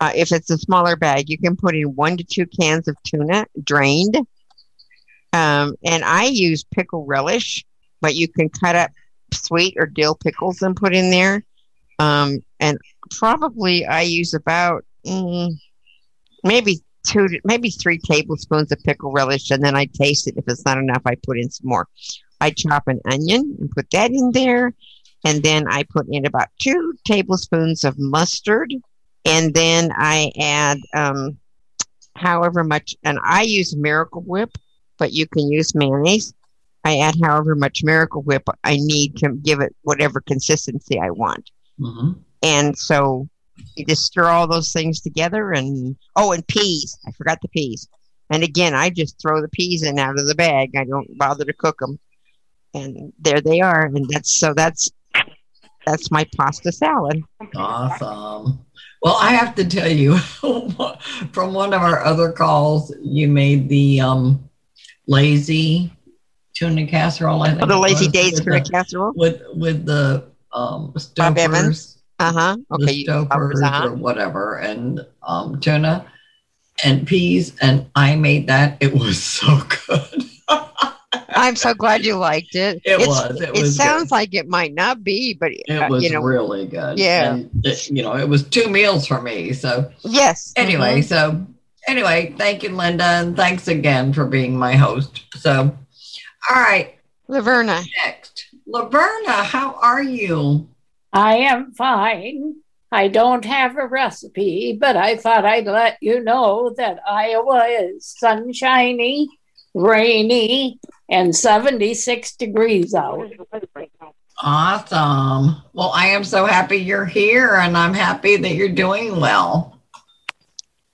Uh, 0.00 0.12
if 0.14 0.32
it's 0.32 0.50
a 0.50 0.58
smaller 0.58 0.96
bag, 0.96 1.28
you 1.28 1.38
can 1.38 1.56
put 1.56 1.74
in 1.74 1.94
one 1.96 2.16
to 2.16 2.24
two 2.24 2.46
cans 2.46 2.86
of 2.88 2.96
tuna 3.02 3.46
drained. 3.62 4.16
Um, 5.32 5.76
and 5.84 6.04
I 6.04 6.24
use 6.24 6.64
pickle 6.64 7.06
relish, 7.06 7.64
but 8.00 8.14
you 8.14 8.28
can 8.28 8.48
cut 8.48 8.76
up 8.76 8.90
sweet 9.32 9.74
or 9.78 9.86
dill 9.86 10.14
pickles 10.14 10.62
and 10.62 10.76
put 10.76 10.94
in 10.94 11.10
there. 11.10 11.44
Um, 11.98 12.40
and 12.60 12.78
probably 13.10 13.86
I 13.86 14.02
use 14.02 14.34
about 14.34 14.84
mm, 15.06 15.50
maybe 16.44 16.80
two, 17.06 17.28
maybe 17.44 17.70
three 17.70 17.98
tablespoons 17.98 18.72
of 18.72 18.82
pickle 18.82 19.12
relish, 19.12 19.50
and 19.50 19.62
then 19.64 19.76
I 19.76 19.86
taste 19.86 20.28
it. 20.28 20.36
If 20.36 20.44
it's 20.48 20.64
not 20.64 20.78
enough, 20.78 21.02
I 21.04 21.16
put 21.26 21.38
in 21.38 21.50
some 21.50 21.68
more. 21.68 21.88
I 22.40 22.50
chop 22.50 22.88
an 22.88 23.00
onion 23.08 23.56
and 23.60 23.70
put 23.70 23.90
that 23.90 24.10
in 24.10 24.32
there, 24.32 24.74
and 25.24 25.42
then 25.42 25.66
I 25.68 25.84
put 25.84 26.06
in 26.10 26.26
about 26.26 26.48
two 26.60 26.94
tablespoons 27.04 27.84
of 27.84 27.98
mustard, 27.98 28.74
and 29.24 29.54
then 29.54 29.92
I 29.94 30.32
add 30.38 30.78
um, 30.94 31.38
however 32.16 32.64
much, 32.64 32.96
and 33.04 33.18
I 33.22 33.42
use 33.42 33.76
Miracle 33.76 34.22
Whip, 34.22 34.50
but 35.02 35.12
you 35.12 35.26
can 35.26 35.50
use 35.50 35.74
mayonnaise. 35.74 36.32
I 36.84 36.98
add 36.98 37.16
however 37.20 37.56
much 37.56 37.82
Miracle 37.82 38.22
Whip 38.22 38.44
I 38.62 38.76
need 38.76 39.16
to 39.16 39.30
give 39.30 39.60
it 39.60 39.74
whatever 39.82 40.20
consistency 40.20 41.00
I 41.00 41.10
want. 41.10 41.50
Mhm. 41.80 42.20
And 42.44 42.78
so 42.78 43.28
you 43.74 43.84
just 43.84 44.04
stir 44.04 44.28
all 44.28 44.46
those 44.46 44.72
things 44.72 45.00
together 45.00 45.50
and 45.50 45.96
oh 46.14 46.30
and 46.30 46.46
peas. 46.46 46.96
I 47.04 47.10
forgot 47.18 47.40
the 47.42 47.48
peas. 47.48 47.88
And 48.30 48.44
again, 48.44 48.74
I 48.74 48.90
just 48.90 49.20
throw 49.20 49.40
the 49.42 49.48
peas 49.48 49.82
in 49.82 49.98
out 49.98 50.20
of 50.20 50.28
the 50.28 50.36
bag. 50.36 50.76
I 50.76 50.84
don't 50.84 51.18
bother 51.18 51.44
to 51.46 51.52
cook 51.52 51.80
them. 51.80 51.98
And 52.72 53.12
there 53.18 53.40
they 53.40 53.60
are. 53.60 53.86
And 53.86 54.08
that's 54.08 54.38
so 54.38 54.54
that's 54.54 54.88
that's 55.84 56.12
my 56.12 56.24
pasta 56.36 56.70
salad. 56.70 57.24
Awesome. 57.56 58.64
Well, 59.02 59.16
I 59.20 59.32
have 59.32 59.56
to 59.56 59.64
tell 59.64 59.90
you, 59.90 60.16
from 61.32 61.54
one 61.54 61.74
of 61.74 61.82
our 61.82 62.04
other 62.04 62.30
calls, 62.30 62.94
you 63.02 63.26
made 63.26 63.68
the 63.68 64.00
um, 64.00 64.48
lazy 65.16 65.92
tuna 66.54 66.86
casserole. 66.86 67.42
I 67.42 67.50
think 67.50 67.62
Oh, 67.62 67.66
the 67.66 67.78
Lazy 67.78 68.08
Days 68.08 68.40
tuna 68.40 68.60
the- 68.62 68.70
casserole? 68.70 69.12
with 69.14 69.42
with 69.54 69.84
the 69.86 70.24
um, 70.52 70.92
Bob 71.16 71.38
Uh 71.38 72.32
huh. 72.32 72.56
Okay. 72.72 73.04
Stouffer's 73.04 73.62
uh-huh. 73.62 73.88
or 73.88 73.94
whatever, 73.94 74.58
and 74.58 75.00
um, 75.22 75.60
tuna 75.60 76.06
and 76.84 77.06
peas, 77.06 77.54
and 77.60 77.86
I 77.94 78.16
made 78.16 78.46
that. 78.48 78.76
It 78.80 78.92
was 78.94 79.22
so 79.38 79.60
good. 79.86 80.24
I'm 81.34 81.56
so 81.56 81.72
glad 81.74 82.04
you 82.04 82.16
liked 82.16 82.54
it. 82.54 82.80
It 82.84 83.00
It's- 83.00 83.06
was. 83.08 83.40
It 83.40 83.48
It, 83.56 83.60
was 83.62 83.76
sounds 83.76 84.10
like 84.10 84.34
it 84.34 84.48
might 84.48 84.74
not 84.74 85.02
be, 85.02 85.34
but 85.34 85.50
It 85.52 85.70
uh, 85.70 85.88
was 85.88 86.02
you 86.04 86.10
know, 86.10 86.20
really 86.22 86.66
good. 86.66 86.98
Yeah. 86.98 87.34
And 87.34 87.50
it, 87.64 87.90
you 87.90 88.02
know, 88.02 88.14
it 88.16 88.28
was 88.28 88.42
two 88.44 88.68
meals 88.68 89.06
for 89.06 89.20
me. 89.20 89.52
So 89.54 89.90
yes. 90.04 90.52
anyway, 90.56 91.00
Mhm. 91.00 91.04
so 91.04 91.46
anyway, 91.88 92.34
thank 92.38 92.62
you, 92.62 92.70
Linda, 92.70 93.04
and 93.04 93.36
thanks 93.36 93.68
again 93.68 94.12
for 94.12 94.24
being 94.24 94.56
my 94.56 94.74
host. 94.74 95.24
So, 95.36 95.76
all 96.50 96.56
right, 96.56 96.98
Laverna. 97.28 97.84
next, 98.04 98.46
Laverna, 98.68 99.44
how 99.44 99.74
are 99.80 100.02
you? 100.02 100.68
I 101.12 101.36
am 101.36 101.72
fine. 101.72 102.56
I 102.90 103.08
don't 103.08 103.44
have 103.44 103.78
a 103.78 103.86
recipe, 103.86 104.76
but 104.78 104.96
I 104.96 105.16
thought 105.16 105.46
I'd 105.46 105.66
let 105.66 105.96
you 106.02 106.22
know 106.22 106.74
that 106.76 107.00
Iowa 107.08 107.64
is 107.66 108.06
sunshiny, 108.06 109.28
rainy, 109.74 110.78
and 111.10 111.34
76 111.34 112.36
degrees 112.36 112.94
out. 112.94 113.30
Awesome. 114.42 115.62
Well, 115.72 115.92
I 115.94 116.08
am 116.08 116.24
so 116.24 116.44
happy 116.44 116.76
you're 116.76 117.06
here, 117.06 117.54
and 117.54 117.76
I'm 117.76 117.94
happy 117.94 118.36
that 118.36 118.54
you're 118.54 118.68
doing 118.68 119.20
well. 119.20 119.80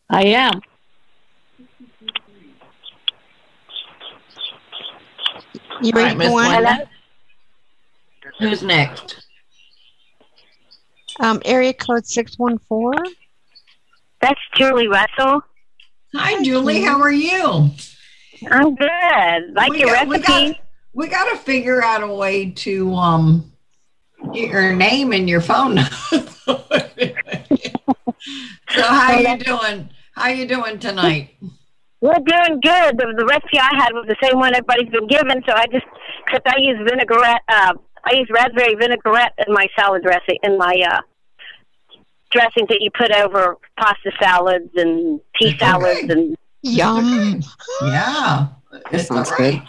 I 0.08 0.24
am. 0.24 0.60
You 5.82 5.92
All 5.94 6.02
ready 6.02 6.16
right, 6.16 6.26
for 6.28 6.32
one? 6.32 6.50
Linda. 6.52 6.88
Who's 8.40 8.62
next? 8.62 9.24
Um, 11.20 11.40
area 11.44 11.72
code 11.72 12.06
six 12.06 12.38
one 12.38 12.58
four. 12.58 12.92
That's 14.20 14.40
Julie 14.54 14.88
Russell. 14.88 15.42
Hi, 16.14 16.42
Julie. 16.42 16.82
How 16.82 17.00
are 17.00 17.10
you? 17.12 17.70
I'm 18.50 18.74
good. 18.74 19.54
Like 19.54 19.70
We 19.70 19.80
your 19.80 19.88
got- 19.94 20.06
we 20.08 20.16
recipe? 20.18 20.48
got- 20.52 20.56
We 20.94 21.08
got 21.08 21.30
to 21.30 21.36
figure 21.36 21.82
out 21.82 22.02
a 22.02 22.06
way 22.12 22.50
to 22.50 22.94
um 22.94 23.52
get 24.32 24.48
your 24.50 24.74
name 24.74 25.12
and 25.12 25.28
your 25.28 25.40
phone. 25.40 25.76
number. 25.76 25.90
so 28.70 28.82
how 28.82 29.18
you 29.18 29.38
doing? 29.38 29.88
How 30.14 30.28
you 30.28 30.46
doing 30.46 30.78
tonight? 30.78 31.30
We're 32.00 32.14
doing 32.14 32.60
good. 32.60 32.98
The, 32.98 33.14
the 33.16 33.26
recipe 33.26 33.58
I 33.58 33.74
had 33.76 33.92
was 33.92 34.06
the 34.06 34.16
same 34.22 34.38
one 34.38 34.54
everybody's 34.54 34.90
been 34.90 35.08
given, 35.08 35.42
so 35.46 35.54
I 35.54 35.66
just, 35.66 35.86
except 36.26 36.46
I 36.46 36.54
use 36.58 36.78
vinaigrette, 36.88 37.42
uh, 37.48 37.74
I 38.04 38.14
use 38.14 38.28
raspberry 38.30 38.74
vinaigrette 38.76 39.34
in 39.46 39.52
my 39.52 39.66
salad 39.76 40.02
dressing, 40.02 40.38
in 40.42 40.56
my 40.56 40.80
uh, 40.88 41.00
dressings 42.30 42.68
that 42.68 42.78
you 42.80 42.90
put 42.96 43.10
over 43.10 43.56
pasta 43.76 44.12
salads 44.20 44.70
and 44.76 45.20
tea 45.40 45.56
salads 45.58 46.08
and 46.08 46.36
Yum. 46.62 47.42
Yeah. 47.82 48.48
It's 48.92 49.08
sounds 49.08 49.30
great. 49.30 49.62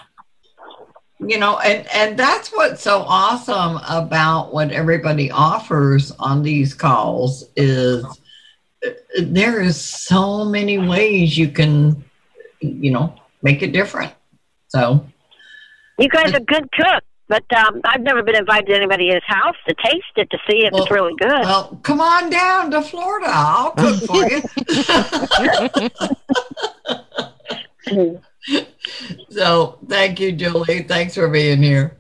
You 1.20 1.38
know, 1.38 1.60
and 1.60 1.86
and 1.94 2.18
that's 2.18 2.50
what's 2.50 2.82
so 2.82 3.02
awesome 3.02 3.80
about 3.90 4.54
what 4.54 4.72
everybody 4.72 5.30
offers 5.32 6.12
on 6.12 6.44
these 6.44 6.74
calls 6.74 7.44
is 7.58 8.06
uh, 8.86 8.90
there 9.22 9.62
is 9.62 9.80
so 9.80 10.46
many 10.46 10.78
ways 10.78 11.38
you 11.38 11.50
can, 11.50 12.04
you 12.62 12.92
know, 12.92 13.16
make 13.42 13.62
it 13.62 13.72
different. 13.72 14.14
So 14.68 15.06
You 15.98 16.10
guys 16.10 16.34
are 16.34 16.40
good 16.40 16.72
cooks, 16.72 17.06
but 17.28 17.44
um, 17.56 17.82
I've 17.84 18.02
never 18.02 18.24
been 18.24 18.36
invited 18.36 18.68
to 18.68 18.76
anybody's 18.76 19.22
house 19.26 19.56
to 19.68 19.76
taste 19.84 20.06
it 20.16 20.30
to 20.32 20.38
see 20.50 20.66
if 20.66 20.74
it's 20.74 20.92
really 20.92 21.14
good. 21.20 21.42
Well, 21.42 21.80
come 21.84 22.02
on 22.02 22.30
down 22.30 22.72
to 22.72 22.82
Florida. 22.82 23.28
I'll 23.30 23.72
cook 23.72 23.96
for 24.08 24.30
you. 24.30 24.42
so 29.30 29.80
thank 29.88 30.20
you, 30.20 30.32
Julie. 30.32 30.84
Thanks 30.84 31.16
for 31.16 31.28
being 31.30 31.62
here. 31.62 31.98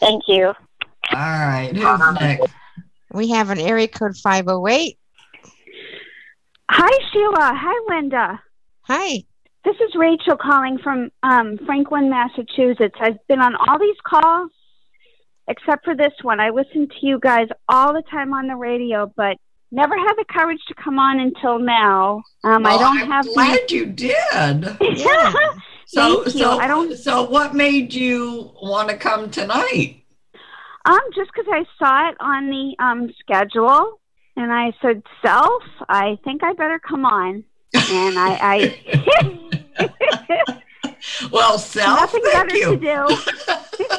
Thank 0.00 0.24
you. 0.28 0.46
All 0.46 0.54
right. 1.12 1.70
Who's 1.74 2.20
next? 2.20 2.52
We 3.12 3.30
have 3.30 3.50
an 3.50 3.58
area 3.58 3.88
code 3.88 4.16
508. 4.16 4.98
Hi, 6.68 6.98
Sheila. 7.12 7.52
Hi, 7.56 7.94
Linda. 7.94 8.42
Hi. 8.82 9.24
This 9.66 9.74
is 9.80 9.96
Rachel 9.96 10.36
calling 10.36 10.78
from 10.78 11.10
um, 11.24 11.58
Franklin, 11.66 12.08
Massachusetts. 12.08 12.94
I've 13.00 13.18
been 13.26 13.40
on 13.40 13.56
all 13.56 13.80
these 13.80 13.96
calls 14.06 14.52
except 15.48 15.84
for 15.84 15.96
this 15.96 16.12
one. 16.22 16.38
I 16.38 16.50
listen 16.50 16.86
to 16.86 16.94
you 17.02 17.18
guys 17.18 17.48
all 17.68 17.92
the 17.92 18.04
time 18.08 18.32
on 18.32 18.46
the 18.46 18.54
radio, 18.54 19.12
but 19.16 19.38
never 19.72 19.96
had 19.96 20.12
the 20.16 20.24
courage 20.30 20.60
to 20.68 20.74
come 20.74 21.00
on 21.00 21.18
until 21.18 21.58
now. 21.58 22.22
Um, 22.44 22.64
I 22.64 22.78
don't 22.78 22.96
I'm 22.96 23.10
have. 23.10 23.26
glad 23.26 23.72
you 23.72 23.86
did. 23.86 24.14
Yeah. 24.80 25.32
So, 25.86 26.22
Thank 26.22 26.26
you. 26.26 26.40
so 26.42 26.58
I 26.60 26.68
don't. 26.68 26.96
So, 26.96 27.28
what 27.28 27.52
made 27.52 27.92
you 27.92 28.52
want 28.62 28.88
to 28.90 28.96
come 28.96 29.32
tonight? 29.32 30.04
Um, 30.84 30.98
just 31.12 31.30
because 31.34 31.52
I 31.52 31.64
saw 31.76 32.10
it 32.10 32.16
on 32.20 32.50
the 32.50 32.76
um 32.78 33.12
schedule, 33.18 34.00
and 34.36 34.52
I 34.52 34.72
said, 34.80 35.02
"Self, 35.24 35.62
I 35.88 36.18
think 36.22 36.44
I 36.44 36.52
better 36.52 36.78
come 36.78 37.04
on." 37.04 37.42
And 37.74 38.18
I, 38.18 38.38
I 38.40 39.42
Well, 41.30 41.58
self, 41.58 42.00
nothing 42.00 42.22
better 42.22 42.56
you. 42.56 42.76
to 42.76 42.76
do. 42.76 43.96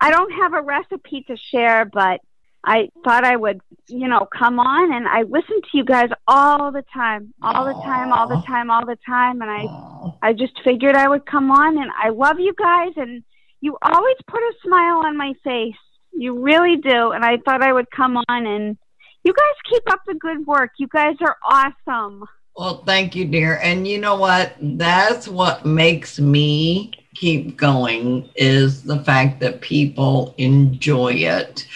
I 0.00 0.10
don't 0.10 0.32
have 0.32 0.54
a 0.54 0.62
recipe 0.62 1.22
to 1.28 1.36
share, 1.36 1.84
but 1.84 2.20
I 2.64 2.88
thought 3.04 3.24
I 3.24 3.36
would, 3.36 3.60
you 3.88 4.08
know, 4.08 4.26
come 4.36 4.58
on 4.58 4.92
and 4.92 5.06
I 5.06 5.22
listen 5.22 5.60
to 5.60 5.68
you 5.72 5.84
guys 5.84 6.10
all 6.26 6.72
the 6.72 6.84
time, 6.92 7.32
all 7.42 7.64
the 7.64 7.72
time, 7.72 8.12
all 8.12 8.28
the 8.28 8.42
time, 8.46 8.70
all 8.70 8.84
the 8.84 8.98
time, 9.06 9.42
and 9.42 9.50
I, 9.50 10.28
I 10.28 10.32
just 10.32 10.52
figured 10.62 10.96
I 10.96 11.08
would 11.08 11.26
come 11.26 11.50
on, 11.50 11.78
and 11.78 11.90
I 12.02 12.10
love 12.10 12.38
you 12.38 12.54
guys, 12.56 12.92
and 12.96 13.22
you 13.60 13.76
always 13.82 14.16
put 14.26 14.40
a 14.40 14.52
smile 14.62 15.02
on 15.06 15.16
my 15.16 15.32
face. 15.42 15.74
You 16.12 16.38
really 16.40 16.76
do, 16.76 17.10
and 17.12 17.24
I 17.24 17.38
thought 17.44 17.62
I 17.62 17.72
would 17.72 17.90
come 17.90 18.16
on 18.28 18.46
and. 18.46 18.78
You 19.26 19.32
guys 19.32 19.72
keep 19.72 19.90
up 19.90 20.00
the 20.06 20.12
good 20.12 20.46
work. 20.46 20.72
You 20.78 20.86
guys 20.86 21.16
are 21.22 21.38
awesome. 21.48 22.24
Well, 22.56 22.82
thank 22.86 23.16
you, 23.16 23.24
dear. 23.24 23.58
And 23.62 23.86
you 23.86 23.98
know 23.98 24.16
what? 24.16 24.54
That's 24.60 25.26
what 25.26 25.66
makes 25.66 26.20
me 26.20 26.92
keep 27.14 27.56
going 27.56 28.28
is 28.36 28.82
the 28.82 29.00
fact 29.04 29.40
that 29.40 29.60
people 29.60 30.34
enjoy 30.38 31.12
it. 31.14 31.66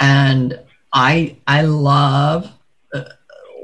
And 0.00 0.58
I 0.92 1.36
I 1.46 1.62
love 1.62 2.50
uh, 2.92 3.04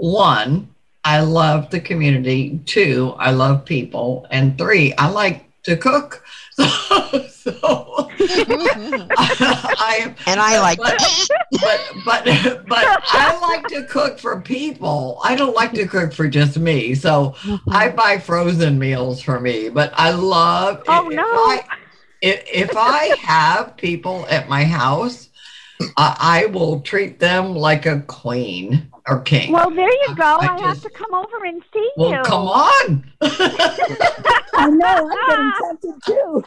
one, 0.01 0.69
I 1.05 1.21
love 1.21 1.71
the 1.71 1.81
community. 1.81 2.61
Two, 2.67 3.15
I 3.19 3.31
love 3.33 3.65
people. 3.65 4.27
And 4.31 4.57
three, 4.59 4.95
I 4.95 5.09
like 5.11 5.47
to 5.65 5.77
cook. 5.77 6.25
So, 6.63 7.27
so 7.29 8.11
I 9.19 10.15
And 10.27 10.41
I 10.41 10.61
like 10.61 10.79
but, 10.79 10.99
but 11.61 11.81
but 12.05 12.67
but 12.69 13.03
I 13.13 13.39
like 13.41 13.67
to 13.69 13.85
cook 13.85 14.19
for 14.19 14.41
people. 14.41 15.21
I 15.25 15.35
don't 15.35 15.55
like 15.55 15.73
to 15.75 15.87
cook 15.87 16.13
for 16.13 16.29
just 16.29 16.59
me. 16.59 16.95
So 16.95 17.35
uh-huh. 17.45 17.59
I 17.69 17.89
buy 17.91 18.19
frozen 18.19 18.79
meals 18.79 19.23
for 19.23 19.41
me. 19.41 19.69
But 19.69 19.93
I 19.95 20.11
love. 20.11 20.83
Oh, 20.89 21.09
if 21.09 21.17
no. 21.17 21.25
I, 21.25 21.65
if, 22.21 22.45
if 22.47 22.77
I 22.77 23.17
have 23.21 23.77
people 23.77 24.27
at 24.29 24.49
my 24.49 24.65
house, 24.65 25.29
I, 25.97 26.17
I 26.21 26.47
will 26.47 26.81
treat 26.81 27.19
them 27.19 27.55
like 27.55 27.87
a 27.87 28.01
queen 28.03 28.92
or 29.09 29.21
king. 29.21 29.53
Well, 29.53 29.71
there 29.71 29.91
you 29.91 30.15
go. 30.15 30.39
I 30.41 30.57
I, 30.57 30.61
have 30.61 30.83
to 30.83 30.91
come 30.91 31.13
over 31.13 31.45
and 31.45 31.63
see 31.73 31.91
Well, 31.97 32.11
you. 32.11 32.23
come 32.23 32.47
on. 32.47 33.05
I 34.55 34.69
know. 34.71 35.11
I'm 35.11 35.29
getting 35.29 35.53
ah. 35.53 35.61
tempted 35.61 36.03
too. 36.07 36.45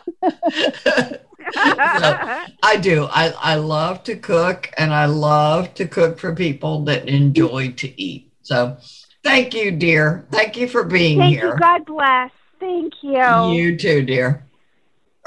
I 2.64 2.78
do. 2.78 3.08
I, 3.12 3.34
I 3.38 3.56
love 3.56 4.04
to 4.04 4.16
cook 4.16 4.72
and 4.78 4.94
I 4.94 5.06
love 5.06 5.74
to 5.76 5.88
cook 5.88 6.18
for 6.20 6.34
people 6.34 6.84
that 6.86 7.08
enjoy 7.10 7.72
to 7.74 8.02
eat. 8.02 8.32
So 8.42 8.78
thank 9.24 9.54
you, 9.54 9.72
dear. 9.72 10.26
Thank 10.32 10.58
you 10.58 10.68
for 10.68 10.84
being 10.84 11.20
Thank 11.20 11.36
here. 11.36 11.54
you. 11.54 11.60
God 11.60 11.86
bless. 11.86 12.32
Thank 12.60 12.94
you. 13.02 13.52
You 13.52 13.78
too, 13.78 14.04
dear. 14.04 14.46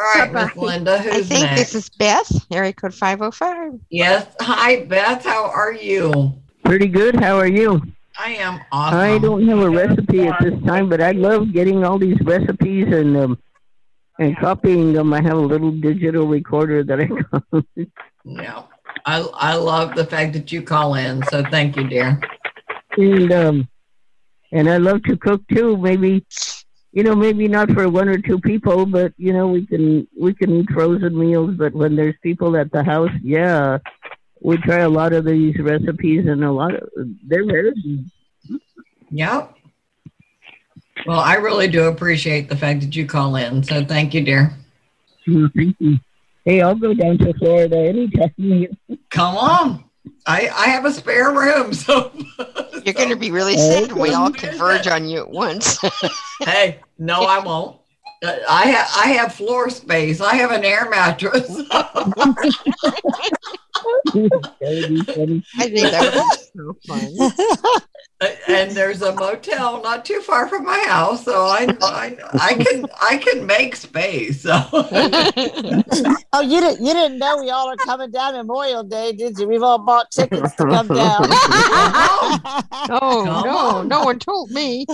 All 0.00 0.12
right, 0.14 0.32
Miss 0.32 0.50
Bye-bye. 0.54 0.62
Linda, 0.66 0.92
I 0.92 1.22
think 1.22 1.44
next? 1.44 1.72
this 1.72 1.74
is 1.74 1.90
Beth, 1.90 2.46
area 2.52 2.72
code 2.72 2.94
505. 2.94 3.80
Yes. 3.90 4.26
Hi, 4.40 4.84
Beth. 4.84 5.24
How 5.24 5.50
are 5.50 5.72
you? 5.72 6.40
Pretty 6.68 6.88
good. 6.88 7.14
How 7.14 7.38
are 7.38 7.46
you? 7.46 7.80
I 8.18 8.32
am 8.34 8.60
awesome. 8.70 8.98
I 8.98 9.16
don't 9.16 9.48
have 9.48 9.60
a 9.60 9.70
recipe 9.70 10.26
at 10.26 10.38
this 10.38 10.52
time, 10.64 10.90
but 10.90 11.00
I 11.00 11.12
love 11.12 11.50
getting 11.50 11.82
all 11.82 11.98
these 11.98 12.20
recipes 12.20 12.92
and 12.92 13.16
um, 13.16 13.38
and 14.18 14.36
copying 14.36 14.92
them. 14.92 15.14
I 15.14 15.22
have 15.22 15.38
a 15.38 15.48
little 15.52 15.70
digital 15.70 16.26
recorder 16.26 16.84
that 16.84 17.00
I 17.00 17.06
got. 17.30 17.86
Yeah. 18.22 18.64
I, 19.06 19.20
I 19.20 19.54
love 19.54 19.94
the 19.94 20.04
fact 20.04 20.34
that 20.34 20.52
you 20.52 20.60
call 20.60 20.94
in. 20.96 21.22
So 21.30 21.42
thank 21.42 21.74
you, 21.74 21.88
dear. 21.88 22.20
and 22.98 23.32
um, 23.32 23.68
and 24.52 24.68
I 24.68 24.76
love 24.76 25.04
to 25.04 25.16
cook 25.16 25.40
too. 25.48 25.78
Maybe 25.78 26.22
you 26.92 27.02
know, 27.02 27.16
maybe 27.16 27.48
not 27.48 27.70
for 27.70 27.88
one 27.88 28.10
or 28.10 28.18
two 28.18 28.40
people, 28.40 28.84
but 28.84 29.14
you 29.16 29.32
know, 29.32 29.48
we 29.48 29.64
can 29.64 30.06
we 30.20 30.34
can 30.34 30.50
eat 30.50 30.70
frozen 30.70 31.18
meals. 31.18 31.54
But 31.56 31.72
when 31.72 31.96
there's 31.96 32.16
people 32.22 32.58
at 32.58 32.70
the 32.72 32.84
house, 32.84 33.16
yeah, 33.22 33.78
we 34.40 34.56
try 34.58 34.78
a 34.78 34.88
lot 34.88 35.12
of 35.12 35.24
these 35.24 35.58
recipes, 35.58 36.26
and 36.26 36.44
a 36.44 36.52
lot 36.52 36.74
of 36.74 36.88
they're 37.26 37.46
very 37.46 37.72
Yep. 39.10 39.54
Well, 41.06 41.20
I 41.20 41.34
really 41.34 41.68
do 41.68 41.84
appreciate 41.84 42.48
the 42.48 42.56
fact 42.56 42.80
that 42.80 42.94
you 42.94 43.06
call 43.06 43.36
in. 43.36 43.62
So 43.62 43.84
thank 43.84 44.14
you, 44.14 44.22
dear. 44.22 44.52
Mm, 45.26 45.52
Thank 45.54 45.76
you. 45.78 45.98
Hey, 46.44 46.62
I'll 46.62 46.74
go 46.74 46.94
down 46.94 47.18
to 47.18 47.32
Florida 47.34 47.76
anytime. 47.76 48.66
Come 49.10 49.36
on. 49.36 49.84
I, 50.26 50.48
I 50.54 50.66
have 50.68 50.84
a 50.84 50.92
spare 50.92 51.32
room, 51.32 51.72
so 51.74 52.12
You're 52.84 52.94
going 52.94 53.10
to 53.10 53.16
be 53.16 53.30
really 53.30 53.56
sad 53.56 53.92
when 53.92 54.02
we 54.02 54.14
all 54.14 54.30
converge 54.30 54.86
on 54.86 55.08
you 55.08 55.20
at 55.20 55.30
once. 55.30 55.78
hey, 56.40 56.80
no, 56.98 57.22
I 57.22 57.38
won't. 57.38 57.78
I 58.24 58.66
have 58.66 58.88
I 58.96 59.08
have 59.12 59.32
floor 59.34 59.70
space. 59.70 60.20
I 60.20 60.34
have 60.34 60.50
an 60.50 60.64
air 60.64 60.88
mattress. 60.90 61.48
I 61.70 61.84
think 65.68 65.90
that 65.90 66.14
would 66.14 66.24
be 66.24 66.30
so 66.56 66.76
fun. 66.86 67.14
and 68.48 68.72
there's 68.72 69.00
a 69.02 69.12
motel 69.14 69.80
not 69.82 70.04
too 70.04 70.20
far 70.20 70.48
from 70.48 70.64
my 70.64 70.78
house, 70.88 71.24
so 71.24 71.46
I 71.46 71.68
I, 71.80 72.16
I 72.32 72.54
can 72.54 72.86
I 73.00 73.16
can 73.18 73.46
make 73.46 73.76
space. 73.76 74.42
So 74.48 74.64
Oh, 76.32 76.40
you 76.40 76.60
didn't 76.60 76.84
you 76.84 76.92
didn't 76.92 77.18
know 77.18 77.38
we 77.38 77.50
all 77.50 77.68
are 77.68 77.76
coming 77.76 78.10
down 78.10 78.34
Memorial 78.34 78.82
Day, 78.82 79.12
did 79.12 79.38
you? 79.38 79.46
We've 79.48 79.62
all 79.62 79.78
bought 79.78 80.10
tickets 80.10 80.54
to 80.56 80.64
come 80.64 80.88
down. 80.88 81.22
Oh, 82.90 83.22
Come 83.26 83.44
no, 83.44 83.58
on. 83.58 83.88
no 83.88 84.02
one 84.04 84.18
told 84.18 84.50
me. 84.50 84.86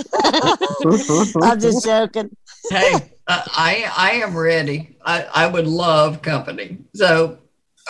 I'm 1.41 1.57
just 1.59 1.85
joking. 1.85 2.29
Hey, 2.69 2.93
uh, 3.27 3.43
I 3.47 3.91
I 3.97 4.11
am 4.23 4.35
ready. 4.35 4.97
I 5.05 5.23
I 5.33 5.47
would 5.47 5.67
love 5.67 6.21
company. 6.21 6.77
So, 6.93 7.37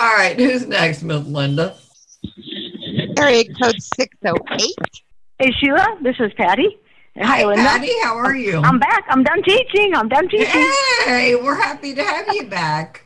all 0.01 0.15
right, 0.15 0.37
who's 0.37 0.67
next, 0.67 1.03
Miss 1.03 1.25
Linda? 1.25 1.75
Area 3.17 3.45
code 3.61 3.81
608. 3.97 4.75
Hey, 5.39 5.51
Sheila, 5.59 5.97
this 6.01 6.15
is 6.19 6.31
Patty. 6.33 6.77
Hi, 7.17 7.45
Linda. 7.45 7.63
Patty. 7.63 7.91
How 8.03 8.17
are 8.17 8.35
you? 8.35 8.57
I'm 8.57 8.77
back. 8.77 9.05
I'm 9.09 9.23
done 9.23 9.41
teaching. 9.43 9.93
I'm 9.95 10.09
done 10.09 10.27
teaching. 10.27 10.69
Hey, 11.05 11.35
we're 11.35 11.55
happy 11.55 11.93
to 11.95 12.03
have 12.03 12.33
you 12.33 12.47
back. 12.47 13.05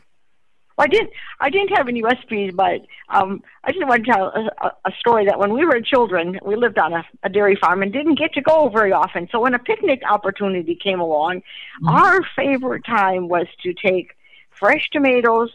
Well, 0.76 0.86
I 0.86 0.88
didn't. 0.88 1.10
I 1.40 1.50
didn't 1.50 1.76
have 1.76 1.88
any 1.88 2.02
recipes, 2.02 2.52
but 2.54 2.80
um, 3.08 3.42
I 3.62 3.72
just 3.72 3.86
want 3.86 4.04
to 4.04 4.12
tell 4.12 4.26
a, 4.26 4.72
a, 4.86 4.92
story 4.98 5.26
that 5.26 5.38
when 5.38 5.52
we 5.52 5.66
were 5.66 5.80
children, 5.82 6.38
we 6.42 6.56
lived 6.56 6.78
on 6.78 6.94
a, 6.94 7.04
a 7.22 7.28
dairy 7.28 7.56
farm 7.56 7.82
and 7.82 7.92
didn't 7.92 8.18
get 8.18 8.32
to 8.34 8.40
go 8.40 8.70
very 8.70 8.90
often. 8.90 9.28
So 9.30 9.40
when 9.40 9.52
a 9.52 9.58
picnic 9.58 10.00
opportunity 10.08 10.74
came 10.74 10.98
along, 10.98 11.40
mm-hmm. 11.40 11.88
our 11.88 12.20
favorite 12.34 12.84
time 12.86 13.28
was 13.28 13.46
to 13.62 13.74
take 13.74 14.16
fresh 14.50 14.88
tomatoes, 14.90 15.50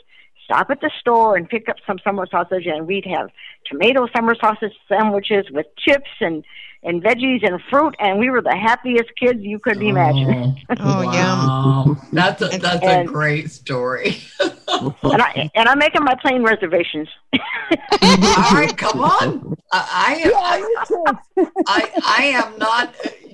stop 0.45 0.69
at 0.69 0.79
the 0.79 0.91
store 0.99 1.35
and 1.35 1.49
pick 1.49 1.67
up 1.67 1.77
some 1.85 1.99
summer 2.03 2.25
sausage, 2.29 2.65
and 2.65 2.87
we'd 2.87 3.05
have 3.05 3.29
tomato 3.65 4.07
summer 4.15 4.35
sausage 4.35 4.73
sandwiches 4.87 5.45
with 5.51 5.65
chips 5.77 6.09
and 6.21 6.45
and 6.85 7.03
veggies 7.03 7.43
and 7.45 7.59
fruit, 7.67 7.95
and 7.99 8.19
we 8.19 8.29
were 8.29 8.43
the 8.43 8.55
happiest 8.55 9.09
kids 9.19 9.39
you 9.41 9.57
could 9.57 9.77
mm. 9.77 9.89
imagine. 9.89 10.55
Oh, 10.77 11.05
wow. 11.05 11.97
That's 12.11 12.41
a, 12.41 12.57
that's 12.59 12.85
a 12.85 13.05
great 13.05 13.49
story. 13.49 14.17
and 14.39 15.21
I 15.21 15.49
and 15.55 15.69
I'm 15.69 15.79
making 15.79 16.03
my 16.03 16.15
plane 16.15 16.43
reservations. 16.43 17.07
All 17.33 18.51
right, 18.51 18.75
come 18.77 19.01
on. 19.01 19.55
I, 19.71 20.31
I, 20.35 21.15
I, 21.37 21.53
I, 21.67 21.91
I 22.03 22.23
am 22.25 22.57
not. 22.57 22.93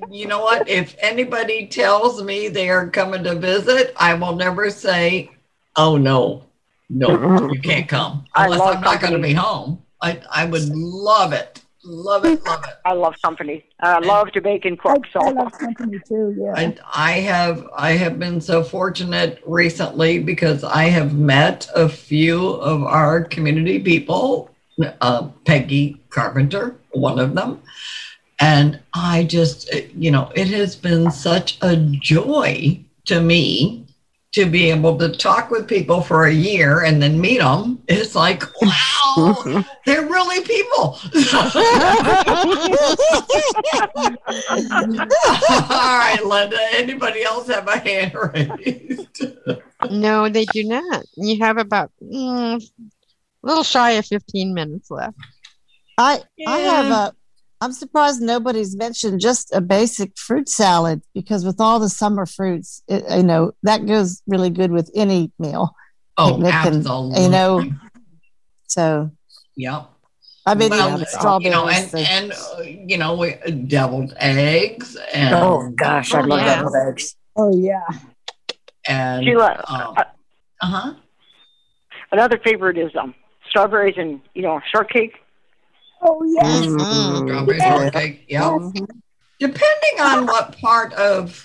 You 0.09 0.27
know 0.27 0.41
what? 0.41 0.69
If 0.69 0.95
anybody 0.99 1.67
tells 1.67 2.21
me 2.23 2.47
they 2.47 2.69
are 2.69 2.89
coming 2.89 3.23
to 3.23 3.35
visit, 3.35 3.93
I 3.97 4.13
will 4.13 4.35
never 4.35 4.69
say, 4.69 5.31
"Oh 5.75 5.97
no, 5.97 6.43
no, 6.91 7.49
you 7.53 7.61
can't 7.61 7.87
come," 7.87 8.25
I 8.33 8.45
unless 8.45 8.59
love 8.59 8.75
I'm 8.75 8.81
not 8.81 9.01
going 9.01 9.13
to 9.13 9.19
be 9.19 9.33
home. 9.33 9.83
I, 10.01 10.21
I 10.31 10.45
would 10.45 10.67
love 10.69 11.31
it, 11.31 11.61
love 11.83 12.25
it, 12.25 12.43
love 12.45 12.63
it. 12.63 12.73
I 12.85 12.93
love 12.93 13.15
company. 13.21 13.65
I 13.79 13.99
love 13.99 14.31
to 14.31 14.41
bake 14.41 14.65
and 14.65 14.79
cook. 14.79 15.05
So 15.13 15.19
I 15.21 15.29
love 15.31 15.51
company 15.53 15.99
too. 16.07 16.35
Yeah. 16.37 16.53
I, 16.55 16.77
I 16.93 17.11
have 17.19 17.67
I 17.75 17.91
have 17.91 18.19
been 18.19 18.41
so 18.41 18.63
fortunate 18.63 19.41
recently 19.45 20.19
because 20.19 20.63
I 20.63 20.85
have 20.85 21.13
met 21.13 21.69
a 21.75 21.87
few 21.87 22.47
of 22.47 22.83
our 22.83 23.23
community 23.23 23.79
people, 23.79 24.49
uh, 25.01 25.27
Peggy 25.45 26.01
Carpenter, 26.09 26.75
one 26.91 27.19
of 27.19 27.35
them, 27.35 27.61
and 28.39 28.79
I 28.93 29.23
just 29.23 29.73
you 29.95 30.11
know 30.11 30.31
it 30.35 30.47
has 30.47 30.75
been 30.75 31.11
such 31.11 31.57
a 31.61 31.77
joy 31.77 32.83
to 33.05 33.21
me 33.21 33.85
to 34.33 34.45
be 34.45 34.69
able 34.71 34.97
to 34.97 35.09
talk 35.09 35.51
with 35.51 35.67
people 35.67 36.01
for 36.01 36.25
a 36.25 36.33
year 36.33 36.83
and 36.83 37.01
then 37.01 37.19
meet 37.19 37.39
them. 37.39 37.81
It's 37.87 38.15
like 38.15 38.43
wow, 38.61 39.63
they're 39.85 40.05
really 40.05 40.41
people. 40.45 40.97
All 45.69 45.97
right, 45.97 46.21
Linda. 46.25 46.57
Anybody 46.73 47.23
else 47.23 47.47
have 47.47 47.67
a 47.67 47.77
hand 47.77 48.13
raised? 48.15 49.25
No, 49.89 50.29
they 50.29 50.45
do 50.45 50.63
not. 50.63 51.05
You 51.17 51.43
have 51.43 51.57
about 51.57 51.91
mm, 52.01 52.63
a 52.63 53.47
little 53.47 53.63
shy 53.63 53.91
of 53.91 54.05
15 54.05 54.53
minutes 54.53 54.89
left. 54.89 55.17
I 55.97 56.21
I 56.47 56.57
have 56.59 56.91
a. 56.91 57.13
I'm 57.61 57.71
surprised 57.73 58.21
nobody's 58.21 58.75
mentioned 58.75 59.21
just 59.21 59.53
a 59.53 59.61
basic 59.61 60.17
fruit 60.17 60.49
salad 60.49 61.03
because 61.13 61.45
with 61.45 61.61
all 61.61 61.79
the 61.79 61.89
summer 61.89 62.25
fruits, 62.25 62.81
it, 62.87 63.03
you 63.15 63.21
know 63.23 63.51
that 63.63 63.85
goes 63.85 64.21
really 64.27 64.49
good 64.49 64.71
with 64.71 64.89
any 64.95 65.31
meal. 65.37 65.75
Oh, 66.17 66.31
Picnic 66.33 66.53
and, 66.53 66.83
you 67.17 67.29
know, 67.29 67.63
so 68.67 69.11
Yep. 69.55 69.89
I 70.45 70.55
mean, 70.55 70.69
well, 70.71 70.97
yeah, 70.97 71.05
strawberries. 71.05 71.45
you 71.45 71.51
know, 71.51 71.67
and, 71.67 71.89
so- 71.91 71.97
and 71.99 72.31
uh, 72.31 72.61
you 72.63 72.97
know, 72.97 73.15
we, 73.15 73.35
deviled 73.67 74.13
eggs 74.17 74.97
and 75.13 75.35
Oh, 75.35 75.69
gosh, 75.75 76.13
I 76.15 76.21
love 76.21 76.39
yeah. 76.39 76.55
deviled 76.55 76.75
eggs. 76.75 77.15
Oh 77.35 77.55
yeah. 77.55 77.85
And 78.87 79.23
Sheila, 79.23 79.63
uh 79.67 80.03
huh. 80.61 80.93
Another 82.11 82.39
favorite 82.43 82.77
is 82.79 82.91
um 82.95 83.13
strawberries 83.47 83.95
and 83.97 84.19
you 84.33 84.41
know 84.41 84.59
shortcake. 84.73 85.13
Oh 86.01 86.23
yes. 86.23 86.65
Mm-hmm. 86.65 87.27
Strawberry 87.27 87.59
shortcake. 87.59 88.25
Yep. 88.27 88.61
Depending 89.39 89.99
on 89.99 90.25
what 90.25 90.57
part 90.59 90.93
of 90.93 91.43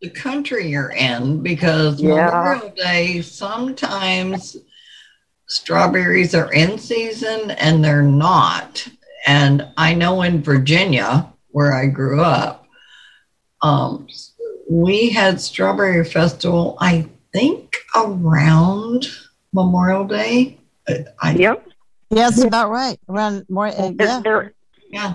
the 0.00 0.10
country 0.10 0.68
you're 0.68 0.90
in, 0.90 1.42
because 1.42 2.00
Yeah. 2.00 2.26
Memorial 2.26 2.72
Day 2.76 3.22
sometimes 3.22 4.56
strawberries 5.46 6.34
are 6.34 6.52
in 6.52 6.78
season 6.78 7.50
and 7.52 7.84
they're 7.84 8.02
not. 8.02 8.86
And 9.26 9.66
I 9.76 9.94
know 9.94 10.22
in 10.22 10.42
Virginia, 10.42 11.32
where 11.48 11.72
I 11.72 11.86
grew 11.86 12.20
up, 12.20 12.66
um, 13.62 14.06
we 14.70 15.10
had 15.10 15.40
Strawberry 15.40 16.04
Festival, 16.04 16.76
I 16.80 17.08
think 17.32 17.76
around 17.96 19.06
Memorial 19.52 20.04
Day. 20.04 20.58
I, 20.86 21.04
I, 21.20 21.32
yep. 21.32 21.66
Yeah, 22.10 22.30
that's 22.30 22.42
about 22.42 22.70
right. 22.70 22.98
Around 23.08 23.46
more, 23.48 23.68
uh, 23.68 23.92
yeah. 23.98 24.20
They're, 24.22 24.52
yeah. 24.90 25.14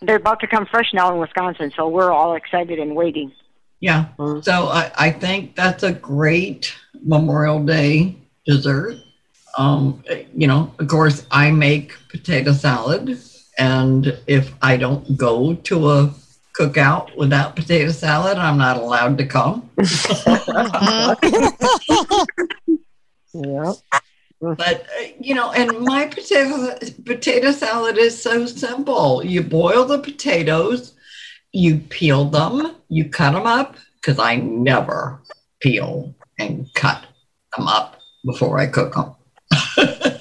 They're 0.00 0.16
about 0.16 0.40
to 0.40 0.46
come 0.46 0.66
fresh 0.66 0.92
now 0.94 1.12
in 1.12 1.18
Wisconsin, 1.18 1.72
so 1.74 1.88
we're 1.88 2.12
all 2.12 2.34
excited 2.34 2.78
and 2.78 2.94
waiting. 2.94 3.32
Yeah. 3.80 4.06
So 4.42 4.68
I, 4.68 4.92
I 4.96 5.10
think 5.10 5.56
that's 5.56 5.82
a 5.82 5.92
great 5.92 6.74
Memorial 7.02 7.64
Day 7.64 8.16
dessert. 8.46 8.96
Um, 9.56 10.04
you 10.34 10.46
know, 10.46 10.72
of 10.78 10.86
course, 10.86 11.26
I 11.30 11.50
make 11.50 11.96
potato 12.10 12.52
salad, 12.52 13.18
and 13.58 14.18
if 14.26 14.54
I 14.62 14.76
don't 14.76 15.16
go 15.16 15.54
to 15.54 15.90
a 15.90 16.14
cookout 16.58 17.16
without 17.16 17.56
potato 17.56 17.90
salad, 17.90 18.38
I'm 18.38 18.58
not 18.58 18.76
allowed 18.76 19.18
to 19.18 19.26
come. 19.26 19.68
Yep. 23.34 23.74
But 24.40 24.86
uh, 24.98 25.04
you 25.18 25.34
know, 25.34 25.52
and 25.52 25.80
my 25.80 26.06
potato 26.06 26.76
potato 27.04 27.50
salad 27.50 27.98
is 27.98 28.20
so 28.20 28.46
simple. 28.46 29.24
You 29.24 29.42
boil 29.42 29.84
the 29.84 29.98
potatoes, 29.98 30.94
you 31.52 31.78
peel 31.78 32.24
them, 32.26 32.76
you 32.88 33.08
cut 33.08 33.32
them 33.32 33.46
up 33.46 33.76
because 33.96 34.18
I 34.18 34.36
never 34.36 35.20
peel 35.60 36.14
and 36.38 36.72
cut 36.74 37.04
them 37.56 37.66
up 37.66 38.00
before 38.24 38.58
I 38.58 38.66
cook 38.66 38.94
them. 38.94 39.14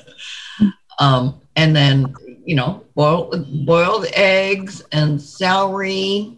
um, 0.99 1.39
and 1.55 1.76
then 1.76 2.13
you 2.47 2.55
know, 2.55 2.84
boil 2.95 3.32
boiled 3.65 4.07
eggs 4.13 4.82
and 4.91 5.22
celery. 5.22 6.34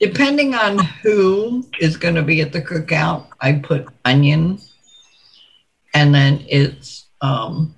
Depending 0.00 0.54
on 0.56 0.78
who 0.80 1.64
is 1.80 1.96
going 1.96 2.16
to 2.16 2.22
be 2.22 2.40
at 2.40 2.52
the 2.52 2.60
cookout, 2.60 3.28
I 3.40 3.52
put 3.52 3.86
onion, 4.04 4.58
and 5.94 6.12
then 6.12 6.44
it's 6.48 7.01
um, 7.22 7.74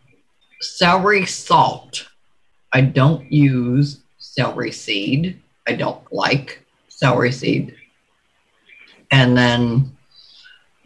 celery 0.60 1.26
salt. 1.26 2.08
I 2.72 2.80
don't 2.80 3.30
use 3.30 4.00
celery 4.18 4.72
seed. 4.72 5.40
I 5.68 5.74
don't 5.74 6.02
like 6.12 6.64
celery 6.88 7.30
seed. 7.30 7.76
And 9.12 9.36
then 9.36 9.96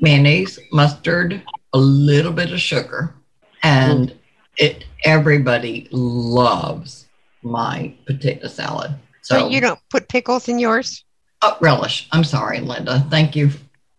mayonnaise, 0.01 0.59
mustard, 0.73 1.43
a 1.73 1.79
little 1.79 2.33
bit 2.33 2.53
of 2.53 2.61
sugar, 2.61 3.15
and 3.63 4.15
it. 4.59 4.85
Everybody 5.05 5.87
loves 5.93 7.07
my 7.43 7.95
potato 8.05 8.49
salad. 8.49 8.91
So 9.23 9.43
But 9.43 9.53
you 9.53 9.61
don't 9.61 9.79
put 9.91 10.09
pickles 10.09 10.49
in 10.49 10.59
yours? 10.59 11.05
uh, 11.43 11.55
relish. 11.61 12.09
I'm 12.11 12.25
sorry, 12.25 12.59
Linda. 12.61 13.07
Thank 13.11 13.37
you. 13.37 13.51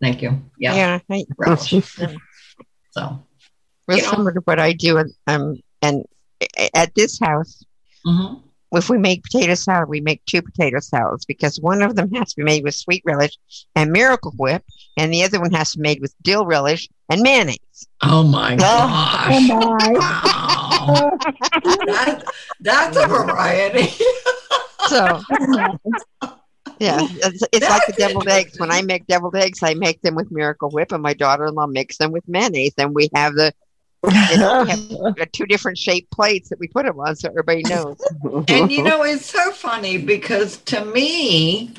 Thank 0.02 0.22
you. 0.22 0.42
Yeah. 0.58 0.76
Yeah. 0.76 1.00
I, 1.10 1.26
Relish. 1.38 1.74
So 2.92 3.24
real 3.90 3.98
you 3.98 4.04
know. 4.04 4.12
similar 4.12 4.32
to 4.34 4.42
what 4.42 4.60
I 4.60 4.74
do. 4.74 4.98
And, 4.98 5.12
um, 5.28 5.56
and 5.82 6.06
at 6.74 6.94
this 6.96 7.20
house, 7.20 7.64
Mhm. 8.06 8.42
if 8.74 8.90
we 8.90 8.98
make 8.98 9.24
potato 9.24 9.56
salad, 9.56 9.90
we 9.90 10.00
make 10.00 10.24
two 10.26 10.42
potato 10.42 10.80
salads 10.80 11.26
because 11.26 11.60
one 11.60 11.82
of 11.82 11.96
them 11.96 12.12
has 12.14 12.30
to 12.30 12.38
be 12.38 12.44
made 12.44 12.64
with 12.64 12.76
sweet 12.76 13.02
relish 13.06 13.38
and 13.76 13.92
Miracle 13.92 14.34
Whip, 14.38 14.64
and 14.98 15.12
the 15.14 15.24
other 15.24 15.40
one 15.40 15.52
has 15.52 15.72
to 15.72 15.78
be 15.80 15.84
made 15.84 16.02
with 16.02 16.14
dill 16.22 16.46
relish 16.46 16.88
and 17.10 17.22
mayonnaise. 17.22 17.58
Oh 18.04 18.24
my 18.24 18.56
gosh. 18.56 19.50
Oh 19.52 21.12
That, 21.88 22.24
that's 22.62 22.96
a 22.98 23.08
variety. 23.08 23.90
So, 24.88 25.22
yeah, 26.80 27.00
it's, 27.02 27.44
it's 27.52 27.70
like 27.70 27.86
the 27.86 27.94
deviled 27.98 28.28
eggs. 28.30 28.60
When 28.60 28.72
I 28.72 28.82
make 28.82 29.06
deviled 29.08 29.36
eggs, 29.36 29.60
I 29.62 29.74
make 29.74 30.02
them 30.02 30.16
with 30.16 30.32
Miracle 30.32 30.70
Whip, 30.70 30.92
and 30.92 31.04
my 31.04 31.14
daughter-in-law 31.14 31.68
makes 31.68 31.98
them 31.98 32.12
with 32.12 32.24
mayonnaise. 32.28 32.74
And 32.78 32.96
we 32.96 33.10
have 33.14 33.34
the 33.36 33.54
you 34.04 34.38
know, 34.38 34.64
we 34.64 35.20
have 35.20 35.32
two 35.34 35.46
different 35.46 35.78
shaped 35.78 36.12
plates 36.12 36.50
that 36.50 36.60
we 36.60 36.68
put 36.68 36.86
them 36.86 37.00
on, 37.00 37.16
so 37.16 37.28
everybody 37.30 37.64
knows. 37.64 37.98
and 38.48 38.72
you 38.72 38.84
know, 38.84 39.04
it's 39.04 39.26
so 39.26 39.52
funny 39.52 39.98
because 39.98 40.58
to 40.64 40.86
me, 40.86 41.74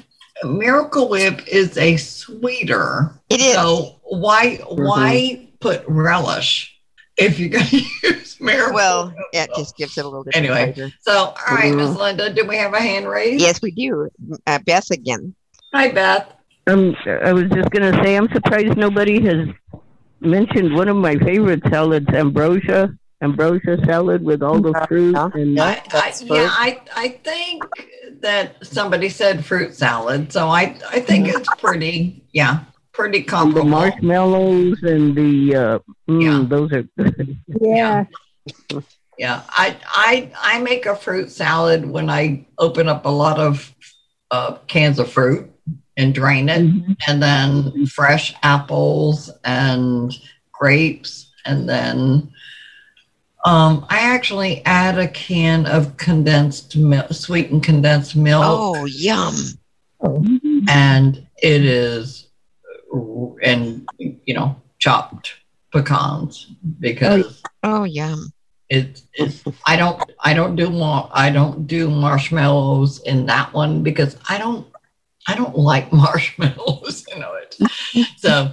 Miracle 0.45 1.09
Whip 1.09 1.47
is 1.49 1.77
a 1.79 1.97
sweeter. 1.97 3.13
It 3.29 3.41
is. 3.41 3.55
So 3.55 4.01
why 4.05 4.57
why 4.69 5.49
put 5.61 5.85
relish 5.87 6.79
if 7.17 7.39
you're 7.39 7.49
going 7.51 7.65
to 7.67 7.83
use 8.03 8.39
Miracle? 8.41 8.67
Whip? 8.69 8.75
Well, 8.75 9.15
it 9.33 9.51
just 9.57 9.77
gives 9.77 9.97
it 9.99 10.05
a 10.05 10.09
little 10.09 10.25
different 10.25 10.47
Anyway, 10.51 10.73
flavor. 10.73 10.93
so 11.01 11.13
all 11.49 11.55
right, 11.57 11.75
Miss 11.75 11.97
Linda, 11.97 12.33
do 12.33 12.47
we 12.47 12.57
have 12.57 12.75
a 12.75 12.81
hand 12.81 13.09
raised? 13.09 13.41
Yes, 13.41 13.61
we 13.63 13.71
do. 13.71 14.09
Uh, 14.47 14.59
Beth 14.67 14.91
again. 14.91 15.35
Hi, 15.73 15.89
Beth. 15.91 16.27
Um, 16.67 16.95
I 17.07 17.33
was 17.33 17.45
just 17.51 17.71
gonna 17.71 17.93
say, 18.05 18.17
I'm 18.17 18.29
surprised 18.33 18.77
nobody 18.77 19.21
has 19.25 19.49
mentioned 20.21 20.75
one 20.75 20.89
of 20.89 20.97
my 20.97 21.17
favorite 21.17 21.63
salads, 21.71 22.09
ambrosia, 22.09 22.95
ambrosia 23.23 23.79
salad 23.85 24.23
with 24.23 24.43
all 24.43 24.61
the 24.61 24.73
fruit 24.89 25.17
and 25.35 25.61
I, 25.61 25.83
I, 25.93 26.15
yeah, 26.25 26.49
I, 26.51 26.81
I 26.97 27.09
think 27.09 27.65
that 28.21 28.65
somebody 28.67 29.09
said 29.09 29.45
fruit 29.45 29.75
salad, 29.75 30.33
so 30.33 30.49
I, 30.49 30.77
I 30.89 31.01
think 31.01 31.29
it's 31.29 31.49
pretty, 31.59 32.25
yeah, 32.33 32.65
pretty 32.93 33.25
and 33.33 33.55
the 33.55 33.65
marshmallows 33.65 34.83
and 34.83 35.15
the 35.15 35.57
uh, 35.57 35.79
mm, 36.09 36.49
those 36.49 36.73
are 36.73 36.83
good. 36.99 37.37
Yeah. 37.61 38.05
Yeah, 39.19 39.43
I, 39.51 39.77
I, 39.87 40.33
I 40.41 40.61
make 40.61 40.87
a 40.87 40.97
fruit 40.97 41.31
salad 41.31 41.85
when 41.85 42.09
I 42.09 42.47
open 42.57 42.89
up 42.89 43.05
a 43.05 43.11
lot 43.11 43.39
of 43.39 43.75
uh, 44.31 44.57
cans 44.67 44.99
of 44.99 45.13
fruit 45.13 45.51
and 45.97 46.15
drain 46.15 46.49
it, 46.49 46.63
and 47.07 47.23
then 47.23 47.87
fresh 47.87 48.35
apples 48.43 49.31
and 49.45 50.13
grapes, 50.53 51.31
and 51.45 51.69
then 51.69 52.33
um, 53.45 53.87
I 53.89 54.01
actually 54.01 54.63
add 54.67 54.99
a 54.99 55.09
can 55.09 55.67
of 55.67 55.97
condensed 55.97 56.77
milk, 56.77 57.13
sweetened 57.13 57.63
condensed 57.63 58.17
milk. 58.17 58.45
Oh, 58.47 58.85
yum. 58.85 59.35
And 60.69 61.27
it 61.43 61.65
is, 61.65 62.29
and 63.43 63.89
you 63.99 64.35
know, 64.35 64.57
chopped 64.79 65.35
pecans 65.73 66.51
because 66.81 67.43
Oh, 67.63 67.85
yum. 67.85 68.33
it, 68.69 69.03
it 69.15 69.43
I 69.67 69.77
don't 69.77 70.03
I 70.21 70.35
don't 70.35 70.57
do 70.57 70.71
mar- 70.71 71.11
I 71.13 71.31
don't 71.31 71.67
do 71.67 71.91
marshmallows 71.91 73.01
in 73.01 73.27
that 73.27 73.53
one 73.53 73.83
because 73.83 74.17
I 74.29 74.39
don't 74.39 74.67
I 75.29 75.35
don't 75.35 75.57
like 75.57 75.93
marshmallows 75.93 77.05
you 77.09 77.19
know 77.19 77.35
it. 77.35 77.59
So 78.17 78.53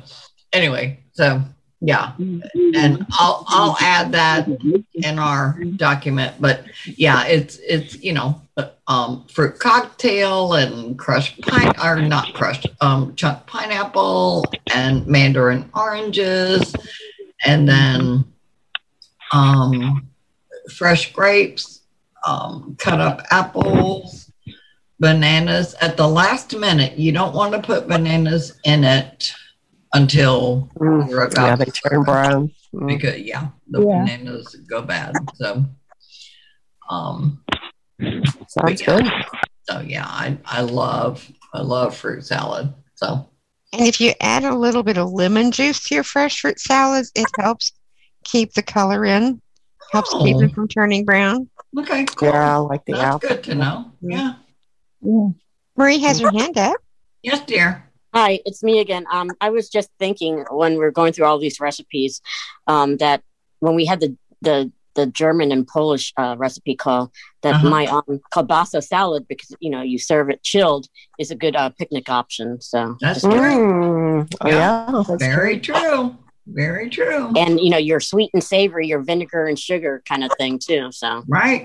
anyway 0.53 0.99
so 1.13 1.41
yeah. 1.79 2.13
And 2.17 3.05
I'll 3.11 3.45
I'll 3.47 3.77
add 3.79 4.11
that 4.13 4.47
in 4.95 5.19
our 5.19 5.59
document 5.75 6.35
but 6.39 6.63
yeah 6.85 7.25
it's 7.25 7.57
it's 7.57 8.01
you 8.03 8.13
know 8.13 8.41
um 8.87 9.25
fruit 9.27 9.59
cocktail 9.59 10.53
and 10.53 10.97
crushed 10.97 11.39
pine 11.41 11.73
or 11.83 12.01
not 12.01 12.33
crushed 12.33 12.67
um 12.81 13.15
chunk 13.15 13.45
pineapple 13.45 14.43
and 14.73 15.05
mandarin 15.05 15.69
oranges. 15.75 16.73
And 17.45 17.69
then 17.69 18.25
um, 19.31 20.07
fresh 20.73 21.13
grapes, 21.13 21.81
um, 22.25 22.75
cut 22.79 22.99
up 22.99 23.21
apples, 23.31 24.26
bananas. 24.99 25.75
At 25.81 25.97
the 25.97 26.07
last 26.07 26.55
minute, 26.55 26.97
you 26.97 27.11
don't 27.11 27.33
want 27.35 27.53
to 27.53 27.59
put 27.61 27.87
bananas 27.87 28.59
in 28.63 28.83
it 28.83 29.33
until 29.93 30.69
you're 30.81 31.23
about 31.23 31.33
yeah, 31.47 31.55
they 31.55 31.65
turn 31.65 32.03
brown. 32.03 32.51
because 32.87 33.19
yeah, 33.19 33.47
the 33.69 33.81
Yeah. 33.81 33.99
bananas 34.03 34.55
go 34.67 34.81
bad. 34.81 35.15
So, 35.35 35.65
um, 36.89 37.43
Sounds 38.47 38.81
yeah. 38.81 38.85
good. 39.01 39.11
So 39.69 39.79
yeah, 39.81 40.05
I 40.05 40.37
I 40.45 40.61
love 40.61 41.29
I 41.53 41.61
love 41.61 41.95
fruit 41.95 42.25
salad. 42.25 42.73
So 42.95 43.27
And 43.73 43.87
if 43.87 43.99
you 43.99 44.13
add 44.21 44.43
a 44.45 44.55
little 44.55 44.83
bit 44.83 44.97
of 44.97 45.11
lemon 45.11 45.51
juice 45.51 45.83
to 45.85 45.95
your 45.95 46.03
fresh 46.03 46.39
fruit 46.41 46.59
salads, 46.59 47.11
it 47.15 47.27
helps 47.39 47.71
keep 48.23 48.53
the 48.53 48.63
color 48.63 49.03
in, 49.05 49.41
helps 49.91 50.11
keep 50.23 50.35
Oh. 50.37 50.41
it 50.43 50.53
from 50.53 50.67
turning 50.67 51.05
brown. 51.05 51.49
okay, 51.77 52.05
Yeah, 52.21 52.55
I 52.55 52.57
like 52.57 52.85
the 52.85 52.93
that's 52.93 53.15
apple. 53.15 53.29
good 53.29 53.43
to 53.45 53.55
know. 53.55 53.91
Yeah. 54.01 54.33
Marie 55.01 55.99
has 55.99 56.19
her 56.19 56.31
hand 56.31 56.57
up. 56.57 56.77
Yes, 57.23 57.41
dear. 57.45 57.83
Hi, 58.13 58.39
it's 58.45 58.63
me 58.63 58.79
again. 58.79 59.05
Um, 59.11 59.29
I 59.41 59.49
was 59.49 59.69
just 59.69 59.89
thinking 59.99 60.45
when 60.49 60.77
we 60.77 60.83
are 60.85 60.91
going 60.91 61.13
through 61.13 61.25
all 61.25 61.39
these 61.39 61.59
recipes, 61.59 62.21
um, 62.67 62.97
that 62.97 63.21
when 63.59 63.75
we 63.75 63.85
had 63.85 63.99
the 63.99 64.15
the 64.41 64.71
the 64.95 65.05
German 65.05 65.51
and 65.51 65.67
Polish 65.67 66.11
uh, 66.17 66.35
recipe 66.39 66.75
call, 66.75 67.11
that 67.43 67.55
Uh-huh. 67.55 67.69
my 67.69 67.85
um 67.85 68.19
kielbasa 68.33 68.83
salad 68.83 69.27
because 69.27 69.53
you 69.59 69.69
know 69.69 69.81
you 69.83 69.99
serve 69.99 70.29
it 70.29 70.41
chilled 70.41 70.87
is 71.19 71.29
a 71.29 71.35
good 71.35 71.55
uh, 71.55 71.69
picnic 71.77 72.09
option. 72.09 72.59
So 72.61 72.97
That's 73.01 73.21
just- 73.21 73.31
true. 73.31 74.23
Mm, 74.23 74.35
oh, 74.41 74.47
yeah, 74.49 75.03
that's 75.07 75.23
Very 75.23 75.59
true. 75.59 76.15
Very 76.47 76.89
true. 76.89 77.31
and 77.35 77.59
you 77.59 77.69
know 77.69 77.77
your 77.77 77.99
sweet 77.99 78.31
and 78.33 78.43
savory, 78.43 78.87
your 78.87 79.01
vinegar 79.03 79.45
and 79.45 79.59
sugar 79.59 80.01
kind 80.07 80.23
of 80.23 80.31
thing 80.39 80.57
too. 80.59 80.91
So 80.91 81.23
Right. 81.27 81.63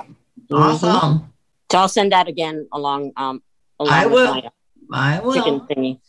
Mhm. 0.51 0.59
Awesome. 0.59 1.33
So 1.73 1.79
I'll 1.79 1.89
send 1.89 2.13
that 2.13 2.29
again 2.29 2.69
along. 2.71 3.13
Um, 3.17 3.43
along 3.81 3.95
I 3.95 4.05
will. 4.05 4.35
my, 4.35 4.41
uh, 4.41 4.51
I 4.93 5.21
will. 5.21 5.67
thingy. 5.67 6.01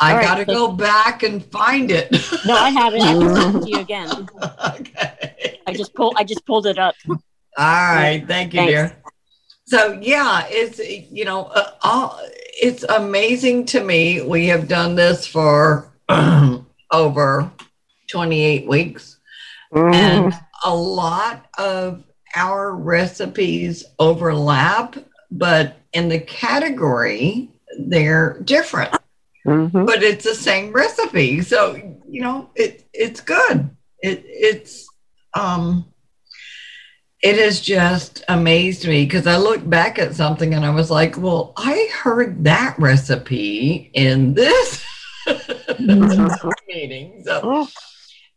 I 0.00 0.12
All 0.12 0.16
right, 0.16 0.24
got 0.24 0.34
to 0.36 0.44
so- 0.46 0.68
go 0.68 0.72
back 0.72 1.24
and 1.24 1.44
find 1.46 1.90
it. 1.90 2.12
No, 2.46 2.54
I 2.54 2.70
haven't. 2.70 3.02
I 3.02 3.14
can 3.14 3.34
send 3.34 3.56
it 3.56 3.62
to 3.64 3.68
you 3.68 3.80
again. 3.80 4.28
okay. 4.78 5.58
I 5.66 5.72
just 5.72 5.92
pulled. 5.92 6.14
I 6.16 6.22
just 6.22 6.46
pulled 6.46 6.66
it 6.66 6.78
up. 6.78 6.94
All 7.08 7.16
right. 7.58 8.24
Thank 8.28 8.54
you, 8.54 8.60
Thanks. 8.60 8.72
dear. 8.72 9.02
So, 9.66 9.98
yeah, 10.00 10.46
it's, 10.48 10.78
you 10.78 11.24
know, 11.24 11.46
uh, 11.46 11.72
all, 11.82 12.20
it's 12.62 12.84
amazing 12.84 13.66
to 13.66 13.82
me. 13.82 14.22
We 14.22 14.46
have 14.46 14.68
done 14.68 14.94
this 14.94 15.26
for 15.26 15.92
over 16.92 17.50
28 18.08 18.68
weeks, 18.68 19.18
and 19.72 20.32
a 20.64 20.74
lot 20.74 21.46
of 21.58 22.04
our 22.36 22.74
recipes 22.74 23.84
overlap, 23.98 24.96
but 25.30 25.76
in 25.92 26.08
the 26.08 26.20
category, 26.20 27.50
they're 27.78 28.40
different. 28.40 28.94
Mm-hmm. 29.46 29.86
but 29.86 30.02
it's 30.02 30.24
the 30.24 30.34
same 30.34 30.72
recipe. 30.72 31.40
So 31.40 31.74
you 32.06 32.20
know, 32.20 32.50
it 32.54 32.86
it's 32.92 33.22
good. 33.22 33.70
It 34.02 34.22
it's 34.26 34.86
um 35.32 35.86
it 37.22 37.36
has 37.38 37.60
just 37.60 38.24
amazed 38.28 38.86
me 38.86 39.04
because 39.04 39.26
I 39.26 39.38
looked 39.38 39.68
back 39.68 39.98
at 39.98 40.14
something 40.14 40.54
and 40.54 40.66
I 40.66 40.70
was 40.70 40.90
like, 40.90 41.16
well, 41.16 41.54
I 41.56 41.88
heard 41.92 42.44
that 42.44 42.78
recipe 42.78 43.90
in 43.94 44.34
this 44.34 44.84
meeting. 45.78 47.22
So 47.24 47.68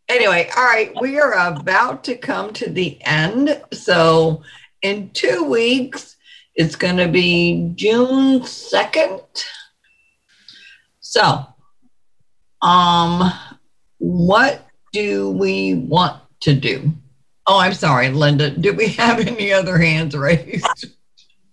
anyway, 0.07 0.49
all 0.55 0.63
right, 0.63 0.93
we 1.01 1.19
are 1.19 1.33
about 1.33 2.05
to 2.05 2.15
come 2.15 2.53
to 2.53 2.69
the 2.69 2.97
end. 3.01 3.61
So 3.73 4.43
in 4.81 5.09
two 5.11 5.43
weeks, 5.43 6.15
it's 6.55 6.75
going 6.75 6.97
to 6.97 7.07
be 7.07 7.71
June 7.75 8.41
2nd. 8.41 9.21
So, 10.99 11.45
um, 12.61 13.31
what 13.97 14.65
do 14.93 15.29
we 15.31 15.75
want 15.75 16.21
to 16.41 16.53
do? 16.53 16.91
Oh, 17.47 17.59
I'm 17.59 17.73
sorry, 17.73 18.09
Linda. 18.09 18.49
Do 18.49 18.73
we 18.73 18.87
have 18.93 19.19
any 19.19 19.51
other 19.51 19.77
hands 19.77 20.15
raised? 20.15 20.87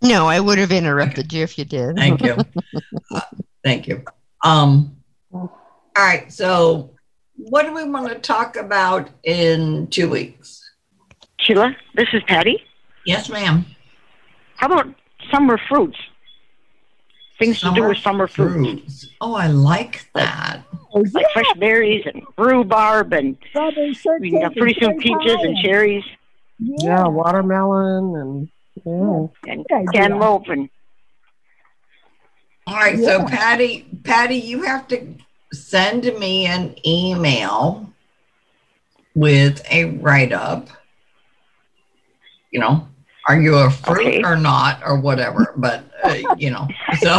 No, 0.02 0.26
I 0.26 0.38
would 0.38 0.58
have 0.58 0.70
interrupted 0.70 1.32
you 1.32 1.42
if 1.42 1.58
you 1.58 1.64
did. 1.64 1.96
Thank 1.96 2.22
you. 2.22 2.36
Uh, 3.12 3.20
thank 3.64 3.88
you. 3.88 4.04
Um, 4.44 4.96
all 5.32 5.50
right. 5.96 6.32
So, 6.32 6.94
what 7.36 7.64
do 7.64 7.74
we 7.74 7.84
want 7.84 8.08
to 8.08 8.18
talk 8.18 8.56
about 8.56 9.10
in 9.24 9.88
two 9.88 10.08
weeks? 10.08 10.62
Sheila, 11.40 11.74
this 11.94 12.08
is 12.12 12.22
Patty. 12.24 12.62
Yes, 13.06 13.28
ma'am. 13.28 13.64
How 14.58 14.66
about 14.66 14.92
summer 15.30 15.58
fruits? 15.68 15.96
Things 17.38 17.60
to 17.60 17.72
do 17.72 17.84
with 17.84 17.98
summer 17.98 18.26
fruits. 18.26 19.06
Oh, 19.20 19.34
I 19.34 19.46
like 19.46 20.10
that. 20.14 20.62
Like 20.92 21.26
fresh 21.32 21.52
berries 21.56 22.04
and 22.12 22.24
rhubarb 22.36 23.12
and 23.12 23.36
Strawberry 23.50 23.94
we 24.20 24.30
can 24.30 24.42
have 24.42 24.54
pretty 24.54 24.78
soon 24.80 24.98
peaches 24.98 25.36
and 25.42 25.56
cherries 25.58 26.02
Yeah, 26.58 27.06
watermelon 27.06 28.16
and 28.16 28.48
yeah. 28.84 29.52
and 29.52 29.64
Good 29.68 29.92
cantaloupe 29.92 30.48
and 30.48 30.68
All 32.66 32.74
right, 32.74 32.98
so 32.98 33.24
Patty, 33.26 33.86
Patty, 34.02 34.36
you 34.36 34.62
have 34.62 34.88
to 34.88 35.14
send 35.52 36.04
me 36.18 36.46
an 36.46 36.74
email 36.84 37.92
with 39.14 39.62
a 39.70 39.84
write 39.84 40.32
up. 40.32 40.68
You 42.50 42.60
know, 42.60 42.87
are 43.28 43.40
you 43.40 43.56
a 43.56 43.70
fruit 43.70 44.06
Okay. 44.06 44.22
or 44.22 44.36
not, 44.36 44.80
or 44.84 44.98
whatever? 44.98 45.52
But 45.56 45.84
uh, 46.02 46.14
you 46.38 46.50
know, 46.50 46.66
so 47.00 47.18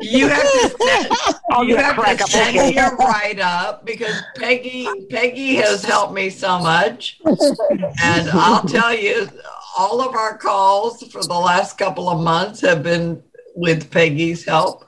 you 0.00 0.28
have 0.28 0.42
to 0.42 0.76
send, 0.78 1.12
I'll 1.50 1.64
you 1.64 1.76
have 1.76 1.96
to 1.96 2.26
send 2.26 2.56
okay. 2.56 2.72
me 2.72 2.78
a 2.78 2.90
write 2.90 3.40
up 3.40 3.86
because 3.86 4.14
Peggy 4.36 4.86
Peggy 5.08 5.56
has 5.56 5.84
helped 5.84 6.12
me 6.12 6.28
so 6.30 6.58
much, 6.58 7.18
and 8.02 8.28
I'll 8.30 8.62
tell 8.62 8.94
you, 8.94 9.28
all 9.78 10.00
of 10.00 10.14
our 10.14 10.36
calls 10.36 11.02
for 11.10 11.22
the 11.22 11.34
last 11.34 11.78
couple 11.78 12.08
of 12.08 12.20
months 12.20 12.60
have 12.60 12.82
been 12.82 13.22
with 13.54 13.90
Peggy's 13.90 14.44
help. 14.44 14.84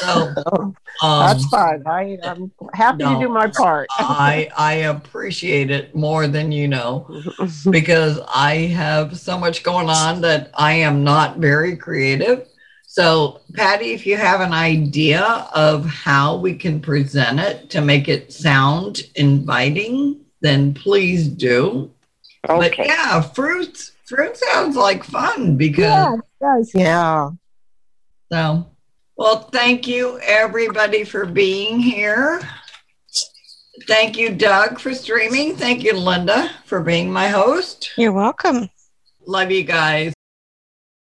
So 0.00 0.34
um, 1.02 1.26
That's 1.26 1.46
fine. 1.46 1.82
I, 1.86 2.18
I'm 2.24 2.50
happy 2.74 3.04
no. 3.04 3.14
to 3.14 3.26
do 3.26 3.28
my 3.28 3.48
part. 3.48 3.88
I 3.98 4.50
I 4.56 4.72
appreciate 4.74 5.70
it 5.70 5.94
more 5.94 6.26
than 6.26 6.50
you 6.52 6.68
know 6.68 7.06
because 7.70 8.20
I 8.34 8.54
have 8.68 9.18
so 9.18 9.38
much 9.38 9.62
going 9.62 9.88
on 9.88 10.20
that 10.22 10.50
I 10.54 10.72
am 10.72 11.04
not 11.04 11.38
very 11.38 11.76
creative. 11.76 12.48
So, 12.86 13.42
Patty, 13.54 13.92
if 13.92 14.06
you 14.06 14.16
have 14.16 14.40
an 14.40 14.52
idea 14.52 15.22
of 15.54 15.84
how 15.84 16.36
we 16.38 16.54
can 16.54 16.80
present 16.80 17.38
it 17.38 17.68
to 17.70 17.82
make 17.82 18.08
it 18.08 18.32
sound 18.32 19.02
inviting, 19.14 20.20
then 20.40 20.72
please 20.72 21.28
do. 21.28 21.92
Okay. 22.48 22.76
But 22.76 22.86
yeah, 22.86 23.20
fruits 23.20 23.92
fruit 24.06 24.36
sounds 24.36 24.74
like 24.74 25.04
fun 25.04 25.56
because 25.56 25.84
Yeah, 25.84 26.14
it 26.14 26.20
does. 26.40 26.72
Yeah. 26.74 27.30
so 28.32 28.66
well, 29.18 29.40
thank 29.52 29.86
you 29.86 30.18
everybody 30.22 31.04
for 31.04 31.26
being 31.26 31.80
here. 31.80 32.40
Thank 33.86 34.16
you, 34.16 34.34
Doug, 34.34 34.78
for 34.78 34.94
streaming. 34.94 35.56
Thank 35.56 35.82
you, 35.82 35.92
Linda, 35.92 36.50
for 36.64 36.80
being 36.80 37.12
my 37.12 37.28
host. 37.28 37.90
You're 37.96 38.12
welcome. 38.12 38.70
Love 39.26 39.50
you 39.50 39.64
guys. 39.64 40.14